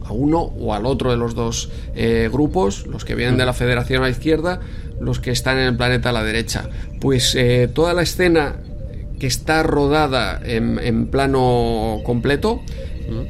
[0.09, 3.53] a uno o al otro de los dos eh, grupos, los que vienen de la
[3.53, 4.59] federación a la izquierda,
[4.99, 6.69] los que están en el planeta a la derecha.
[6.99, 8.57] Pues eh, toda la escena
[9.19, 12.61] que está rodada en plano completo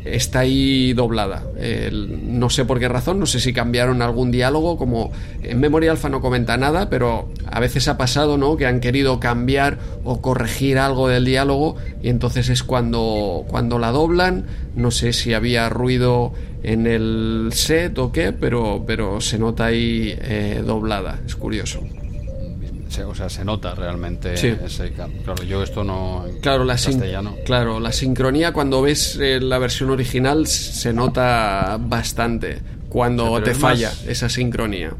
[0.05, 1.43] está ahí doblada.
[1.91, 5.11] no sé por qué razón, no sé si cambiaron algún diálogo, como
[5.43, 8.57] en Memoria Alpha no comenta nada, pero a veces ha pasado, ¿no?
[8.57, 13.91] Que han querido cambiar o corregir algo del diálogo y entonces es cuando, cuando la
[13.91, 14.45] doblan.
[14.75, 16.33] No sé si había ruido
[16.63, 21.19] en el set o qué, pero, pero se nota ahí eh, doblada.
[21.25, 21.81] Es curioso
[23.07, 24.91] o sea, se nota realmente ese
[25.23, 26.25] Claro, yo esto no.
[26.41, 27.35] Claro, la castellano.
[27.45, 32.59] Claro, la sincronía cuando ves eh, la versión original se nota bastante
[32.89, 34.93] cuando te falla esa sincronía.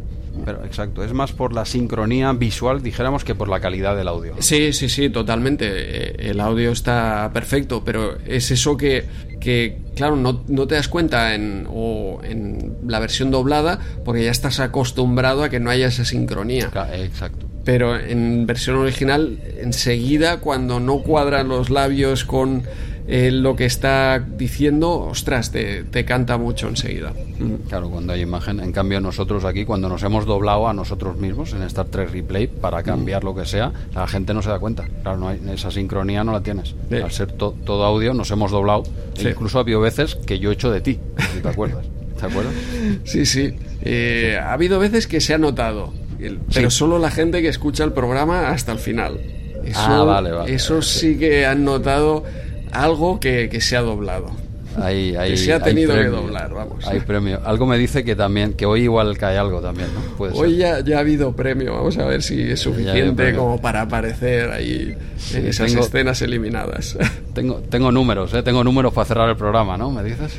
[0.45, 4.35] Pero exacto, es más por la sincronía visual, dijéramos, que por la calidad del audio.
[4.39, 5.67] Sí, sí, sí, totalmente.
[5.69, 9.05] Eh, el audio está perfecto, pero es eso que,
[9.41, 14.31] que claro, no, no, te das cuenta en, o en la versión doblada porque ya
[14.31, 16.71] estás acostumbrado a que no haya esa sincronía.
[16.93, 22.63] Exacto pero en versión original enseguida cuando no cuadran los labios con
[23.11, 27.11] eh, lo que está diciendo, ostras, te, canta mucho enseguida.
[27.39, 27.67] Mm.
[27.67, 28.59] Claro, cuando hay imagen.
[28.59, 32.45] En cambio, nosotros aquí, cuando nos hemos doblado a nosotros mismos en Star Trek Replay
[32.45, 34.87] para cambiar lo que sea, la gente no se da cuenta.
[35.01, 36.75] Claro, no hay, esa sincronía no la tienes.
[36.91, 38.83] Al ser todo audio, nos hemos doblado.
[39.19, 40.99] incluso ha habido veces que yo he hecho de ti,
[41.33, 41.87] si te acuerdas.
[42.19, 42.53] ¿Te acuerdas?
[43.05, 43.55] Sí, sí.
[43.81, 45.93] Eh, ha habido veces que se ha notado
[46.53, 49.19] pero solo la gente que escucha el programa hasta el final.
[49.63, 50.53] Eso, ah, vale, vale.
[50.53, 52.23] Eso sí que han notado
[52.71, 54.31] algo que, se ha doblado.
[54.77, 56.85] Ahí, que se ha tenido que doblar, vamos.
[56.87, 57.41] Hay premio.
[57.43, 60.25] Algo me dice que también, que hoy igual cae algo también, ¿no?
[60.25, 64.51] hoy Ya, ya ha habido premio, vamos a ver si es suficiente como para aparecer
[64.51, 64.95] ahí
[65.33, 66.97] en esas escenas eliminadas.
[67.33, 68.43] Tengo, tengo números, ¿eh?
[68.43, 69.91] Tengo números para cerrar el programa, ¿no?
[69.91, 70.37] ¿Me dices?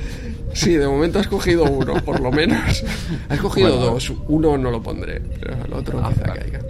[0.60, 2.84] Sí, de momento has cogido uno, por lo menos.
[3.30, 4.12] Has cogido dos.
[4.28, 6.60] Uno no lo pondré, pero el otro ah, quizá caiga.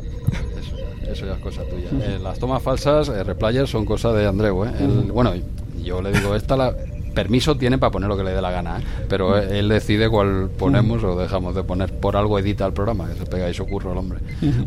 [1.11, 1.89] Eso, ya es cosa tuya.
[2.01, 4.65] Eh, las tomas falsas, eh, replayers, son cosa de Andreu.
[4.65, 4.71] ¿eh?
[5.13, 5.33] bueno,
[5.83, 6.73] yo le digo, esta la,
[7.17, 8.83] permiso tiene para poner lo que le dé la gana, ¿eh?
[9.09, 11.93] pero él decide cuál ponemos o dejamos de poner.
[11.93, 14.21] Por algo edita el programa, que se pega y se ocurre el hombre.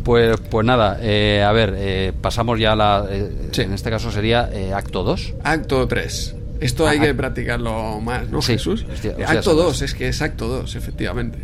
[0.04, 3.08] Pues, pues nada, a ver, pasamos ya a la.
[3.10, 5.36] En este caso sería acto 2.
[5.46, 6.43] Acto 3.
[6.60, 7.18] Esto hay ah, que ah.
[7.18, 8.86] practicarlo más, ¿no, Jesús?
[9.28, 11.40] acto 2, es que es acto 2, efectivamente.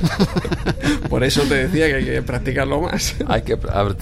[1.08, 3.16] Por eso te decía que hay que practicarlo más.
[3.26, 3.58] Hay que,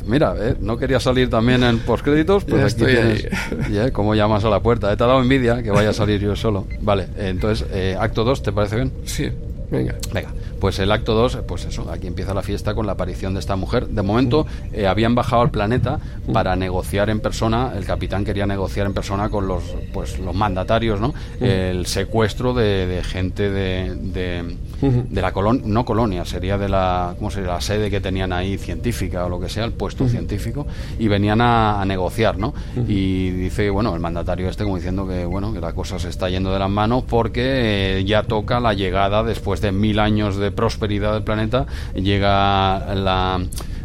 [0.07, 3.91] mira, eh, no quería salir también en postcréditos, pues aquí tienes ¿eh?
[3.93, 4.93] cómo llamas a la puerta.
[4.93, 6.67] He te dado envidia que vaya a salir yo solo.
[6.81, 8.93] Vale, entonces, eh, acto 2, ¿te parece bien?
[9.05, 9.31] Sí,
[9.71, 9.95] venga.
[10.13, 10.31] Venga,
[10.61, 13.57] Pues el acto 2, pues eso, aquí empieza la fiesta con la aparición de esta
[13.57, 13.89] mujer.
[13.89, 16.01] De momento eh, habían bajado al planeta
[16.33, 19.63] para negociar en persona, el capitán quería negociar en persona con los,
[19.93, 21.15] pues, los mandatarios, ¿no?
[21.41, 27.51] El secuestro de, gente de, de, la colonia, no colonia, sería de la, ¿cómo sería?
[27.51, 30.67] La sede que tenían ahí científica o lo que sea, el puesto científico,
[30.99, 32.53] y venían a, negociar, ¿no?
[32.87, 36.29] Y dice, bueno, el mandatario este como diciendo que, bueno, que la cosa se está
[36.29, 40.48] yendo de las manos porque eh, ya toca la llegada después de mil años de
[40.53, 43.41] prosperidad del planeta, llega la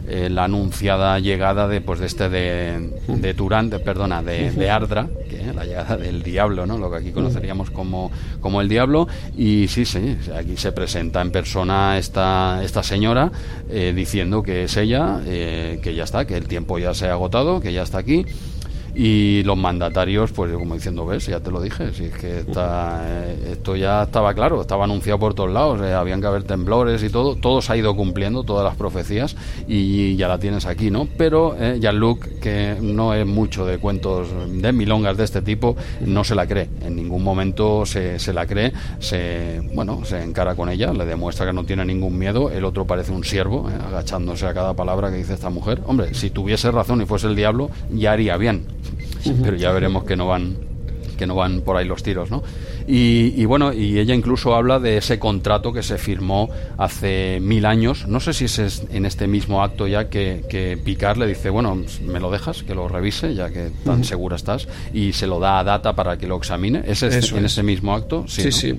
[0.05, 4.69] eh, la anunciada llegada de, pues, de este de, de Turán, de, perdona, de, de
[4.69, 6.77] Ardra, que, la llegada del diablo, ¿no?
[6.77, 8.11] lo que aquí conoceríamos como,
[8.41, 9.07] como el diablo,
[9.37, 13.31] y sí, sí, aquí se presenta en persona esta, esta señora
[13.69, 17.13] eh, diciendo que es ella, eh, que ya está, que el tiempo ya se ha
[17.13, 18.25] agotado, que ya está aquí
[18.95, 23.01] y los mandatarios, pues como diciendo, ves, ya te lo dije, si es que está,
[23.05, 27.01] eh, esto ya estaba claro, estaba anunciado por todos lados, eh, habían que haber temblores
[27.03, 29.35] y todo, todo se ha ido cumpliendo, todas las profecías,
[29.67, 31.07] y ya la tienes aquí, ¿no?
[31.17, 35.75] Pero eh, Jean-Luc, que no es mucho de cuentos de milongas de este tipo,
[36.05, 40.55] no se la cree, en ningún momento se, se la cree, se, bueno, se encara
[40.55, 44.45] con ella, le demuestra que no tiene ningún miedo, el otro parece un siervo, agachándose
[44.45, 45.81] a cada palabra que dice esta mujer.
[45.87, 48.65] Hombre, si tuviese razón y fuese el diablo, ya haría bien
[49.41, 50.57] pero ya veremos que no van
[51.17, 52.43] que no van por ahí los tiros, ¿no?
[52.85, 58.07] Y, bueno, y ella incluso habla de ese contrato que se firmó hace mil años.
[58.07, 61.81] No sé si es en este mismo acto ya que, que Picard le dice, bueno,
[62.05, 65.59] me lo dejas, que lo revise, ya que tan segura estás, y se lo da
[65.59, 66.83] a Data para que lo examine.
[66.85, 68.25] ¿Es, en ese mismo acto?
[68.27, 68.77] Sí, sí.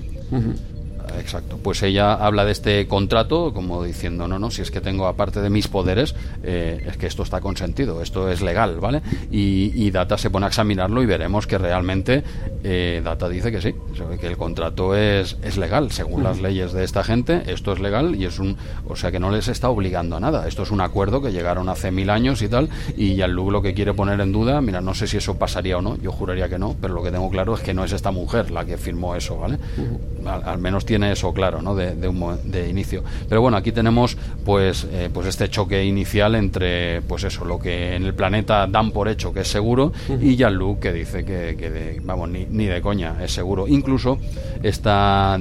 [1.19, 1.57] Exacto.
[1.61, 5.41] Pues ella habla de este contrato como diciendo, no, no, si es que tengo aparte
[5.41, 9.01] de mis poderes, eh, es que esto está consentido, esto es legal, ¿vale?
[9.31, 12.21] Y, Data se pone a examinarlo y veremos que realmente
[12.63, 13.73] eh, Data dice que sí,
[14.19, 18.15] que el contrato es, es legal, según las leyes de esta gente, esto es legal
[18.15, 20.47] y es un, o sea que no les está obligando a nada.
[20.47, 23.73] Esto es un acuerdo que llegaron hace mil años y tal, y Jean-Luc lo que
[23.73, 26.59] quiere poner en duda, mira, no sé si eso pasaría o no, yo juraría que
[26.59, 29.15] no, pero lo que tengo claro es que no es esta mujer la que firmó
[29.15, 29.57] eso, ¿vale?
[30.25, 31.75] al, menos tiene eso claro, ¿no?
[31.75, 33.03] De, de, inicio.
[33.27, 37.95] Pero bueno, aquí tenemos pues, eh, pues este choque inicial entre, pues eso, lo que
[37.95, 42.29] en el planeta dan por hecho que es seguro y Jean-Luc que dice que, vamos,
[42.29, 43.67] ni, ni, de coña es seguro.
[43.67, 44.17] Incluso
[44.63, 45.37] esta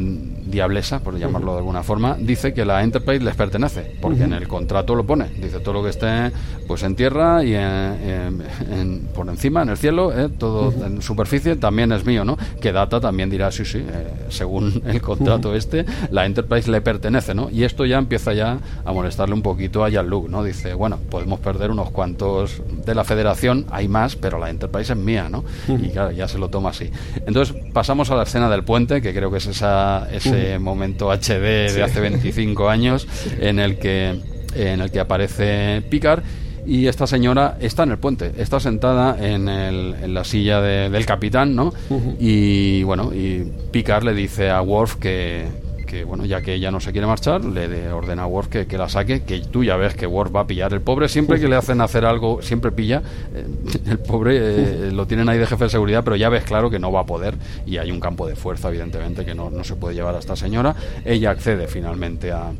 [0.54, 4.48] diablesa, por llamarlo de alguna forma, dice que la Enterprise les pertenece, porque en el
[4.48, 5.26] contrato lo pone.
[5.36, 6.32] Dice todo lo que esté
[6.66, 11.92] pues en tierra y en, por encima, en el cielo, eh, todo en superficie, también
[11.92, 12.38] es mío, ¿no?
[12.60, 17.34] Que Data también dirá, sí, sí, eh, según el contrato este, la Enterprise le pertenece,
[17.34, 17.50] ¿no?
[17.50, 20.42] Y esto ya empieza ya a molestarle un poquito a Jean-Luc, ¿no?
[20.42, 24.98] Dice, bueno, podemos perder unos cuantos de la Federación, hay más, pero la Enterprise es
[24.98, 25.44] mía, ¿no?
[25.68, 26.90] Y claro, ya se lo toma así.
[27.26, 31.72] Entonces pasamos a la escena del puente, que creo que es esa, ese momento HD
[31.72, 33.06] de hace 25 años
[33.40, 34.20] en el que
[34.54, 36.22] en el que aparece Picard
[36.66, 41.04] y esta señora está en el puente, está sentada en, el, en la silla del
[41.04, 41.74] capitán, ¿no?
[42.18, 45.46] Y bueno, y Picard le dice a Worf que,
[45.94, 48.76] que, bueno, ya que ella no se quiere marchar, le ordena a Worf que, que,
[48.76, 50.72] la saque, que tú ya ves que Worf va a pillar.
[50.72, 53.00] El pobre siempre que le hacen hacer algo, siempre pilla.
[53.32, 53.46] Eh,
[53.86, 56.80] el pobre eh, lo tienen ahí de jefe de seguridad, pero ya ves claro que
[56.80, 59.76] no va a poder y hay un campo de fuerza, evidentemente, que no, no se
[59.76, 60.74] puede llevar a esta señora.
[61.04, 62.50] Ella accede finalmente a,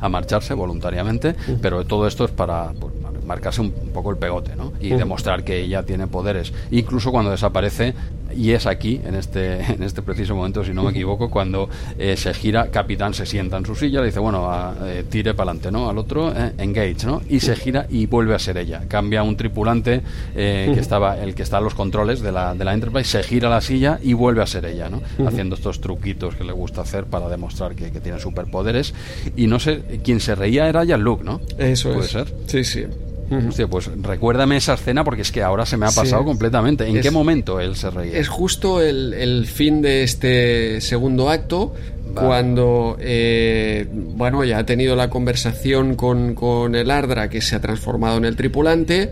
[0.00, 2.92] a marcharse voluntariamente, pero todo esto es para pues,
[3.26, 4.72] marcarse un poco el pegote ¿no?
[4.80, 6.52] y demostrar que ella tiene poderes.
[6.70, 7.94] Incluso cuando desaparece,
[8.36, 11.68] y es aquí, en este, en este preciso momento, si no me equivoco, cuando
[11.98, 14.50] eh, se gira, Capitán se sienta en su silla, le dice, bueno,
[14.84, 15.88] eh, tire para adelante, ¿no?
[15.88, 17.22] Al otro, eh, engage, ¿no?
[17.28, 18.82] Y se gira y vuelve a ser ella.
[18.88, 20.02] Cambia un tripulante
[20.34, 23.48] que estaba, el que está a los controles de la, de la Enterprise, se gira
[23.48, 25.02] la silla y vuelve a ser ella, ¿no?
[25.26, 28.94] Haciendo estos truquitos que le gusta hacer para demostrar que, que tiene superpoderes.
[29.36, 31.40] Y no sé, quien se reía era ya Luke, ¿no?
[31.58, 32.10] Eso ¿Puede es.
[32.12, 32.32] ser?
[32.46, 32.84] Sí, sí.
[33.30, 36.86] Hostia, pues recuérdame esa escena porque es que ahora se me ha pasado completamente.
[36.86, 38.16] ¿En qué momento él se reía?
[38.16, 41.74] Es justo el, fin de este segundo acto,
[42.14, 48.16] cuando eh, bueno ya ha tenido la conversación con, el Ardra que se ha transformado
[48.16, 49.10] en el tripulante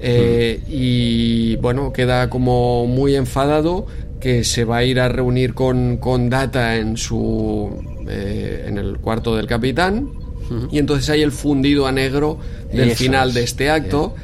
[0.00, 3.86] eh, y bueno queda como muy enfadado
[4.20, 7.70] que se va a ir a reunir con, con Data en su
[8.08, 10.25] eh, en el cuarto del capitán
[10.70, 12.38] y entonces hay el fundido a negro
[12.72, 14.14] del final de este acto.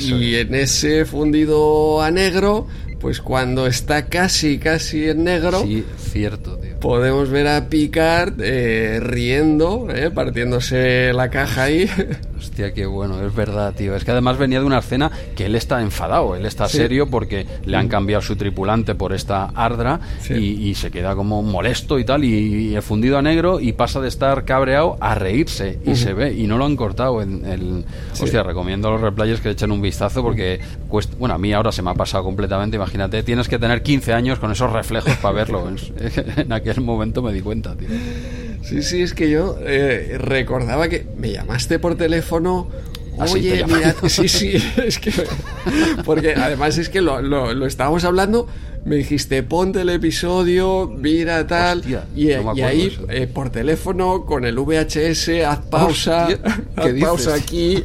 [0.00, 2.66] y en ese fundido a negro,
[3.00, 5.64] pues cuando está casi, casi en negro,
[5.98, 11.88] cierto, podemos ver a Picard eh, riendo, eh, partiéndose la caja ahí.
[12.38, 13.96] Hostia, qué bueno, es verdad, tío.
[13.96, 17.46] Es que además venía de una escena que él está enfadado, él está serio porque
[17.64, 20.00] le han cambiado su tripulante por esta Ardra
[20.30, 24.08] y, se queda como molesto y tal, y, el fundido a negro y pasa de
[24.08, 27.84] estar cabreado a reírse y se ve, y no lo han cortado en el...
[28.12, 30.60] Hostia, recomiendo a los replayers que echen un vistazo porque,
[31.18, 34.38] bueno, a mí ahora se me ha pasado completamente, imagínate, tienes que tener 15 años
[34.38, 35.68] con esos reflejos para verlo.
[36.36, 37.88] en, aquel momento me di cuenta, tío.
[38.62, 42.68] Sí, sí, es que yo eh, recordaba que me llamaste por teléfono
[43.20, 44.52] Oye, mira, sí, sí,
[44.84, 45.12] es que.
[46.04, 48.46] Porque además es que lo, lo, estábamos hablando,
[48.84, 51.82] me dijiste, ponte el episodio, mira tal.
[52.14, 56.28] y, ahí, eh, por teléfono, con el VHS, haz pausa,
[56.76, 57.82] haz pausa aquí.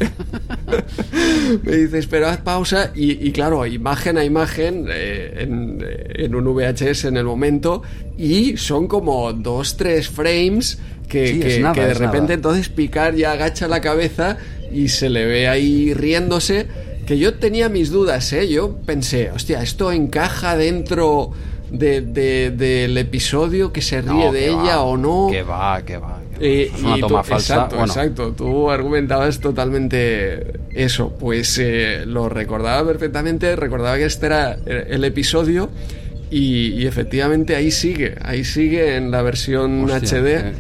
[1.64, 2.92] me dices, pero haz pausa.
[2.96, 5.86] Y, claro, imagen a imagen eh, en,
[6.16, 7.82] en, un VHS en el momento.
[8.18, 13.82] Y son como dos, tres frames que, que, de repente entonces picar ya agacha la
[13.82, 14.38] cabeza
[14.74, 16.68] y se le ve ahí riéndose.
[17.06, 18.48] Que yo tenía mis dudas, ¿eh?
[18.48, 21.32] Yo pensé, hostia, ¿esto encaja dentro
[21.70, 25.28] de, del episodio que se ríe de ella o no?
[25.30, 26.22] Que va, que va.
[26.40, 27.56] Eh, es una toma falsa.
[27.56, 28.32] Exacto, exacto.
[28.34, 31.10] Tú argumentabas totalmente eso.
[31.20, 33.56] Pues eh, lo recordaba perfectamente.
[33.56, 35.70] Recordaba que este era el episodio.
[36.32, 38.16] Y, efectivamente ahí sigue.
[38.22, 40.54] Ahí sigue en la versión HD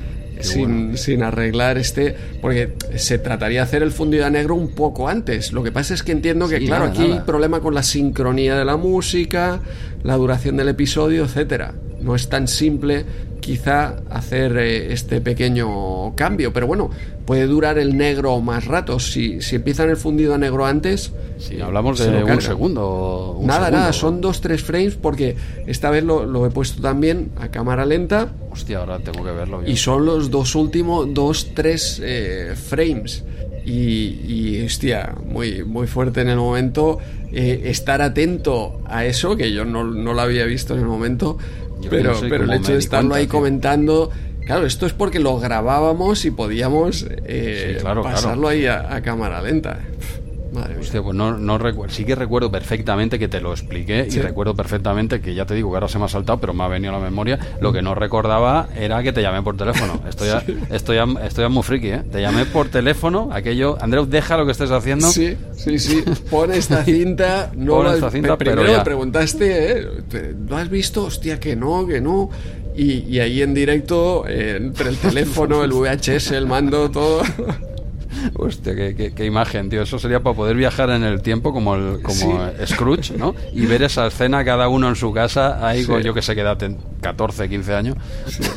[0.43, 5.07] sin, sin, arreglar este, porque se trataría de hacer el fundido a negro un poco
[5.07, 5.53] antes.
[5.53, 8.65] Lo que pasa es que entiendo que, claro, aquí hay problema con la sincronía de
[8.65, 9.61] la música,
[10.03, 11.73] la duración del episodio, etcétera.
[12.01, 13.05] No es tan simple
[13.43, 16.89] quizá hacer eh, este pequeño cambio, pero bueno,
[17.25, 18.99] puede durar el negro más rato.
[18.99, 23.37] Si, si empiezan el fundido a negro antes, si hablamos de un segundo.
[23.41, 25.35] nada, nada, son dos, tres frames porque
[25.67, 28.31] esta vez lo, he puesto también a cámara lenta.
[28.49, 29.61] Hostia, ahora tengo que verlo.
[29.67, 33.25] Y son los dos últimos, dos, tres eh, frames.
[33.65, 36.99] Y, y, hostia, muy, muy fuerte en el momento.
[37.35, 41.39] Eh, estar atento a eso, que yo no, no lo había visto en el momento,
[41.89, 44.09] pero, pero el hecho de estarlo ahí comentando.
[44.45, 49.79] Claro, esto es porque lo grabábamos y podíamos eh, pasarlo ahí a, cámara lenta.
[50.53, 51.93] Madre Hostia, pues no, no recuerdo.
[51.93, 55.71] Sí que recuerdo perfectamente que te lo expliqué y recuerdo perfectamente que ya te digo
[55.71, 57.39] que ahora se me ha saltado, pero me ha venido a la memoria.
[57.59, 60.01] Lo que no recordaba era que te llamé por teléfono.
[60.07, 60.29] Estoy,
[60.69, 62.03] estoy, estoy muy friki, ¿eh?
[62.11, 63.77] Te llamé por teléfono, aquello.
[63.81, 65.07] Andreu, deja lo que estés haciendo.
[65.09, 66.03] Sí, sí, sí.
[66.29, 67.51] Pon esta cinta.
[67.55, 69.87] No Pon esta cinta, primero pero me preguntaste, ¿eh?
[70.47, 71.05] ¿Lo has visto?
[71.05, 72.29] Hostia, que no, que no.
[72.75, 77.21] Y, y ahí en directo, eh, entre el teléfono, el VHS, el mando, todo.
[78.35, 79.81] Hostia, qué, imagen, tío.
[79.81, 83.35] Eso sería para poder viajar en el tiempo como, el, como Scrooge, ¿no?
[83.53, 86.75] Y ver esa escena cada uno en su casa, ahí con yo que sé, quédate
[87.01, 87.97] 14, 15 años.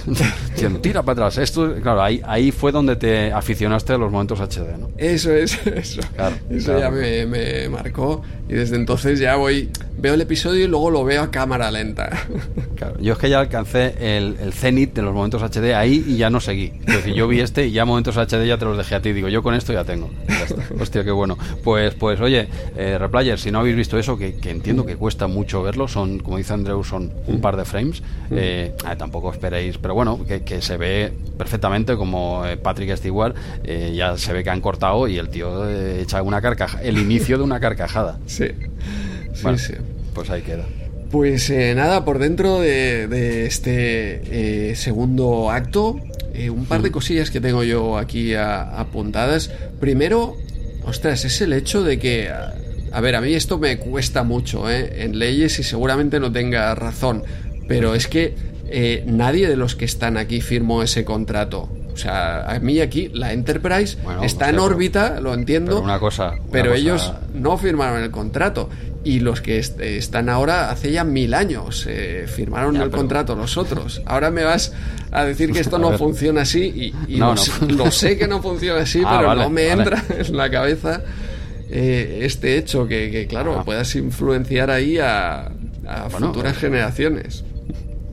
[0.82, 1.38] tira para atrás.
[1.38, 4.90] Esto, claro, ahí, ahí fue donde te aficionaste a los momentos HD, ¿no?
[4.96, 6.00] Eso es, eso.
[6.50, 8.22] eso ya me, me marcó.
[8.48, 12.26] Y desde entonces ya voy, veo el episodio y luego lo veo a cámara lenta.
[12.76, 16.16] Claro, yo es que ya alcancé el, el cenit de los momentos HD ahí y
[16.16, 16.72] ya no seguí.
[16.86, 19.12] Es decir, yo vi este y ya momentos HD ya te los dejé a ti.
[19.12, 20.10] Digo, yo con esto ya tengo.
[20.80, 21.38] Hostia, qué bueno.
[21.62, 25.62] Pues, pues oye, eh, Replayer, si no habéis visto eso, que, entiendo que cuesta mucho
[25.62, 28.02] verlo, son, como dice Andreu, son un par de frames.
[28.32, 34.16] Eh, tampoco esperéis, pero bueno, que, se ve perfectamente como eh, Patrick Stewart, eh, ya
[34.18, 37.60] se ve que han cortado y el tío echa una carcajada, el inicio de una
[37.60, 38.18] carcajada.
[38.26, 38.48] Sí,
[39.32, 39.74] sí,
[40.12, 40.64] Pues ahí queda.
[41.10, 46.00] Pues nada, por dentro de, este segundo acto,
[46.50, 49.50] un par de cosillas que tengo yo aquí apuntadas.
[49.80, 50.36] Primero,
[50.84, 52.30] ostras, es el hecho de que...
[52.92, 55.04] A ver, a mí esto me cuesta mucho ¿eh?
[55.04, 57.24] en leyes y seguramente no tenga razón,
[57.68, 58.34] pero es que
[58.68, 61.68] eh, nadie de los que están aquí firmó ese contrato.
[61.92, 65.72] O sea, a mí aquí la Enterprise está en órbita, lo entiendo.
[65.72, 66.34] Pero una cosa.
[66.52, 68.68] pero ellos no firmaron el contrato.
[69.06, 74.02] Y los que están ahora hace ya mil años eh, firmaron el contrato los otros.
[74.04, 74.72] Ahora me vas
[75.12, 77.36] a decir que esto no funciona así y, no,
[77.68, 81.04] lo, sé que no funciona así, ah, pero no me entra en la cabeza
[81.70, 83.64] eh, este hecho que, claro, ah.
[83.64, 85.52] puedas influenciar ahí a,
[86.10, 87.44] futuras generaciones.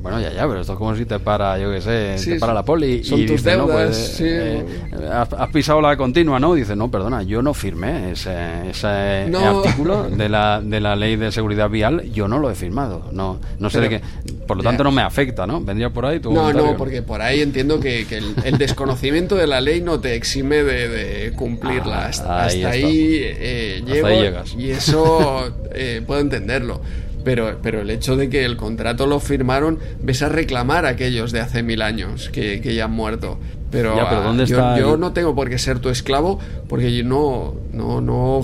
[0.04, 2.54] Bueno, ya, ya, pero esto es como si te para, yo qué sé, te para
[2.54, 4.26] la poli son y tus dice, no, pues, sí.
[4.28, 4.66] Eh,
[5.10, 6.54] has, pisado la continua, ¿no?
[6.56, 11.32] Dice, no, perdona, yo no firmé ese, ese artículo de la, de la ley de
[11.32, 14.02] seguridad vial, yo no lo he firmado, no, no sé de qué,
[14.46, 15.62] por lo tanto no me afecta, ¿no?
[15.62, 19.48] Vendría por ahí tu No, no, porque por ahí entiendo que, que el, desconocimiento de
[19.48, 24.10] la ley no te exime de, cumplirla, ah, hasta, ahí, eh, llego
[24.58, 26.82] y eso eh, puedo entenderlo
[27.24, 31.32] pero, pero el hecho de que el contrato lo firmaron, ves a reclamar a aquellos
[31.32, 33.40] de hace mil años que, que ya han muerto.
[33.72, 35.90] Pero, Ya, pero ah, ¿dónde yo, está yo el- no tengo por qué ser tu
[35.90, 36.40] esclavo
[36.70, 38.41] porque yo no, no, no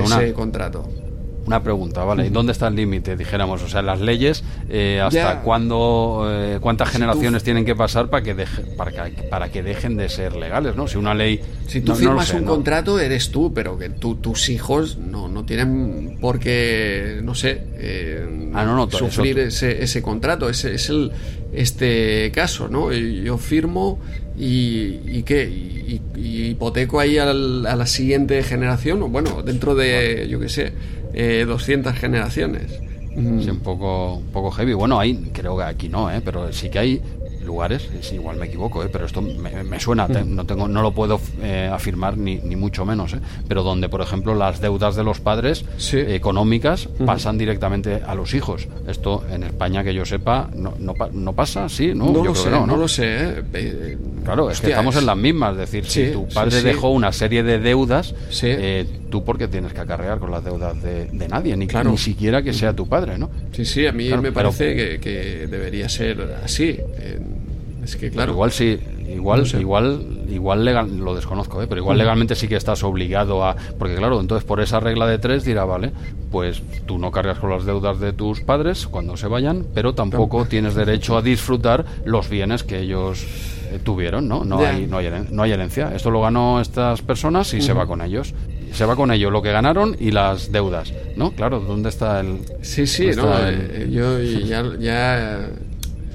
[0.00, 0.88] una- ese contrato.
[1.44, 2.26] Una pregunta, ¿vale?
[2.26, 3.62] ¿Y dónde está el límite, dijéramos?
[3.64, 5.40] O sea, las leyes, eh, ¿hasta Ya.
[5.42, 9.50] cuándo, eh, cuántas Si tú- generaciones tienen que pasar para que, deje- para, que, para
[9.50, 10.86] que dejen de ser legales, ¿no?
[10.86, 11.40] Si una ley...
[11.66, 12.50] Si tú no- no lo firmas sé, un ¿no?
[12.52, 17.60] contrato, eres tú, pero que tú- tus hijos no, no tienen por qué, no sé,
[17.74, 20.48] eh, Ah, no, sufrir eso- ese, ese contrato.
[20.48, 21.10] Ese es el,
[21.52, 22.92] este caso, ¿no?
[22.92, 23.98] Yo firmo
[24.38, 29.74] y, y qué, y, y hipoteco ahí al- a la siguiente generación, o bueno, dentro
[29.74, 30.72] de, yo qué sé,
[31.12, 32.80] eh, 200 generaciones.
[33.14, 34.72] Mm, Sí, un poco, un poco heavy.
[34.72, 36.22] Bueno, hay, creo que aquí no, ¿eh?
[36.24, 37.02] pero sí que hay
[37.44, 38.88] lugares, sí, igual me equivoco, ¿eh?
[38.90, 42.54] pero esto me, me suena, te- no tengo, no lo puedo eh, afirmar ni, ni
[42.54, 43.18] mucho menos, ¿eh?
[43.48, 45.98] pero donde, por ejemplo, las deudas de los padres Sí.
[45.98, 48.68] económicas pasan directamente a los hijos.
[48.86, 52.24] Esto en España que yo sepa no, no, pa- no pasa, sí, no, no Yo
[52.26, 53.04] lo creo sé, que no, lo sé.
[53.06, 53.42] eh.
[53.54, 56.60] Eh, Claro, es que estamos es- en las mismas, es decir, Sí, si tu padre
[56.60, 56.64] sí.
[56.64, 58.14] dejó una serie de deudas,
[59.12, 61.90] tú porque tienes que acarrear con las deudas de, de nadie, ni, Claro.
[61.90, 63.28] ni siquiera que sea tu padre, ¿no?
[63.52, 66.70] Sí, sí, a mí Claro, me pero- parece que, que debería ser así.
[66.98, 67.18] Eh,
[67.84, 68.32] es que, claro.
[68.32, 68.78] Igual sí,
[69.12, 69.60] igual, No sé.
[69.60, 71.66] igual, igual legal, lo desconozco, ¿eh?
[71.68, 75.18] pero igual legalmente sí que estás obligado a, porque claro, entonces por esa regla de
[75.18, 75.90] tres dirá, vale,
[76.30, 80.46] pues tú no cargas con las deudas de tus padres cuando se vayan, pero tampoco
[80.46, 83.26] tienes derecho a disfrutar los bienes que ellos
[83.72, 84.44] eh, tuvieron, ¿no?
[84.44, 85.92] No hay, no hay, no hay herencia.
[85.94, 88.32] Esto lo ganó estas personas y se va con ellos.
[88.72, 91.32] Se va con ellos lo que ganaron y las deudas, ¿no?
[91.32, 92.38] Claro, ¿dónde está el...?
[92.62, 95.40] Sí, sí, no, eh, el- yo ya, ya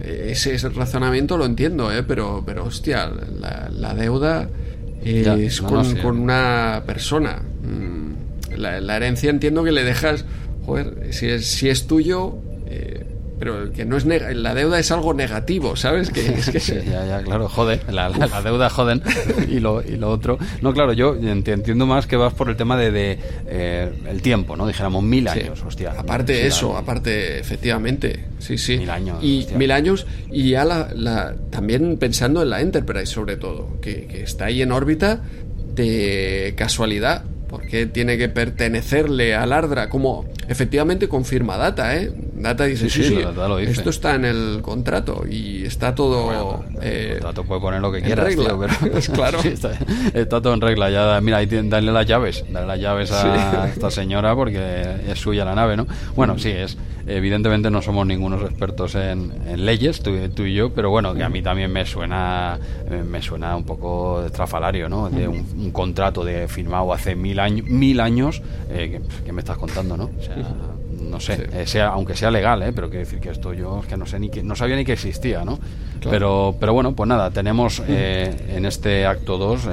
[0.02, 2.04] eh, ese, ese razonamiento lo entiendo, ¿eh?
[2.04, 4.50] pero, pero hostia, la, la deuda
[5.04, 5.96] Ya, es no, con, no, sí.
[5.98, 7.42] con una persona.
[7.64, 10.26] Mm, La, la herencia entiendo que le dejas,
[10.66, 12.36] joder, si es, si es tuyo,
[12.66, 13.06] eh,
[13.40, 16.10] pero que no es nega- la deuda es algo negativo, ¿sabes?
[16.10, 19.02] Que, es que, Sí, ya, ya, claro, jode, la, la- la deuda joden
[19.50, 20.38] y lo, y lo otro.
[20.62, 24.22] No, claro, yo enti- entiendo más que vas por el tema de, de, eh, el
[24.22, 24.66] tiempo, ¿no?
[24.68, 25.40] Dijéramos mil Sí.
[25.40, 25.92] años, hostia.
[25.98, 28.78] Aparte de Sí, eso, aparte, efectivamente, sí, sí.
[28.78, 29.58] Mil años, Y hostia.
[29.58, 34.24] mil años, y ya la, la- también pensando en la Enterprise, sobre todo, que, que
[34.24, 35.22] está ahí en órbita
[35.76, 42.12] de casualidad, porque tiene que pertenecerle al Ardra, como efectivamente confirma Data, ¿eh?
[42.38, 43.72] Data dice, Sí, sí, sí, sí, Data lo dice.
[43.72, 46.26] esto está en el contrato y está todo...
[46.26, 48.46] Bueno, eh, el contrato puede poner lo que quieras, regla.
[48.46, 48.74] tío, pero
[49.14, 49.42] Claro.
[49.42, 49.72] Sí, está,
[50.14, 50.90] está todo en regla.
[50.90, 55.20] Ya, mira, ahí tiene- dale las llaves, dale las llaves a esta señora porque es
[55.20, 55.88] suya la nave, ¿no?
[56.16, 56.78] Bueno, sí, es
[57.10, 61.24] evidentemente no somos ningunos expertos en, en leyes, tú, tú y yo, pero bueno, que
[61.24, 62.60] a mí también me suena
[62.92, 65.10] eh, me suena un poco estrafalario, ¿no?
[65.10, 69.40] De un, un contrato de firmado hace mil años, mil años, eh, que, que me
[69.40, 70.04] estás contando, ¿no?
[70.20, 70.36] O sea,
[71.08, 71.42] no sé, Sí.
[71.54, 72.72] eh, sea, aunque sea legal, ¿eh?
[72.74, 74.86] pero quiero decir que esto yo es que no sé ni que no sabía ni
[74.86, 75.58] que existía, ¿no?
[75.58, 76.12] Claro.
[76.12, 79.68] Pero, pero bueno, pues nada, tenemos eh, en este acto 2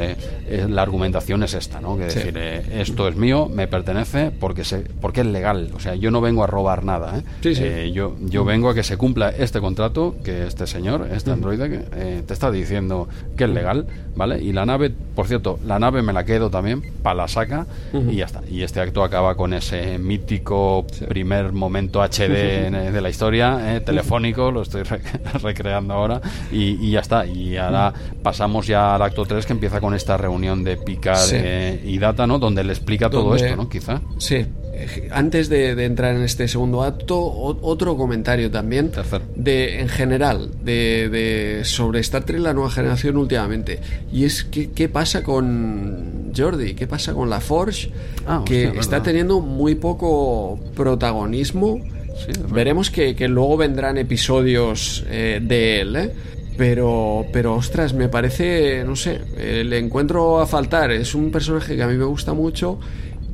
[0.68, 1.96] la argumentación es esta, ¿no?
[1.98, 2.18] Que Sí.
[2.18, 6.10] decir, eh, esto es mío, me pertenece porque se, porque es legal, o sea, yo
[6.10, 7.22] no vengo a robar nada, ¿eh?
[7.42, 7.62] Sí, sí.
[7.64, 11.68] Eh, yo, yo vengo a que se cumpla este contrato que este señor, este androide,
[11.68, 13.86] que, eh, te está diciendo que es legal,
[14.16, 14.42] ¿vale?
[14.42, 17.66] Y la nave, por cierto, la nave me la quedo también, para la saca
[18.10, 18.42] y ya está.
[18.50, 23.80] Y este acto acaba con ese mítico primer momento HD en- de la historia, eh,
[23.80, 25.00] telefónico, lo estoy re-
[25.42, 26.20] recreando ahora,
[26.52, 27.26] y, y ya está.
[27.26, 27.92] Y ahora
[28.22, 31.36] pasamos ya al acto 3 que empieza con esta reunión de Picard Sí.
[31.38, 32.38] eh, y Data, ¿no?
[32.38, 33.68] Donde le explica todo esto, ¿no?
[33.68, 34.00] Quizá.
[34.18, 34.46] Sí.
[34.76, 39.24] Eh, Antes de, de entrar en este segundo acto, o- otro comentario también Tercero.
[39.36, 43.78] de en general de, de- sobre Star Trek la nueva generación últimamente
[44.12, 47.90] y es que qué pasa con Jordi, qué pasa con la Forge
[48.26, 51.78] Ah, que hostia, está teniendo muy poco protagonismo.
[52.16, 52.32] Sí.
[52.52, 56.12] Veremos que, que luego vendrán episodios eh, de él, ¿eh?
[56.56, 60.92] Pero, pero ostras, me parece, no sé, eh, le encuentro a faltar.
[60.92, 62.78] Es un personaje que a mí me gusta mucho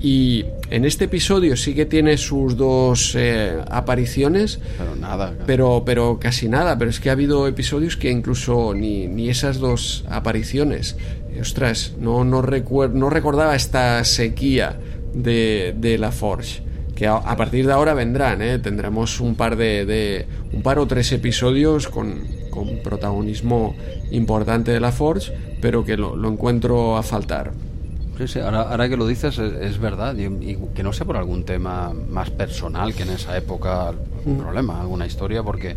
[0.01, 5.35] y en este episodio sí que tiene sus dos eh, apariciones, Pero nada.
[5.47, 6.79] pero, pero casi nada.
[6.79, 10.97] Pero es que ha habido episodios que incluso ni, ni esas dos apariciones.
[11.41, 14.79] Ostras, no, no, recuer- no recordaba esta sequía
[15.15, 16.63] de, de la Forge.
[16.95, 18.59] Que a, a partir de ahora vendrán, ¿eh?
[18.59, 23.75] tendremos un par de, de- un par o tres episodios con, con protagonismo
[24.11, 27.53] importante de la Forge, pero que lo, lo encuentro a faltar.
[28.21, 31.05] Sí, sí, ahora, ahora que lo dices es, es verdad y, y que no sé
[31.05, 33.95] por algún tema más personal que en esa época
[34.25, 35.77] un problema, alguna historia, porque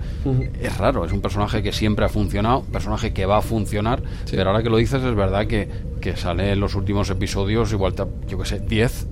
[0.59, 4.49] es raro, es un personaje que siempre ha funcionado, personaje que va a funcionar, pero
[4.49, 5.67] ahora que lo dices es verdad que,
[6.01, 7.93] que sale en los últimos episodios, igual,
[8.27, 9.07] yo que sé, 10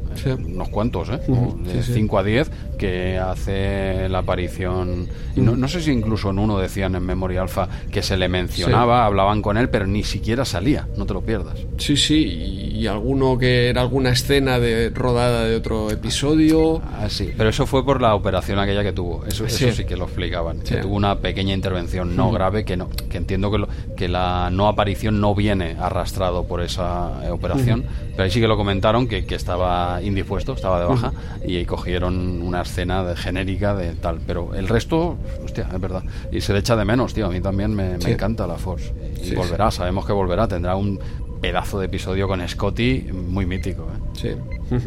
[0.45, 1.19] unos cuantos, ¿eh?
[1.63, 5.07] de 5 a 10, que hace la aparición.
[5.35, 9.05] no, no, sé si incluso en uno decían en Memoria Alpha que se le mencionaba,
[9.05, 11.57] hablaban con él, pero ni siquiera salía, no te lo pierdas.
[11.77, 12.87] Sí, sí, y,
[13.21, 16.81] alguno que era alguna escena de rodada de otro episodio.
[16.97, 19.95] Ah, sí, pero eso fue por la operación aquella que tuvo, eso sí, sí que
[19.95, 20.61] lo explicaban.
[20.61, 23.63] Que tuvo una pequeña intervención no grave, que no que entiendo que,
[23.95, 28.47] que la no aparición no viene arrastrado por esa eh, operación, pero ahí sí que
[28.47, 31.13] lo comentaron que, que estaba indispuesto, estaba de baja,
[31.45, 34.19] y cogieron una escena de genérica de tal.
[34.25, 36.03] Pero el resto, hostia, es verdad.
[36.31, 37.27] Y se le echa de menos, tío.
[37.27, 38.91] A mí también me, encanta la Force.
[39.23, 40.47] Y volverá, sabemos que volverá.
[40.47, 40.99] Tendrá un
[41.41, 43.87] pedazo de episodio con Scotty muy mítico.
[43.91, 44.37] ¿eh?
[44.69, 44.75] Sí.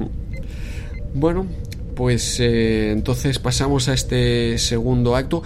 [1.14, 1.46] bueno,
[1.94, 5.42] pues eh, entonces pasamos a este segundo acto.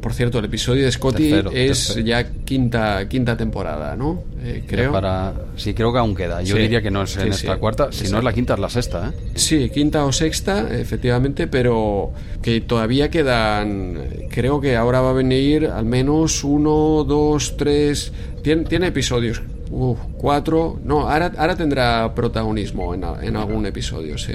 [0.00, 4.22] Por cierto, el episodio de Scotty es ya quinta quinta temporada, ¿no?
[4.42, 4.92] Eh, creo.
[4.92, 6.40] Para, sí, creo que aún queda.
[6.40, 8.70] Yo diría que no es en esta cuarta, si no es la quinta, es la
[8.70, 9.08] sexta.
[9.08, 9.30] ¿eh?
[9.34, 14.28] Sí, quinta o sexta, efectivamente, pero que todavía quedan.
[14.30, 18.12] Creo que ahora va a venir al menos uno, dos, tres.
[18.42, 19.42] Tiene, tiene episodios.
[19.70, 20.78] Cuatro.
[20.84, 24.32] No, ahora, ahora tendrá protagonismo en, en algún episodio, sí.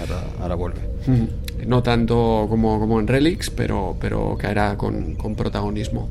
[0.00, 0.80] Ahora, ahora vuelve
[1.66, 6.08] no tanto como, como en Relics, pero, pero caerá con, con protagonismo.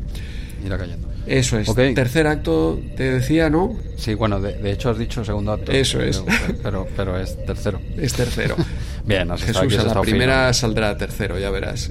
[0.65, 1.07] Irá cayendo.
[1.25, 1.73] Eso es.
[1.73, 3.75] Tercer acto, te decía, ¿no?
[3.97, 5.71] Sí, bueno, de, hecho has dicho segundo acto.
[5.71, 6.23] Eso es.
[6.63, 7.79] Pero, pero, es tercero.
[7.97, 8.55] Es tercero.
[9.09, 11.89] Bien, Jesús, a la primera saldrá tercero, ya verás,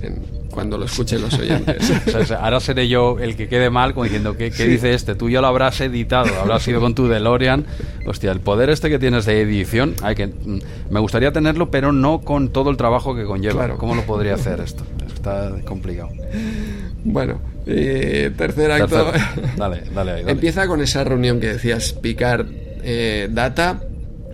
[0.53, 2.31] cuando lo escuchen los oyentes.
[2.31, 5.17] ahora seré yo el que quede mal, como diciendo, ¿qué, qué dice este?
[5.17, 7.67] Tú ya lo habrás editado, habrás ido con tu DeLorean.
[8.07, 11.91] Hostia, el poder este que tienes de edición, hay que, mm, me gustaría tenerlo, pero
[11.91, 13.69] no con todo el trabajo que conlleva.
[13.77, 14.87] ¿Cómo lo podría hacer esto?
[15.13, 16.11] Está complicado.
[17.03, 19.11] Bueno, eh, tercer acto.
[19.57, 22.47] Dale, dale, Empieza con esa reunión que decías, Picard
[22.85, 23.81] eh, Data,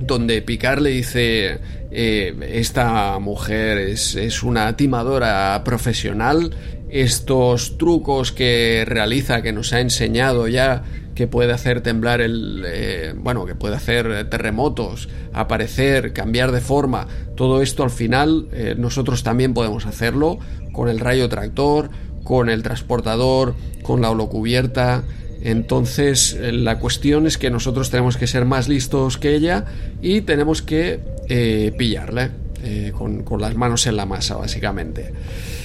[0.01, 1.59] donde Picard le dice,
[1.97, 6.51] eh, esta mujer es, es, una timadora profesional,
[6.91, 10.83] estos trucos que realiza, que nos ha enseñado ya,
[11.15, 12.65] que puede hacer temblar el...
[12.67, 17.07] Eh, bueno, que puede hacer terremotos, aparecer, cambiar de forma,
[17.37, 20.39] todo esto al final nosotros también podemos hacerlo
[20.73, 21.91] con el rayo tractor,
[22.25, 25.05] con el transportador, con la holocubierta.
[25.45, 29.67] Entonces eh, la cuestión es que nosotros tenemos que ser más listos que ella
[30.03, 32.31] y tenemos que eh, pillarla
[32.65, 35.13] eh, con, las manos en la masa, básicamente.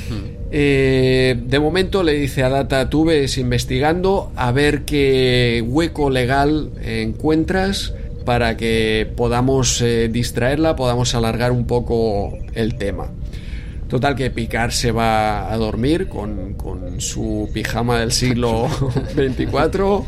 [0.09, 0.49] Hmm.
[0.51, 7.93] de momento le dice a Data, tú ves investigando a ver qué hueco legal encuentras
[8.25, 13.11] para que podamos distraerla, podamos alargar un poco el tema.
[13.89, 16.55] Total que Picard se va a dormir con,
[16.99, 18.67] su pijama del siglo
[19.15, 20.05] 24.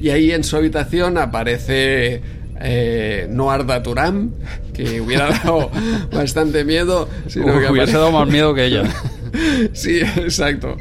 [0.00, 2.20] Y ahí en su habitación aparece
[2.60, 4.30] eh, Noir Daturam,
[4.72, 5.70] que hubiera dado
[6.12, 7.08] bastante miedo.
[7.28, 8.82] Sino que hubiese dado más miedo que ella.
[9.72, 10.76] sí, exacto.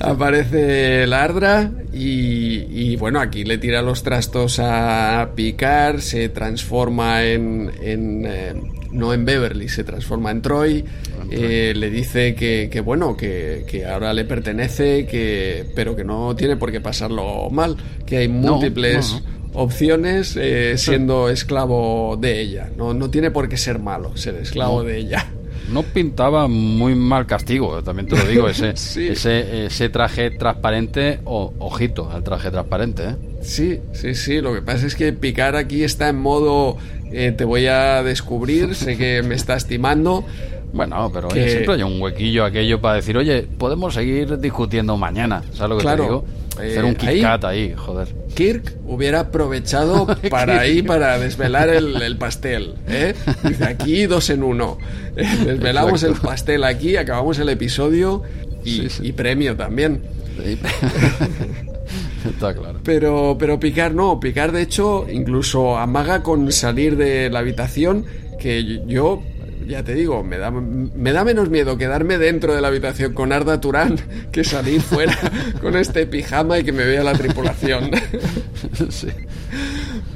[0.00, 7.70] Aparece Lardra y, y, bueno, aquí le tira los trastos a Picard, se transforma en,
[7.80, 8.54] en eh,
[8.98, 10.84] no en Beverly, se transforma en Troy,
[11.30, 16.72] eh, le dice que, bueno, que, ahora le pertenece, que, pero que no tiene por
[16.72, 19.22] qué pasarlo mal, que hay múltiples
[19.54, 24.82] opciones eh, siendo esclavo de ella, no, no tiene por qué ser malo ser esclavo
[24.82, 25.26] de ella.
[25.70, 28.70] No pintaba muy mal castigo, también te lo digo, ese,
[29.10, 33.02] ese, ese, traje transparente, o, ojito al traje transparente.
[33.04, 33.16] ¿eh?
[33.42, 36.78] Sí, sí, sí, lo que pasa es que Picar aquí está en modo
[37.12, 40.24] eh, te voy a descubrir, sé que me estás timando.
[40.72, 45.70] Bueno, pero siempre hay un huequillo aquello para decir, oye, podemos seguir discutiendo mañana, ¿sabes
[45.70, 46.24] lo que te digo?
[46.58, 48.08] Hacer un eh, Kit ahí, joder.
[48.34, 52.74] Kirk hubiera aprovechado para ahí, para desvelar el, pastel.
[52.88, 53.14] ¿eh?
[53.44, 54.78] Dice, aquí dos en uno.
[55.14, 58.22] desvelamos el pastel aquí, acabamos el episodio
[58.64, 60.02] y, premio también.
[62.28, 62.80] Está claro.
[62.84, 68.04] Pero, pero Picard no, Picard de hecho incluso amaga con salir de la habitación
[68.38, 69.22] que yo
[69.68, 73.32] ya te digo, me da, me da menos miedo quedarme dentro de la habitación con
[73.32, 73.98] Arda Turán
[74.32, 75.16] que salir fuera
[75.60, 77.90] con este pijama y que me vea la tripulación.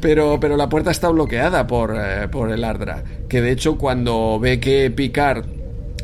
[0.00, 4.38] Pero, pero la puerta está bloqueada por, eh, por el Ardra, que de hecho cuando
[4.40, 5.44] ve que Picard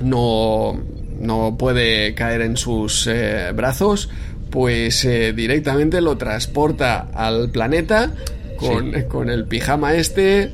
[0.02, 0.80] no,
[1.18, 4.08] no puede caer en sus eh, brazos,
[4.50, 8.12] pues eh, directamente lo transporta al planeta
[8.56, 10.52] con, con el pijama este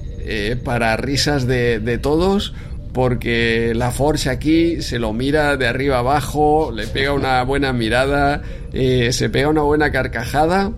[0.64, 2.54] para risas de, de todos
[2.94, 8.42] porque la Force aquí se lo mira de arriba abajo, le pega una buena mirada,
[8.72, 10.72] eh, se pega una buena carcajada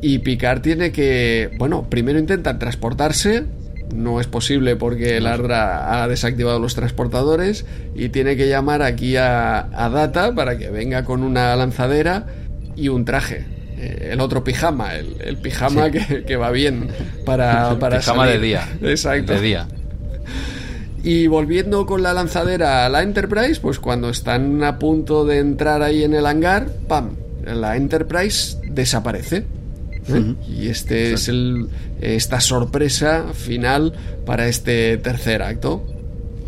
[0.00, 3.44] y Picard tiene que, bueno, primero intentar transportarse
[3.94, 9.16] no es posible porque el Ardra ha desactivado los transportadores y tiene que llamar aquí
[9.16, 12.26] a, Data para que venga con una lanzadera
[12.80, 13.44] y un traje.
[13.78, 16.88] Eh, el otro pijama, el, pijama que, va bien
[17.24, 18.68] para, para pijama de día.
[18.82, 19.34] Exacto.
[19.34, 19.68] De día.
[21.02, 25.82] Y volviendo con la lanzadera a la Enterprise, pues cuando están a punto de entrar
[25.82, 27.16] ahí en el hangar, ¡pam!
[27.44, 29.44] La Enterprise desaparece.
[30.08, 30.34] ¿eh?
[30.46, 31.68] Y este es el,
[32.00, 33.94] esta sorpresa final
[34.26, 35.82] para este tercer acto.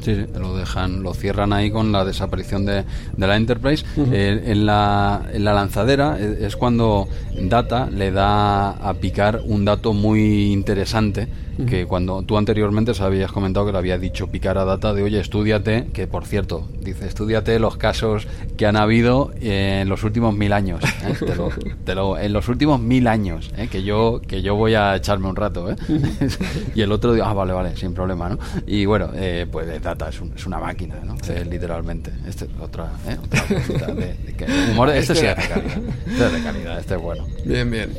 [0.03, 2.85] Sí, lo dejan, lo cierran ahí con la desaparición de,
[3.17, 3.85] la Enterprise.
[3.97, 7.09] Eh, en, la, en, la, lanzadera eh, es cuando
[7.41, 11.29] Data le da a picar un dato muy interesante
[11.67, 15.21] que cuando tú anteriormente habías comentado que le había dicho picar a data de oye,
[15.21, 18.27] estudiate, que por cierto, dice, estudiate los casos
[18.57, 21.15] que han habido en los últimos mil años, ¿eh?
[22.21, 23.69] en los últimos mil años, ¿eh?
[23.71, 25.77] que yo que yo voy a echarme un rato, ¿eh?
[26.75, 28.39] y el otro ah, vale, vale, sin problema, ¿no?
[28.67, 29.11] Y bueno,
[29.51, 31.17] pues data es, es, una máquina, ¿no?
[31.49, 32.13] literalmente.
[32.27, 32.91] Este, otra,
[33.23, 33.47] otra
[33.95, 34.17] de,
[34.73, 37.27] humor, este sí es de calidad, este es de calidad, este es bueno.
[37.45, 37.91] Bien, bien.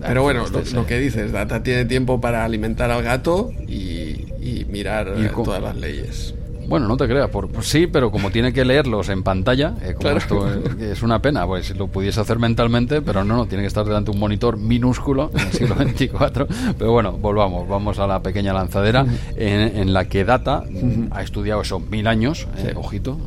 [0.00, 5.30] Pero bueno, lo, que dices, Data tiene tiempo para alimentar al gato y, mirar eh,
[5.32, 6.34] todas las leyes.
[6.66, 10.10] Bueno, no te creas, por, sí, pero como tiene que leerlos en pantalla, eh, como
[10.10, 10.48] esto
[10.80, 13.84] es, una pena, pues si lo pudiese hacer mentalmente, pero no, no, tiene que estar
[13.84, 16.74] delante de un monitor minúsculo en el siglo XXIV.
[16.78, 20.64] Pero bueno, volvamos, vamos a la pequeña lanzadera en, la que Data
[21.10, 23.18] ha estudiado esos mil años, eh, ojito,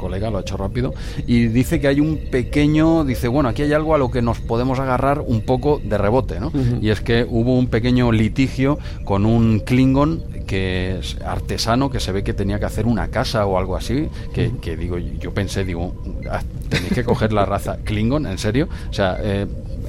[0.00, 0.94] colega, lo ha hecho rápido,
[1.26, 4.40] y dice que hay un pequeño, dice, bueno, aquí hay algo a lo que nos
[4.40, 6.50] podemos agarrar un poco de rebote, ¿no?
[6.80, 12.10] Y es que hubo un pequeño litigio con un Klingon que es artesano que se
[12.10, 15.64] ve que tenía que hacer una casa o algo así, que, que digo, yo pensé,
[15.64, 15.94] digo,
[16.28, 18.68] ah, tenéis que coger la raza Klingon, ¿en serio?
[18.90, 19.46] O sea, eh,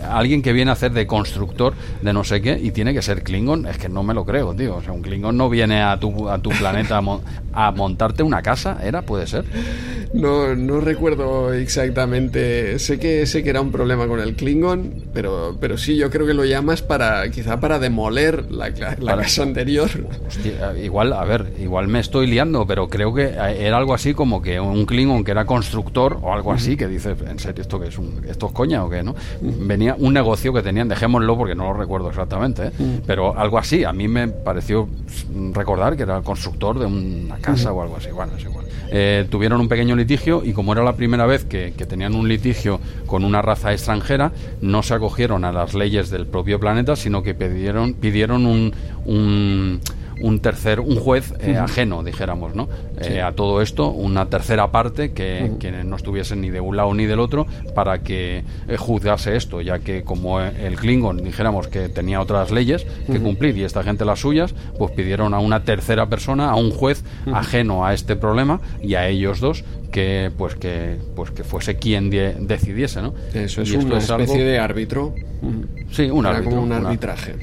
[0.10, 3.24] alguien que viene a hacer de constructor de no sé qué y tiene que ser
[3.24, 4.78] Klingon, es que no me lo creo, tío.
[4.78, 7.02] O sea, un Klingon no viene a tu, a tu planeta
[7.54, 9.02] a, montarte una casa, ¿era?
[9.02, 9.46] ¿Puede ser?
[10.14, 12.78] No, no recuerdo exactamente.
[12.80, 16.28] Sé que, sé que era un problema con el Klingon, pero, pero sí, yo creo
[16.28, 19.90] que lo llamas para, quizá para demoler la, la casa anterior.
[20.84, 24.60] igual, a ver, igual me estoy liando, pero creo que era algo así como que
[24.60, 27.98] un Klingon que era constructor o algo así, que dice, ¿en serio esto que es
[27.98, 29.16] un, esto es coña o qué, no?
[29.42, 32.72] Venía un negocio que tenían, dejémoslo porque no lo recuerdo exactamente, ¿eh?
[32.78, 32.96] mm.
[33.06, 33.84] pero algo así.
[33.84, 34.88] A mí me pareció
[35.54, 38.10] recordar que era el constructor de una casa o algo así.
[38.12, 38.66] Bueno, es igual.
[38.94, 42.80] Eh, tuvieron un pequeño litigio y como era la primera vez que, tenían un litigio
[43.06, 44.32] con una raza extranjera,
[44.62, 48.74] no se acogieron a las leyes del propio planeta, sino que pidieron, pidieron un
[49.06, 49.80] un
[50.40, 52.68] tercer, un juez eh, ajeno, dijéramos, ¿no?
[53.00, 55.52] Eh, a todo esto, una tercera parte que,
[55.86, 57.46] no estuviese ni de un lado ni del otro
[57.76, 62.86] para que eh, juzgase esto, ya que como el Klingon, dijéramos que tenía otras leyes
[63.12, 66.72] que cumplir y esta gente las suyas, pues pidieron a una tercera persona, a un
[66.72, 67.04] juez
[67.34, 72.10] ajeno a este problema y a ellos dos que pues que pues que fuese quien
[72.10, 75.14] decidiese no eso es una especie de árbitro.
[75.92, 77.36] Sí un árbitro como un arbitraje.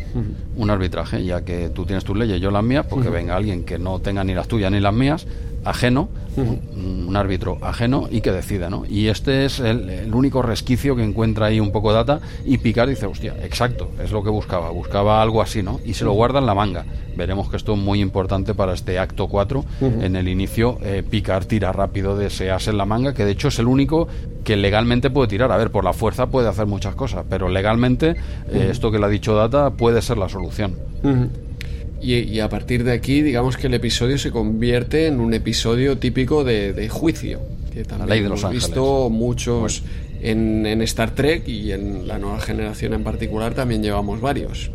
[0.57, 3.79] un arbitraje ya que tú tienes tus leyes yo las mías porque venga alguien que
[3.79, 5.27] no tenga ni las tuyas ni las mías
[5.69, 8.85] ajeno, un, árbitro ajeno y que decida, ¿no?
[8.89, 13.07] Y este es el, único resquicio que encuentra ahí un poco data y Picard dice,
[13.07, 15.81] hostia, exacto, es lo que buscaba, buscaba algo así, ¿no?
[15.85, 16.85] Y se lo guarda en la manga.
[17.17, 19.65] Veremos que esto es muy importante para este acto 4.
[19.81, 23.33] En el inicio, eh, Picard tira rápido de ese as en la manga, que de
[23.33, 24.07] hecho es el único
[24.45, 25.51] que legalmente puede tirar.
[25.51, 28.17] A ver, por la fuerza puede hacer muchas cosas, pero legalmente
[28.51, 30.77] eh, esto que le ha dicho Data puede ser la solución.
[32.01, 36.45] Y, a partir de aquí, digamos que el episodio se convierte en un episodio típico
[36.45, 37.41] de, juicio.
[37.73, 39.83] Que también hemos visto muchos
[40.23, 44.71] en, Star Trek y en la nueva generación en particular también llevamos varios.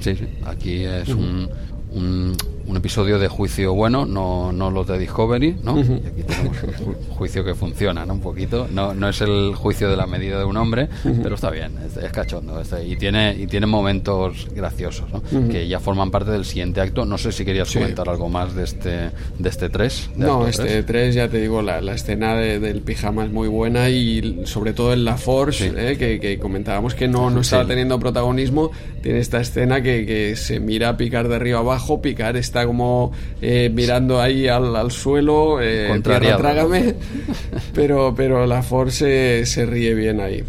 [0.00, 0.26] Sí, sí.
[0.44, 1.48] Aquí es un,
[1.92, 2.36] un
[2.76, 5.78] episodio de juicio bueno, no, no los de Discovery, ¿no?
[5.78, 8.14] Y aquí tenemos un juicio que funciona, ¿no?
[8.14, 8.68] Un poquito.
[8.70, 10.88] No, no es el juicio de la medida de un hombre,
[11.22, 12.60] pero está bien, es, cachondo.
[12.84, 15.22] y, tiene, y tiene momentos graciosos, ¿no?
[15.48, 17.04] Que ya forman parte del siguiente acto.
[17.04, 20.10] No sé si querías comentar algo más de este de este 3.
[20.16, 21.14] no, este 3.
[21.14, 25.04] ya te digo, la, la escena del pijama es muy buena y sobre todo en
[25.04, 25.96] la Force, ¿eh?
[25.96, 28.70] que, comentábamos que no, no estaba teniendo protagonismo,
[29.02, 33.12] tiene esta escena que, que se mira a picar de arriba abajo, picar está como
[33.40, 36.94] eh, mirando ahí al, suelo, eh, trágame,
[37.74, 40.44] pero, pero la Force se, ríe bien ahí.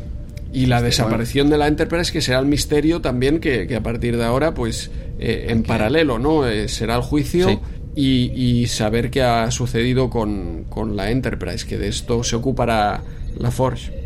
[0.53, 4.23] Y la desaparición de la Enterprise, que será el misterio también, que, a partir de
[4.23, 6.48] ahora, pues eh, en paralelo, ¿no?
[6.48, 7.60] Eh, será el juicio
[7.95, 13.02] y, y, saber qué ha sucedido con, con, la Enterprise, que de esto se ocupará
[13.40, 14.02] la Force.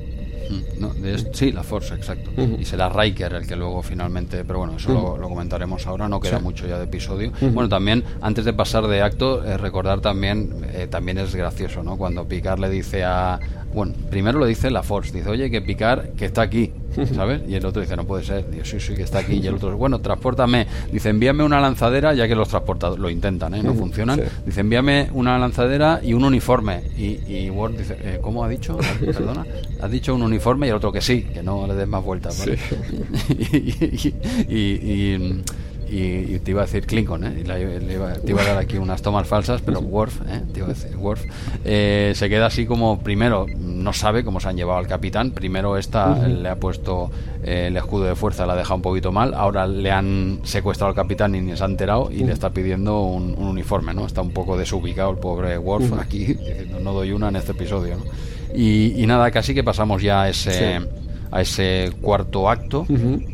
[0.80, 2.32] No, de, sí, la Force, exacto.
[2.60, 6.40] Y será Riker el que luego finalmente, pero bueno, eso lo, comentaremos ahora, no queda
[6.40, 7.32] mucho ya de episodio.
[7.40, 11.98] Bueno, también, antes de pasar de acto, eh, recordar también, eh, también es gracioso, ¿no?
[11.98, 13.40] Cuando Picard le dice a,
[13.78, 16.72] bueno, primero lo dice la Force, dice, oye, que picar, que está aquí,
[17.14, 17.42] ¿sabes?
[17.48, 19.34] Y el otro dice, no puede ser, dice, sí, sí, que está aquí.
[19.36, 23.54] Y el otro, bueno, transportame, dice, envíame una lanzadera, ya que los transportadores lo intentan,
[23.54, 23.62] ¿eh?
[23.62, 24.20] No funcionan.
[24.44, 26.82] Dice, envíame una lanzadera y un uniforme.
[26.98, 28.80] Y, y Ward dice, eh, ¿cómo ha dicho?
[29.00, 29.46] Perdona,
[29.80, 32.40] has dicho un uniforme y el otro que sí, que no le des más vueltas,
[32.40, 32.58] ¿vale?
[33.30, 34.14] y
[34.50, 35.44] y,
[35.88, 37.44] te iba a decir Klingon, ¿eh?
[37.44, 40.42] te iba a dar aquí unas tomas falsas, pero Worf, ¿eh?
[40.54, 41.24] te iba a decir Worf,
[41.64, 45.78] eh, se queda así como primero, no sabe cómo se han llevado al capitán, primero
[45.78, 47.10] esta le ha puesto
[47.44, 50.90] eh, el escudo de fuerza, la ha dejado un poquito mal, ahora le han secuestrado
[50.90, 54.06] al capitán y ni se ha enterado y le está pidiendo un, uniforme, ¿no?
[54.06, 57.96] Está un poco desubicado el pobre Worf aquí, diciendo no doy una en este episodio,
[57.98, 58.04] ¿no?
[58.54, 60.80] y, nada, casi que pasamos ya a ese...
[61.32, 62.86] a ese cuarto acto,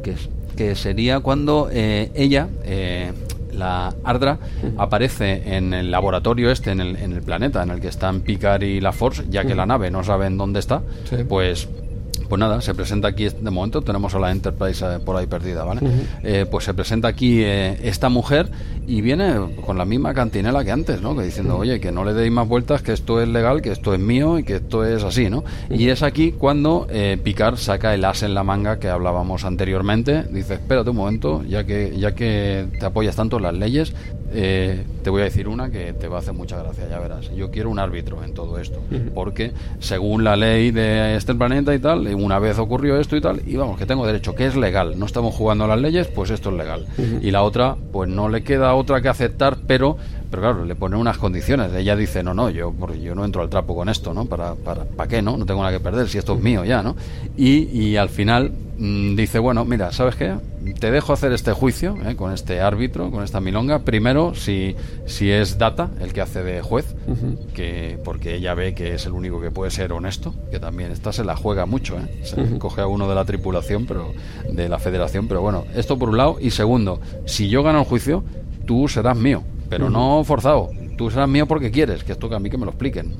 [0.03, 3.11] que es que sería cuando eh, ella, eh,
[3.51, 4.39] la Ardra,
[4.77, 8.63] aparece en el laboratorio este, en el, en el, planeta en el que están Picard
[8.63, 10.81] y la Force, ya que la nave no saben dónde está,
[11.29, 11.67] pues
[12.27, 15.63] pues nada, se presenta aquí, de momento tenemos a la Enterprise eh, por ahí perdida,
[15.63, 15.81] ¿vale?
[16.23, 18.49] Eh, pues se presenta aquí eh, esta mujer
[18.87, 19.35] y viene
[19.65, 21.15] con la misma cantinela que antes, ¿no?
[21.15, 23.93] Que diciendo, oye, que no le deis más vueltas, que esto es legal, que esto
[23.93, 25.43] es mío y que esto es así, ¿no?
[25.69, 26.87] Y es aquí cuando
[27.23, 31.63] Picard saca el as en la manga que hablábamos anteriormente, dice, espérate un momento, ya
[31.65, 33.93] que, ya que te apoyas tanto en las leyes,
[34.33, 37.33] eh, te voy a decir una que te va a hacer mucha gracia, ya verás.
[37.35, 38.79] Yo quiero un árbitro en todo esto,
[39.13, 43.41] porque según la ley de este planeta y tal, una vez ocurrió esto y tal,
[43.45, 46.29] y vamos, que tengo derecho, que es legal, no estamos jugando a las leyes, pues
[46.29, 46.85] esto es legal.
[47.21, 49.97] Y la otra, pues no le queda otra que aceptar, pero
[50.33, 51.71] pero claro, le pone unas condiciones.
[51.75, 54.25] Ella dice, no, no, yo, yo no entro al trapo con esto, ¿no?
[54.25, 55.37] ¿Para, para, ¿para qué, no?
[55.37, 56.95] No tengo nada que perder, si esto es mío ya, ¿no?
[57.37, 60.33] Y, y al final mm, dice, bueno, mira, ¿sabes qué?
[60.79, 62.15] Te dejo hacer este juicio ¿eh?
[62.15, 63.83] con este árbitro, con esta milonga.
[63.85, 66.95] Primero, si, si es Data el que hace de juez,
[67.53, 71.13] que porque ella ve que es el único que puede ser honesto, que también esta
[71.13, 72.23] se la juega mucho, ¿eh?
[72.23, 74.11] Se coge a uno de la tripulación, pero
[74.51, 76.37] de la federación, pero bueno, esto por un lado.
[76.41, 78.23] Y segundo, si yo gano el juicio,
[78.65, 79.43] tú serás mío
[79.77, 80.69] pero no forzado.
[80.97, 83.13] Tú serás mío porque quieres, que esto que a mí que me lo expliquen.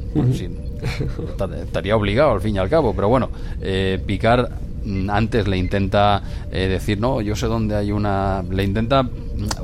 [1.63, 3.29] estaría obligado al fin y al cabo, pero bueno,
[3.61, 4.49] eh, Picar
[4.85, 6.21] mm, antes le intenta
[6.51, 8.43] eh, decir, no, yo sé dónde hay una...
[8.47, 9.09] Le intenta mm,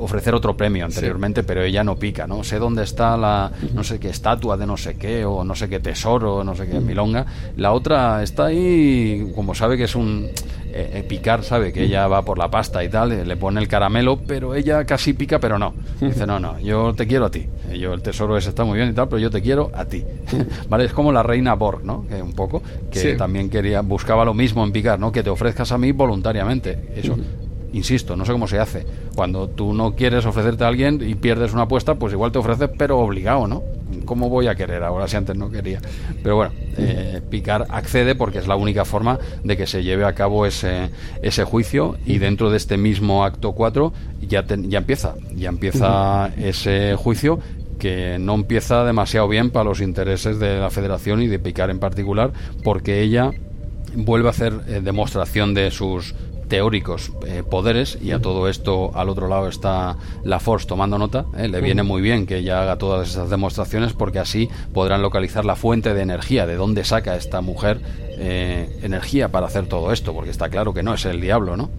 [0.00, 2.42] ofrecer otro premio anteriormente, pero ella no pica, ¿no?
[2.42, 5.68] Sé dónde está la, no sé qué estatua de no sé qué, o no sé
[5.68, 7.26] qué tesoro, no sé qué milonga.
[7.56, 10.28] La otra está ahí, como sabe que es un
[10.72, 13.60] eh, eh, picar, sabe que ella va por la pasta y tal, eh, le pone
[13.60, 15.74] el caramelo, pero ella casi pica, pero no.
[16.00, 17.46] Dice, no, no, yo te quiero a ti.
[17.76, 20.04] Yo, el tesoro ese está muy bien y tal, pero yo te quiero a ti.
[20.68, 20.84] ¿Vale?
[20.84, 22.06] Es como la reina Borg, ¿no?
[22.06, 25.10] Que un poco, que también quería, buscaba lo mismo en picar, ¿no?
[25.10, 26.78] Que te ofrezcas a mí voluntariamente.
[26.94, 27.16] Eso.
[27.72, 28.86] Insisto, no sé cómo se hace.
[29.14, 32.70] Cuando tú no quieres ofrecerte a alguien y pierdes una apuesta, pues igual te ofreces,
[32.76, 33.62] pero obligado, ¿no?
[34.04, 35.80] ¿Cómo voy a querer ahora si antes no quería?
[36.22, 40.14] Pero bueno, eh, Picar accede porque es la única forma de que se lleve a
[40.14, 40.90] cabo ese,
[41.22, 46.94] ese juicio y dentro de este mismo acto 4 ya, ya empieza, ya empieza ese
[46.96, 47.38] juicio
[47.78, 51.78] que no empieza demasiado bien para los intereses de la federación y de Picar en
[51.78, 52.32] particular
[52.62, 53.32] porque ella
[53.94, 56.14] vuelve a hacer eh, demostración de sus
[56.50, 61.24] teóricos eh, poderes y a todo esto al otro lado está la Force tomando nota.
[61.38, 65.44] Eh, le viene muy bien que ella haga todas esas demostraciones porque así podrán localizar
[65.44, 67.80] la fuente de energía, de dónde saca esta mujer
[68.22, 71.70] eh, energía para hacer todo esto, porque está claro que no es el diablo, ¿no?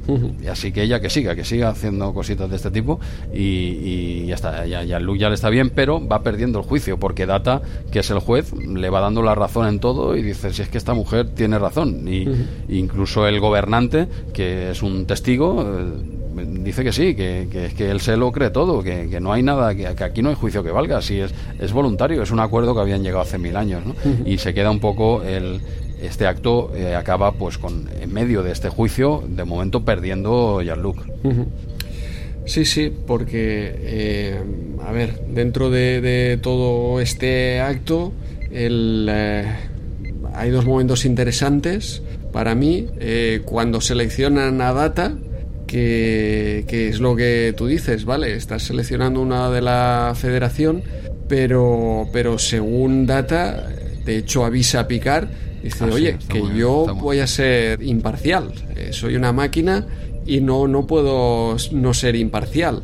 [0.42, 3.00] y así que ella que siga, que siga haciendo cositas de este tipo
[3.32, 6.98] y, ya está, ya, ya Luke ya le está bien, pero va perdiendo el juicio
[6.98, 7.62] porque Data,
[7.92, 10.70] que es el juez, le va dando la razón en todo y dice si es
[10.70, 12.26] que esta mujer tiene razón y
[12.70, 18.00] incluso el gobernante que es un testigo eh, dice que sí, que, que, que, él
[18.00, 21.02] se lo cree todo, que, no hay nada, que, aquí no hay juicio que valga,
[21.02, 23.96] si es, es voluntario, es un acuerdo que habían llegado hace mil años, ¿no?
[24.26, 25.60] Y se queda un poco el,
[26.02, 31.06] este acto eh, acaba pues con en medio de este juicio de momento perdiendo Jean-Luc.
[32.46, 34.42] Sí, sí, porque eh,
[34.86, 38.14] a ver, dentro de, todo este acto
[38.52, 39.46] el, eh,
[40.34, 42.02] hay dos momentos interesantes
[42.32, 42.88] para mí
[43.46, 45.14] cuando seleccionan a Data
[45.68, 48.34] que, que, es lo que tú dices, ¿vale?
[48.34, 50.82] Estás seleccionando una de la federación,
[51.28, 53.68] pero, pero según Data,
[54.06, 55.28] de hecho avisa a Picard
[55.64, 58.52] Dice, ah, oye, que yo voy a ser imparcial.
[58.76, 59.86] Eh, soy una máquina
[60.26, 62.84] y no, no puedo no ser imparcial.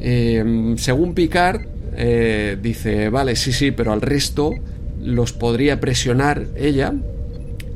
[0.00, 1.62] Em, según Picard,
[1.96, 4.52] eh, dice, vale, sí, sí, pero al resto
[5.02, 6.92] los podría presionar ella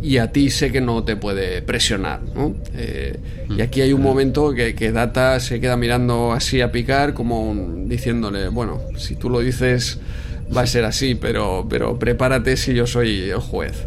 [0.02, 2.20] y a ti sé que no te puede presionar.
[2.34, 2.54] ¿no?
[2.74, 3.18] Eh,
[3.48, 7.54] y aquí hay un momento que, que, Data se queda mirando así a picar como
[7.86, 9.98] diciéndole, bueno, si tú lo dices
[10.54, 13.86] va a ser así, pero, pero prepárate si yo soy el juez.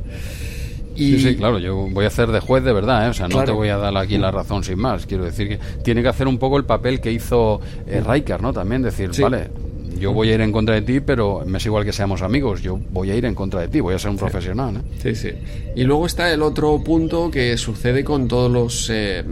[0.96, 1.14] Y...
[1.14, 3.10] Sí, sí, claro, yo voy a hacer de juez de verdad, ¿eh?
[3.10, 5.06] o sea, no te voy a dar aquí la razón sin más.
[5.06, 8.54] Quiero decir que tiene que hacer un poco el papel que hizo eh, Riker, ¿no?
[8.54, 9.50] También decir, vale,
[10.00, 12.62] yo voy a ir en contra de ti, pero me es igual que seamos amigos,
[12.62, 14.78] yo voy a ir en contra de ti, voy a ser un profesional.
[14.78, 14.82] ¿eh?
[15.02, 15.30] Sí, sí.
[15.76, 19.24] Y luego está el otro punto que sucede con todos los eh,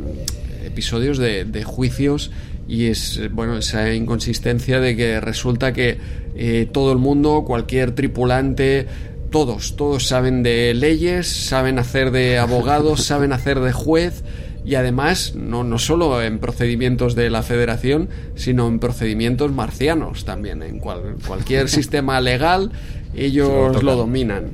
[0.64, 2.32] episodios de, juicios
[2.72, 5.98] y es bueno esa inconsistencia de que resulta que
[6.36, 8.88] eh, todo el mundo, cualquier tripulante,
[9.30, 14.24] todos, todos saben de leyes, saben hacer de abogados, saben hacer de juez
[14.64, 20.64] y además no, no solo en procedimientos de la federación, sino en procedimientos marcianos también.
[20.64, 22.72] En cualquier sistema legal
[23.14, 24.52] ellos lo, dominan.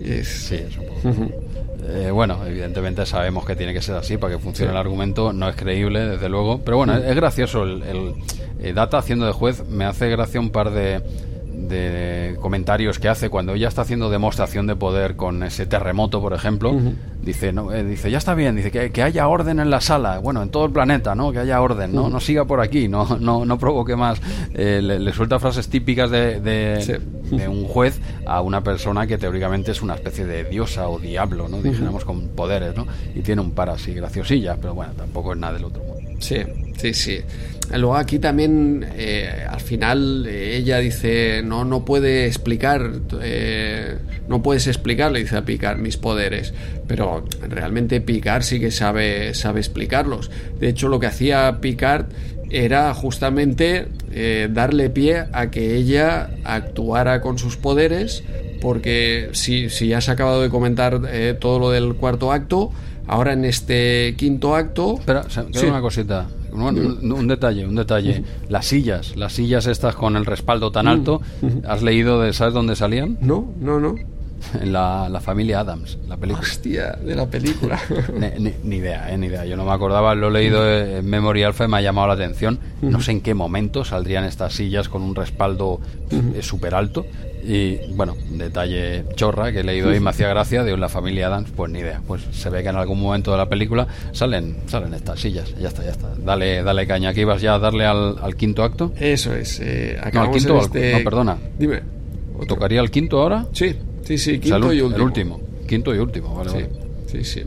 [0.00, 1.43] Sí, es un
[1.86, 5.48] eh, bueno, evidentemente sabemos que tiene que ser así para que funcione el argumento, no
[5.48, 8.14] es creíble, desde luego, pero bueno, es, gracioso el,
[8.58, 11.02] eh, Data haciendo de juez, me hace gracia un par de,
[11.52, 16.32] de comentarios que hace cuando ella está haciendo demostración de poder con ese terremoto, por
[16.32, 16.74] ejemplo,
[17.24, 20.18] dice, no, eh, dice, ya está bien, dice que, que, haya orden en la sala,
[20.18, 21.32] bueno, en todo el planeta, ¿no?
[21.32, 22.08] Que haya orden, ¿no?
[22.08, 24.20] No siga por aquí, no, no, no provoque más.
[24.54, 29.82] Eh, le, suelta frases típicas de, de, un juez a una persona que teóricamente es
[29.82, 31.62] una especie de diosa o diablo, ¿no?
[31.62, 32.86] Dijéramos con poderes, ¿no?
[33.14, 36.10] Y tiene un par así graciosilla, pero bueno, tampoco es nada del otro mundo.
[36.18, 36.36] Sí,
[36.76, 37.20] sí, sí.
[37.70, 42.90] Luego aquí también, eh, al final, eh, ella dice, no, no puede explicar,
[43.22, 43.96] eh,
[44.28, 46.52] no puedes explicar, le dice a Picard, mis poderes.
[46.86, 50.30] Pero realmente Picard sí que sabe, sabe explicarlos.
[50.58, 52.06] De hecho, lo que hacía Picard
[52.50, 53.88] era justamente
[54.50, 58.22] darle pie a que ella actuara con sus poderes,
[58.60, 61.00] porque si, si ya se ha acabado de comentar
[61.40, 62.70] todo lo del cuarto acto,
[63.06, 64.96] ahora en este quinto acto...
[64.98, 65.24] Espera,
[65.66, 68.22] una cosita un, detalle, un detalle.
[68.48, 71.20] Las sillas, las sillas estas con el respaldo tan alto,
[71.66, 73.18] ¿has leído de, sabes dónde salían?
[73.20, 73.94] No, no, no.
[74.60, 76.46] En la, la, familia Adams, la película.
[76.46, 77.80] Hostia, de la película.
[78.62, 79.44] ni, idea, eh, ni idea.
[79.44, 82.14] Yo no me acordaba, lo he leído en Memory Alpha y me ha llamado la
[82.14, 82.58] atención.
[82.82, 85.80] No sé en qué momento saldrían estas sillas con un respaldo
[86.10, 87.06] eh, súper alto.
[87.46, 91.50] Y bueno, detalle chorra que he leído ahí me hacía gracia de la familia Adams,
[91.54, 92.00] pues ni idea.
[92.06, 95.54] Pues se ve que en algún momento de la película salen, salen estas sillas.
[95.60, 96.14] Ya está, ya está.
[96.16, 97.10] Dale, dale caña.
[97.10, 98.92] Aquí ibas ya a darle al, al quinto acto.
[98.98, 99.60] Eso es.
[99.60, 101.36] Eh, no, al quinto, este no, perdona.
[101.58, 101.82] Dime.
[102.48, 103.46] ¿Tocaría el quinto ahora?
[103.52, 104.96] Sí, sí, sí, quinto y último.
[104.96, 105.40] El último.
[105.66, 106.66] Quinto y último, vale, sí,
[107.06, 107.42] Sí, sí.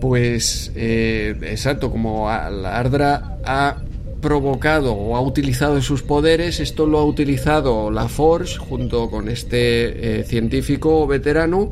[0.00, 3.82] Pues, eh, exacto, como Ardra ha
[4.20, 10.20] provocado o ha utilizado sus poderes, esto lo ha utilizado la Force junto con este
[10.20, 11.70] eh, científico veterano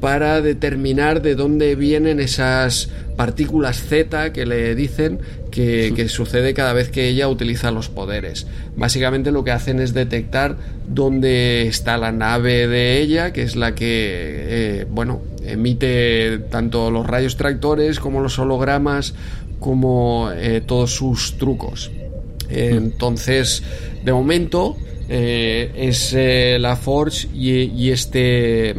[0.00, 5.20] para determinar de dónde vienen esas partículas Z que le dicen
[5.52, 8.46] que, sucede cada vez que ella utiliza los poderes.
[8.74, 10.56] Básicamente lo que hacen es detectar
[10.88, 17.06] dónde está la nave de ella, que es la que, eh, bueno, emite tanto los
[17.06, 19.14] rayos tractores como los hologramas
[19.60, 21.92] como eh, todos sus trucos.
[22.48, 23.62] entonces,
[24.04, 24.76] de momento,
[25.14, 28.74] eh, es eh, la Forge y, este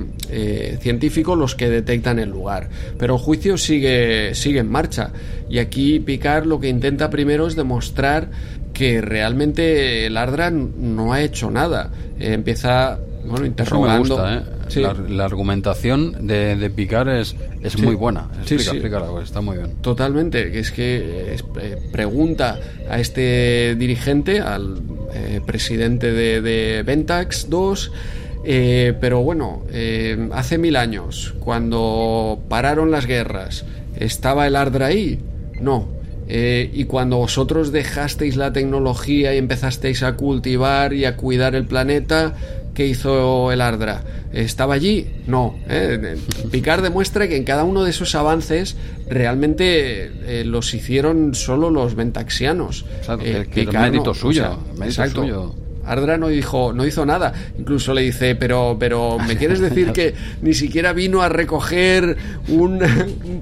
[0.81, 2.69] científico los que detectan el lugar.
[2.97, 5.11] Pero el juicio sigue, sigue en marcha.
[5.47, 8.31] Y aquí Picard lo que intenta primero es demostrar
[8.73, 11.91] que realmente el Ardra no ha hecho nada.
[12.19, 14.17] empieza bueno, interrogando.
[14.17, 18.27] Me gusta, la, argumentación de, de Picard es, es muy buena.
[18.41, 19.75] Explica, pues, está muy bien.
[19.81, 20.59] Totalmente.
[20.59, 22.59] Es que eh, pregunta
[22.89, 24.81] a este dirigente, al
[25.13, 27.91] eh, presidente de, de, Ventax 2.
[28.45, 29.63] Eh, pero bueno,
[30.33, 33.63] hace mil años, cuando pararon las guerras,
[33.95, 35.19] ¿estaba el Ardra ahí?
[35.61, 35.87] No.
[36.27, 42.33] y cuando vosotros dejasteis la tecnología y empezasteis a cultivar y a cuidar el planeta,
[42.73, 44.03] ¿qué hizo el Ardra?
[44.31, 45.07] ¿Estaba allí?
[45.27, 45.55] No.
[45.69, 46.17] ¿eh?
[46.51, 48.75] Picard demuestra que en cada uno de esos avances
[49.07, 52.85] realmente eh, los hicieron solo los ventaxianos.
[53.21, 54.59] Eh, mérito suyo.
[54.81, 55.21] exacto.
[55.21, 55.62] Suyo.
[55.85, 57.33] Ardra no dijo, no hizo nada.
[57.57, 62.79] Incluso le dice, pero, pero ¿me quieres decir que ni siquiera vino a recoger un,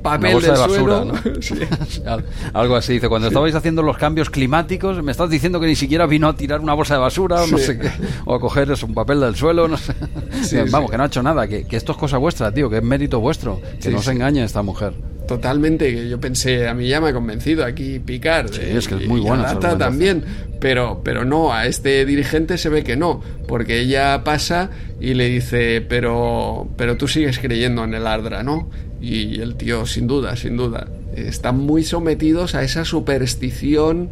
[0.01, 1.03] papel de basura,
[2.53, 2.93] Algo así.
[2.93, 6.35] Dice, cuando estabais haciendo los cambios climáticos, me estás diciendo que ni siquiera vino a
[6.35, 7.91] tirar una bolsa de basura o no sé qué,
[8.25, 9.93] o a coger un papel del suelo, no sé.
[10.71, 13.19] Vamos, que no ha hecho nada, que, esto es cosa vuestra, tío, que es mérito
[13.19, 14.93] vuestro, que no se engañe esta mujer.
[15.31, 15.93] Totalmente.
[15.93, 18.49] que Yo pensé, a mí ya me ha convencido aquí picar.
[18.49, 20.23] Sí, es que es muy Data también.
[20.59, 23.21] Pero, pero no, a este dirigente se ve que no.
[23.47, 28.69] Porque ella pasa y le dice, pero, pero tú sigues creyendo en el Ardra, ¿no?
[28.99, 30.87] Y el tío, sin duda, sin duda.
[31.15, 34.11] Están muy sometidos a esa superstición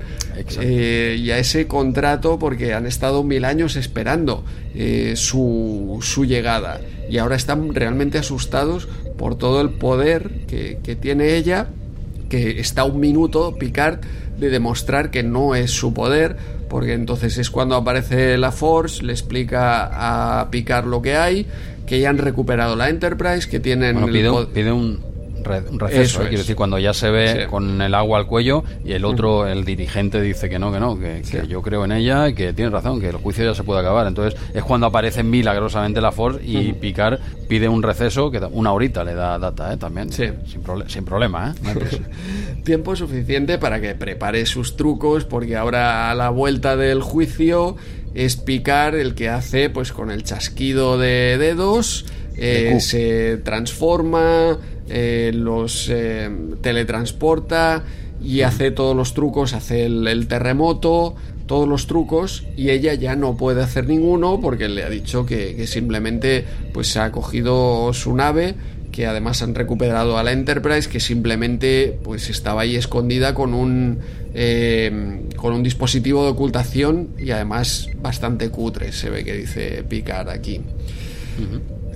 [0.59, 4.43] eh, y a ese contrato porque han estado mil años esperando
[4.73, 8.87] eh, su, su llegada y ahora están realmente asustados
[9.19, 11.67] por todo el poder que, que tiene ella,
[12.29, 13.99] que está un minuto Picard
[14.39, 16.37] de demostrar que no es su poder,
[16.69, 21.45] porque entonces es cuando aparece la Force, le explica a Picard lo que hay,
[21.85, 23.93] que ya han recuperado la Enterprise, que tienen...
[23.95, 24.99] Bueno, el pide, po- un, pide un
[25.43, 26.27] re- un Eso receso, ¿eh?
[26.29, 27.47] quiero decir, cuando ya se ve Sí.
[27.49, 30.99] con el agua al cuello y el otro, el dirigente, dice que no, que no,
[30.99, 33.63] que, que yo creo en ella y que tiene razón, que el juicio ya se
[33.63, 34.07] puede acabar.
[34.07, 39.03] Entonces es cuando aparece milagrosamente la Force y Picard pide un receso, que una horita
[39.03, 39.77] le da data, ¿eh?
[39.77, 40.25] También, Sí.
[40.87, 41.99] sin, problema, ¿eh?
[42.63, 47.75] Tiempo suficiente para que prepare sus trucos, porque ahora a la vuelta del juicio
[48.13, 52.05] es Picard el que hace, pues con el chasquido de dedos,
[52.37, 54.57] eh, se transforma,
[54.89, 56.29] eh, los eh,
[56.61, 57.83] teletransporta
[58.21, 63.37] y hace todos los trucos, hace el, terremoto, todos los trucos y ella ya no
[63.37, 68.55] puede hacer ninguno porque le ha dicho que, que simplemente pues ha cogido su nave
[68.91, 73.99] que además han recuperado a la Enterprise que simplemente pues estaba ahí escondida con un
[74.33, 80.29] eh, con un dispositivo de ocultación y además bastante cutre se ve que dice Picard
[80.29, 80.61] aquí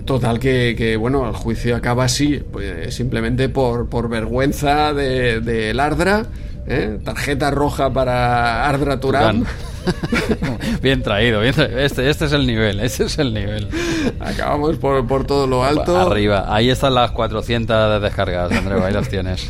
[0.05, 5.73] Total que, que, bueno, el juicio acaba así, pues simplemente por, por vergüenza de, de
[5.73, 6.25] Lardra,
[6.67, 6.99] ¿eh?
[7.03, 9.45] tarjeta roja para Ardra Turam.
[10.81, 11.80] bien traído, bien traído.
[11.80, 13.69] Este, este es el nivel, este es el nivel.
[14.19, 15.97] Acabamos por, por todo lo alto.
[15.97, 19.49] Arriba, ahí están las 400 descargas, Andreu, ahí las tienes.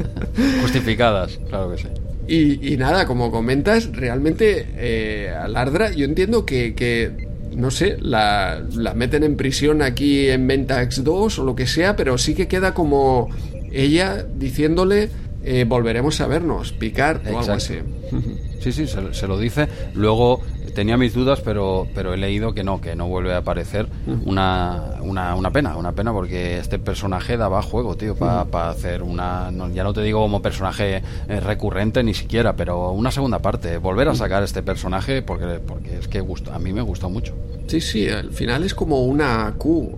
[0.62, 1.88] Justificadas, claro que sí.
[2.26, 8.62] Y, y nada, como comentas, realmente eh, Lardra, yo entiendo que, que, no sé, la,
[8.74, 12.48] la meten en prisión aquí en Ventax 2 o lo que sea, pero sí que
[12.48, 13.30] queda como
[13.72, 15.10] ella diciéndole
[15.44, 17.78] eh, volveremos a vernos, picar o algo así.
[18.64, 19.68] Sí, sí, se, se lo dice.
[19.92, 20.40] Luego
[20.74, 23.88] tenía mis dudas, pero, pero he leído que no, que no vuelve a aparecer.
[24.24, 29.50] Una, una, una pena, una pena, porque este personaje daba juego, tío, para hacer una.
[29.50, 33.76] no, ya no te digo como personaje eh, recurrente ni siquiera, pero una segunda parte.
[33.76, 37.34] Volver a sacar este personaje, porque, porque es que gusta, a mí me gustó mucho.
[37.66, 39.94] Sí, sí, al final es como una Q.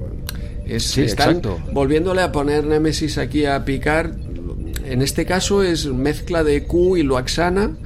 [0.67, 1.59] Es, Sí, están exacto.
[1.73, 4.11] volviéndole a poner Nemesis aquí a picar.
[4.89, 7.77] En este caso es mezcla de Q y Loaxana.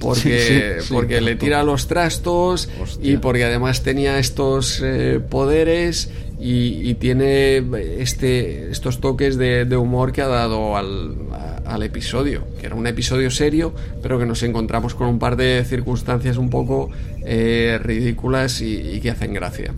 [0.00, 3.12] Porque, Sí, sí, sí, porque le tira los trastos Hostia.
[3.12, 6.10] y porque además tenía estos eh, poderes
[6.40, 7.64] y, y tiene
[7.98, 12.76] este, estos toques de, de humor que ha dado al, a- al episodio, que era
[12.76, 13.72] un episodio serio,
[14.02, 16.90] pero que nos encontramos con un par de circunstancias un poco
[17.26, 19.74] eh, ridículas y, y que hacen gracia.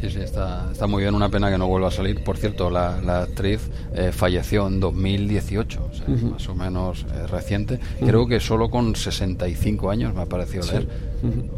[0.00, 1.14] Sí, sí, está, está muy bien.
[1.14, 2.22] Una pena que no vuelva a salir.
[2.22, 3.60] Por cierto, la, la actriz
[3.94, 7.80] eh, falleció en 2018, o sea, más o menos eh, reciente.
[7.98, 10.88] Creo que solo con 65 años me ha parecido leer.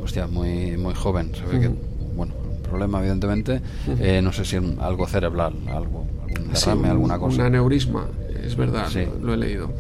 [0.03, 1.33] Hostia, muy, muy joven.
[1.35, 1.69] Se ve que,
[2.17, 3.61] bueno, un problema, evidentemente.
[3.99, 7.41] Eh, no sé si un- algo cerebral, algo, algún Sí, derrame, un- alguna cosa.
[7.43, 8.07] Un aneurisma,
[8.51, 9.01] es verdad, Sí.
[9.20, 9.70] lo, lo he leído.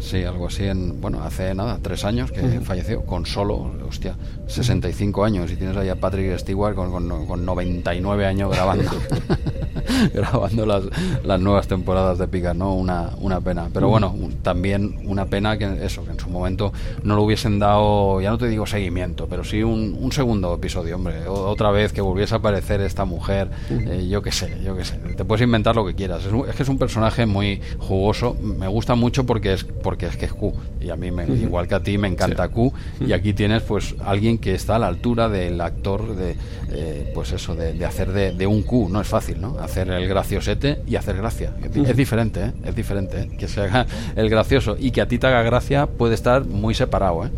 [0.00, 4.16] Sí, algo así en, bueno, hace nada, tres años que falleció, con solo, hostia,
[4.46, 5.50] 65 años.
[5.50, 8.84] Y tienes ahí a Patrick Stewart con, con, con 99 años grabando,
[10.14, 10.84] grabando las,
[11.24, 12.74] las nuevas temporadas de Picard, ¿no?
[12.74, 13.68] Una, una pena.
[13.72, 17.58] Pero bueno, un- también una pena que eso, que en su momento no lo hubiesen
[17.58, 21.26] dado, ya no te digo seguimiento, pero sí un, un segundo episodio, hombre.
[21.26, 24.84] O- otra vez que volviese a aparecer esta mujer, eh, yo qué sé, yo qué
[24.84, 24.96] sé.
[25.16, 26.24] Te puedes inventar lo que quieras.
[26.24, 28.36] Es, un- es que es un personaje muy jugoso.
[28.42, 30.52] Me gusta mucho porque es porque es que es Q.
[30.80, 32.72] Y a mí, me, igual que a ti, me encanta Q.
[33.00, 36.36] Y aquí tienes pues alguien que está a la altura del actor de,
[36.70, 38.88] eh, pues eso, de, de hacer de, de un Q.
[38.90, 39.56] No es fácil, ¿no?
[39.60, 41.52] Hacer el graciosete y hacer gracia.
[41.62, 42.52] Es diferente, ¿eh?
[42.64, 43.28] Es diferente, ¿eh?
[43.38, 43.86] Que se haga
[44.16, 47.30] el gracioso y que a ti te haga gracia puede estar muy separado, ¿eh?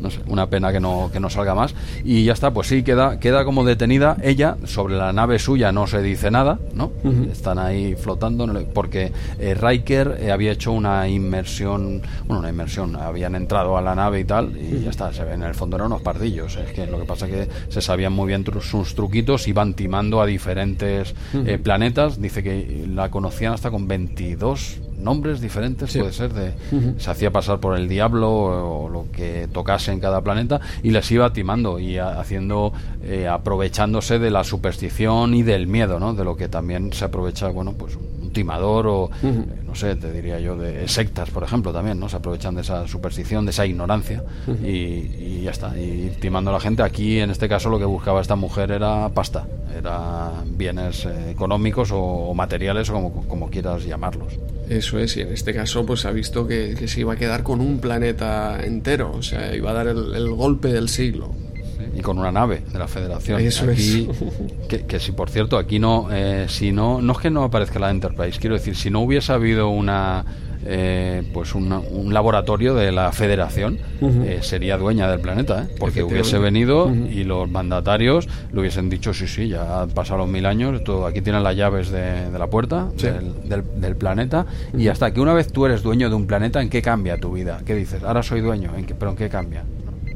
[0.00, 1.74] No sé, una pena que no, que no salga más.
[2.04, 5.86] Y ya está, pues sí, queda, queda como detenida ella, sobre la nave suya no
[5.86, 6.90] se dice nada, ¿no?
[7.30, 13.34] Están ahí flotando, porque eh, Riker eh, había hecho una inmersión, bueno, una inmersión, habían
[13.34, 15.86] entrado a la nave y tal, y ya está, se ven en el fondo eran
[15.88, 19.46] unos pardillos, es que lo que pasa que se sabían muy bien tru- sus truquitos,
[19.48, 25.90] iban timando a diferentes eh, planetas, dice que la conocían hasta con 22 nombres diferentes,
[25.92, 25.98] Sí.
[26.00, 26.52] puede ser, de,
[26.98, 30.90] se hacía pasar por el diablo o, o lo que tocase en cada planeta y
[30.90, 32.72] les iba timando y a- haciendo,
[33.02, 36.14] eh, aprovechándose de la superstición y del miedo, ¿no?
[36.14, 40.12] De lo que también se aprovecha, bueno, pues un timador o, eh, no sé, te
[40.12, 42.08] diría yo, de sectas, por ejemplo, también, ¿no?
[42.08, 44.22] Se aprovechan de esa superstición, de esa ignorancia
[44.62, 46.84] y, y ya está, y timando a la gente.
[46.84, 51.90] Aquí, en este caso, lo que buscaba esta mujer era pasta, era bienes eh, económicos
[51.92, 54.38] o, materiales o como, como quieras llamarlos.
[54.68, 57.42] Eso es, y en este caso pues ha visto que, que, se iba a quedar
[57.42, 61.34] con un planeta entero, o sea, iba a dar el, el golpe del siglo
[61.98, 63.40] y con una nave de la Federación.
[63.40, 64.08] Eso aquí,
[64.68, 67.78] que, que, si por cierto aquí no, eh, si no, no es que no aparezca
[67.78, 70.24] la Enterprise, quiero decir, si no hubiese habido una
[70.70, 75.74] eh, pues una, un laboratorio de la Federación eh, sería dueña del planeta, ¿eh?
[75.78, 80.28] porque hubiese venido y los mandatarios le hubiesen dicho sí sí ya han pasado los
[80.28, 83.06] mil años, todo, aquí tienen las llaves de, de la puerta Sí.
[83.06, 84.46] del, del- del planeta
[84.76, 87.32] y hasta que una vez tú eres dueño de un planeta, ¿en qué cambia tu
[87.32, 87.60] vida?
[87.64, 88.02] ¿Qué dices?
[88.02, 89.62] Ahora soy dueño, ¿en qué, pero ¿en qué cambia?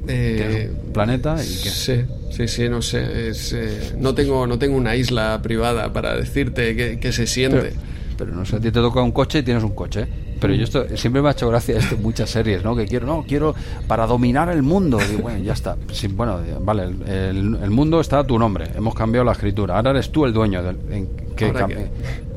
[0.09, 1.71] Eh, planeta y qué.
[1.71, 3.29] Sí, sí, sí, no sé.
[3.29, 7.73] Es, eh, no, tengo, no tengo una isla privada para decirte qué, qué se siente.
[8.19, 10.07] Pero no sé, a ti te toca un coche y tienes un coche.
[10.41, 12.75] Pero yo esto siempre me ha hecho gracia esto en muchas series, ¿no?
[12.75, 13.55] Que quiero, no, quiero
[13.87, 14.99] para dominar el mundo.
[15.09, 15.77] Digo, bueno, ya está.
[15.93, 18.67] Sí, bueno, vale, el, el- el mundo está a tu nombre.
[18.75, 19.77] Hemos cambiado la escritura.
[19.77, 20.77] Ahora eres tú el dueño del.
[20.91, 21.53] ¿en qué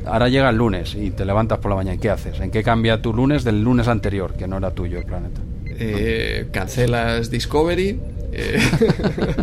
[0.06, 1.96] ¿Ahora llega el lunes y te levantas por la mañana.
[1.96, 2.40] ¿y ¿Qué haces?
[2.40, 5.42] ¿En qué cambia tu lunes del lunes anterior, que no era tuyo el planeta?
[5.80, 8.00] Eh, cancelas Discovery.
[8.32, 8.60] eh,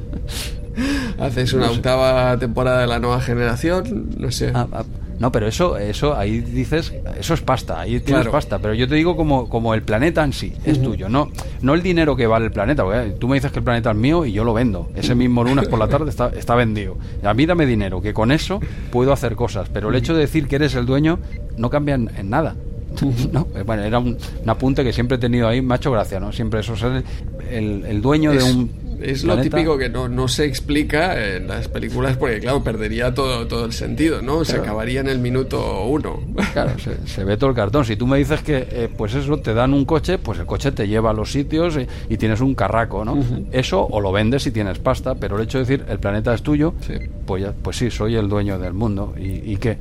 [1.19, 4.11] haces una octava temporada de la nueva generación.
[4.19, 4.51] No sé.
[4.55, 4.85] Ah, ah,
[5.19, 8.33] no, pero eso, eso ahí dices, eso es pasta, ahí tienes Claro.
[8.33, 8.59] pasta.
[8.59, 11.31] Pero yo te digo como, como el planeta en sí, es tuyo, no,
[11.61, 12.83] no el dinero que vale el planeta.
[12.83, 14.91] porque tú me dices que el planeta es mío y yo lo vendo.
[14.97, 16.97] Ese mismo lunes por la tarde está, está vendido.
[17.23, 18.59] A mí dame dinero, que con eso
[18.91, 19.69] puedo hacer cosas.
[19.73, 21.21] Pero el hecho de decir que eres el dueño
[21.57, 22.57] no cambia en, en nada.
[23.32, 26.32] No, eh, bueno, era un, un apunte que siempre he tenido ahí, hecho gracia, ¿no?
[26.32, 27.02] Siempre eso, ser
[27.51, 28.70] el, el dueño es, de un.
[29.02, 33.47] es lo típico que no, no se explica en las películas porque, claro, perdería todo,
[33.47, 34.44] todo el sentido, ¿no?
[34.44, 36.20] Se acabaría en el minuto uno.
[36.52, 37.85] Claro, se, se ve todo el cartón.
[37.85, 40.73] Si tú me dices que, eh, pues eso, te dan un coche, pues el coche
[40.73, 43.19] te lleva a los sitios y, y tienes un carraco, ¿no?
[43.51, 46.43] Eso o lo vendes si tienes pasta, pero el hecho de decir el planeta es
[46.43, 46.94] tuyo, Sí.
[47.27, 49.14] pues ya, pues sí, soy el dueño del mundo.
[49.19, 49.78] ¿Y, y qué?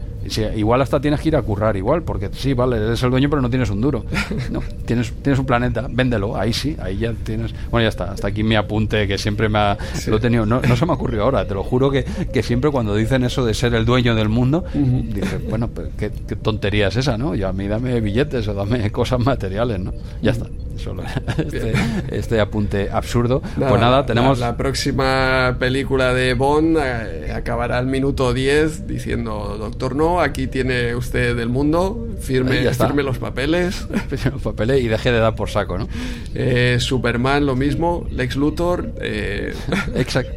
[0.56, 3.42] Igual hasta tienes que ir a currar igual, porque sí, vale, eres el dueño, pero
[3.42, 4.06] no tienes un duro.
[4.52, 7.54] No, tienes, tienes un planeta, véndelo, ahí sí, ahí ya tienes.
[7.70, 9.78] Bueno, ya está, hasta aquí mi apunte que siempre me ha,
[10.08, 10.46] lo he tenido.
[10.46, 13.46] No, no se me ocurrió ahora, te lo juro que, que siempre cuando dicen eso
[13.46, 17.36] de ser el dueño del mundo, dices, bueno, pues qué, qué tontería es esa, ¿no?
[17.36, 19.94] Yo a mí dame billetes o dame cosas materiales, ¿no?
[20.22, 21.04] Ya está, solo
[21.38, 21.74] este,
[22.12, 23.42] este apunte absurdo.
[23.42, 24.40] pues nada, tenemos.
[24.40, 30.48] La, la próxima película de Bond eh, acabará al minuto 10 diciendo, doctor no, aquí
[30.48, 33.88] tiene usted el mundo, firme, firme los papeles.
[34.32, 35.88] los papeles y deje de dar por saco, ¿no?
[36.36, 38.94] Eh, Superman lo mismo, Lex Luthor.
[39.00, 39.54] eh,
[39.96, 40.34] Exacto.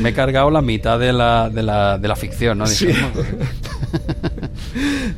[0.00, 2.66] Me he cargado la mitad de la, de la, de la ficción, ¿no?
[2.66, 2.88] Sí.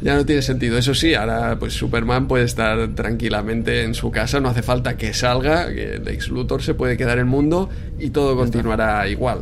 [0.00, 0.78] Ya no tiene sentido.
[0.78, 5.12] Eso sí, ahora pues Superman puede estar tranquilamente en su casa, no hace falta que
[5.12, 7.68] salga, que Lex Luthor se puede quedar en el mundo
[7.98, 9.40] y todo continuará igual.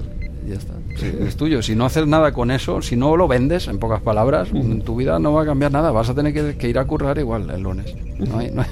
[0.48, 0.72] Ya está.
[0.97, 1.62] Sí, es tuyo.
[1.62, 4.97] Si no haces nada con eso, si no lo vendes, en pocas palabras, en tu
[4.97, 5.90] vida no va a cambiar nada.
[5.90, 7.94] Vas a tener que, que ir a currar igual el lunes.
[8.18, 8.68] No hay, no hay,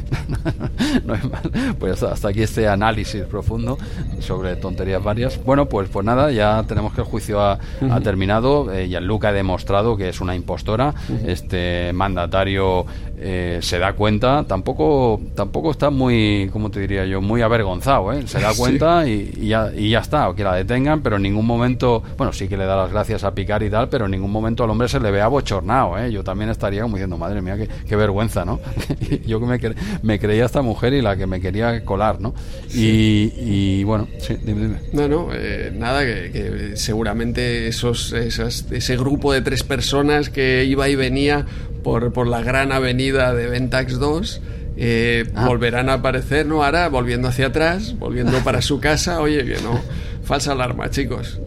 [1.05, 1.75] no hay mal.
[1.79, 3.79] Pues hasta, aquí este análisis profundo
[4.21, 5.43] sobre tonterías varias.
[5.45, 7.59] Bueno, pues, pues nada, ya tenemos que el juicio ha,
[7.91, 8.73] ha terminado.
[8.73, 10.95] Eh, Gianluca ha demostrado que es una impostora.
[11.27, 12.87] Este mandatario
[13.19, 14.45] eh, se da cuenta.
[14.47, 17.21] Tampoco, tampoco está muy, ¿cómo te diría yo?
[17.21, 18.13] Muy avergonzado.
[18.13, 18.27] ¿eh?
[18.27, 18.61] Se da Sí.
[18.61, 22.03] cuenta y, y ya, y ya está, o que la detengan, pero en ningún momento,
[22.17, 24.63] bueno, sí que le da las gracias a Picar y tal, pero en ningún momento
[24.65, 26.13] al hombre se le ve abochornado, ¿eh?
[26.13, 28.61] Yo también estaría como diciendo, madre mía, qué, qué vergüenza, ¿no?
[29.27, 32.35] Yo que me, cre- me creía esta mujer y la que me quería colar, ¿no?
[32.73, 34.77] Y, y, bueno, sí, dime, dime.
[34.93, 40.65] No, no, eh, nada, que, que seguramente esos, esas- ese grupo de tres personas que
[40.65, 41.47] iba y venía
[41.83, 44.41] por, por la gran avenida de Ventax 2
[44.77, 45.47] eh, Ah.
[45.47, 46.65] volverán a aparecer, ¿no?
[46.65, 49.81] Ahora volviendo hacia atrás, volviendo para su casa, oye, que no,
[50.25, 51.39] falsa alarma, chicos.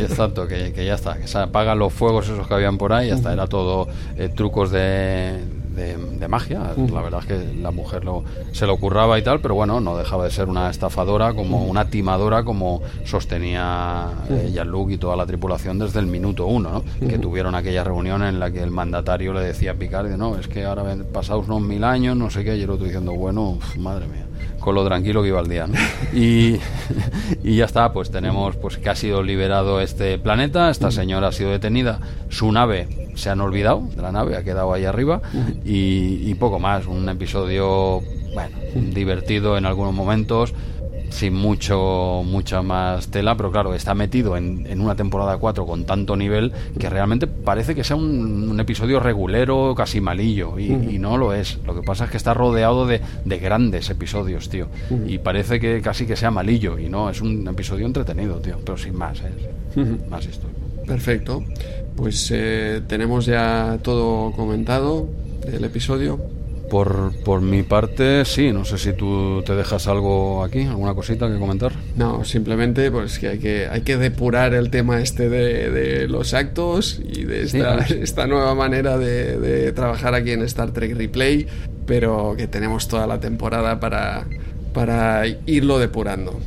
[0.00, 3.08] Exacto, que, que ya está, que se apagan los fuegos esos que habían por ahí,
[3.08, 3.86] ya está, era todo
[4.16, 5.40] eh, trucos de,
[5.80, 6.60] de, de magia.
[6.92, 9.96] La verdad es que la mujer lo, se lo curraba y tal, pero bueno, no
[9.96, 15.26] dejaba de ser una estafadora, como una timadora, como sostenía eh, Jean-Luc y toda la
[15.26, 16.70] tripulación desde el minuto uno,
[17.00, 17.08] ¿no?
[17.08, 20.48] Que tuvieron aquella reunión en la que el mandatario le decía a Picard, no, es
[20.48, 23.50] que ahora ven- pasados unos mil años, no sé qué, y el otro diciendo, bueno,
[23.50, 24.26] uf, madre mía
[24.58, 25.66] con lo tranquilo que iba el día.
[25.66, 25.74] ¿no?
[26.12, 26.58] Y,
[27.42, 31.32] y ya está, pues tenemos pues que ha sido liberado este planeta, esta señora ha
[31.32, 35.20] sido detenida, su nave se han olvidado de la nave, ha quedado ahí arriba
[35.64, 38.00] y, y poco más, un episodio
[38.34, 40.54] bueno, divertido en algunos momentos
[41.10, 45.84] sin mucho mucha más tela, pero claro, está metido en, en una temporada 4 con
[45.84, 51.32] tanto nivel que realmente parece que sea un, episodio regulero, casi malillo, y, no lo
[51.32, 51.58] es.
[51.66, 54.68] Lo que pasa es que está rodeado de, grandes episodios, tío.
[55.06, 58.76] Y parece que casi que sea malillo, y no, es un episodio entretenido, tío, pero
[58.76, 59.80] sin más, ¿eh?
[60.10, 60.56] Más historia.
[60.86, 61.42] Perfecto.
[61.96, 65.08] Pues eh, tenemos ya todo comentado
[65.46, 66.18] del episodio.
[66.70, 68.52] Por, por mi parte, sí.
[68.52, 71.72] No sé si tú te dejas algo aquí, alguna cosita que comentar.
[71.96, 77.00] No, simplemente pues que hay que, hay que depurar el tema este de, los actos
[77.02, 77.42] y de
[78.02, 81.46] esta, nueva manera de, trabajar aquí en Star Trek Replay,
[81.86, 84.26] pero que tenemos toda la temporada para,
[84.72, 86.38] para irlo depurando.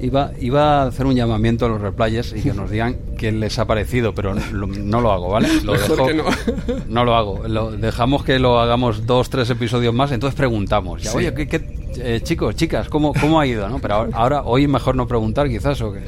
[0.00, 3.58] Iba, iba a hacer un llamamiento a los replayers y que nos digan qué les
[3.58, 5.48] ha parecido, pero no lo hago, ¿vale?
[5.62, 6.24] Lo dejo, no.
[6.88, 7.04] no.
[7.04, 7.46] lo hago.
[7.46, 11.02] Lo, dejamos que lo hagamos dos, tres episodios más, entonces preguntamos.
[11.02, 11.60] Ya, Oye, ¿qué,
[11.98, 13.68] eh, chicos, chicas, ¿cómo, ¿cómo ha ido?
[13.68, 13.78] ¿no?
[13.78, 16.00] Pero ahora, hoy mejor no preguntar quizás o qué.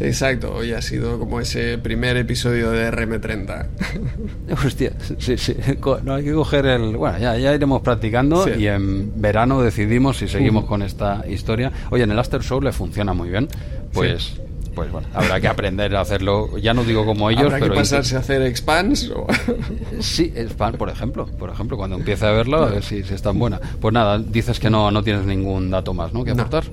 [0.00, 3.66] Exacto, hoy ha sido como ese primer episodio de RM30.
[4.66, 5.54] Hostia, sí, sí.
[6.04, 6.96] No hay que coger el.
[6.96, 11.70] Bueno, ya, ya iremos practicando y en verano decidimos si seguimos con esta historia.
[11.90, 13.48] Oye, en el After Show le funciona muy bien.
[13.92, 14.40] Pues.
[14.74, 16.56] Pues bueno, habrá que aprender a hacerlo.
[16.56, 17.74] Ya no digo como ellos, ¿Habrá pero.
[17.74, 19.10] que pasarse a hacer expans?
[19.10, 19.26] O...
[20.00, 21.26] sí, expand, por ejemplo.
[21.26, 23.60] Por ejemplo, cuando empiece a verlo, a ver si, si es tan buena.
[23.80, 26.24] Pues nada, dices que no, no tienes ningún dato más, ¿no?
[26.24, 26.64] Que aportar.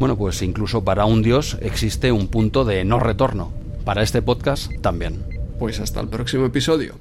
[0.00, 3.52] Bueno, pues incluso para un dios existe un punto de no retorno.
[3.84, 5.22] Para este podcast también.
[5.58, 6.94] Pues hasta el próximo episodio.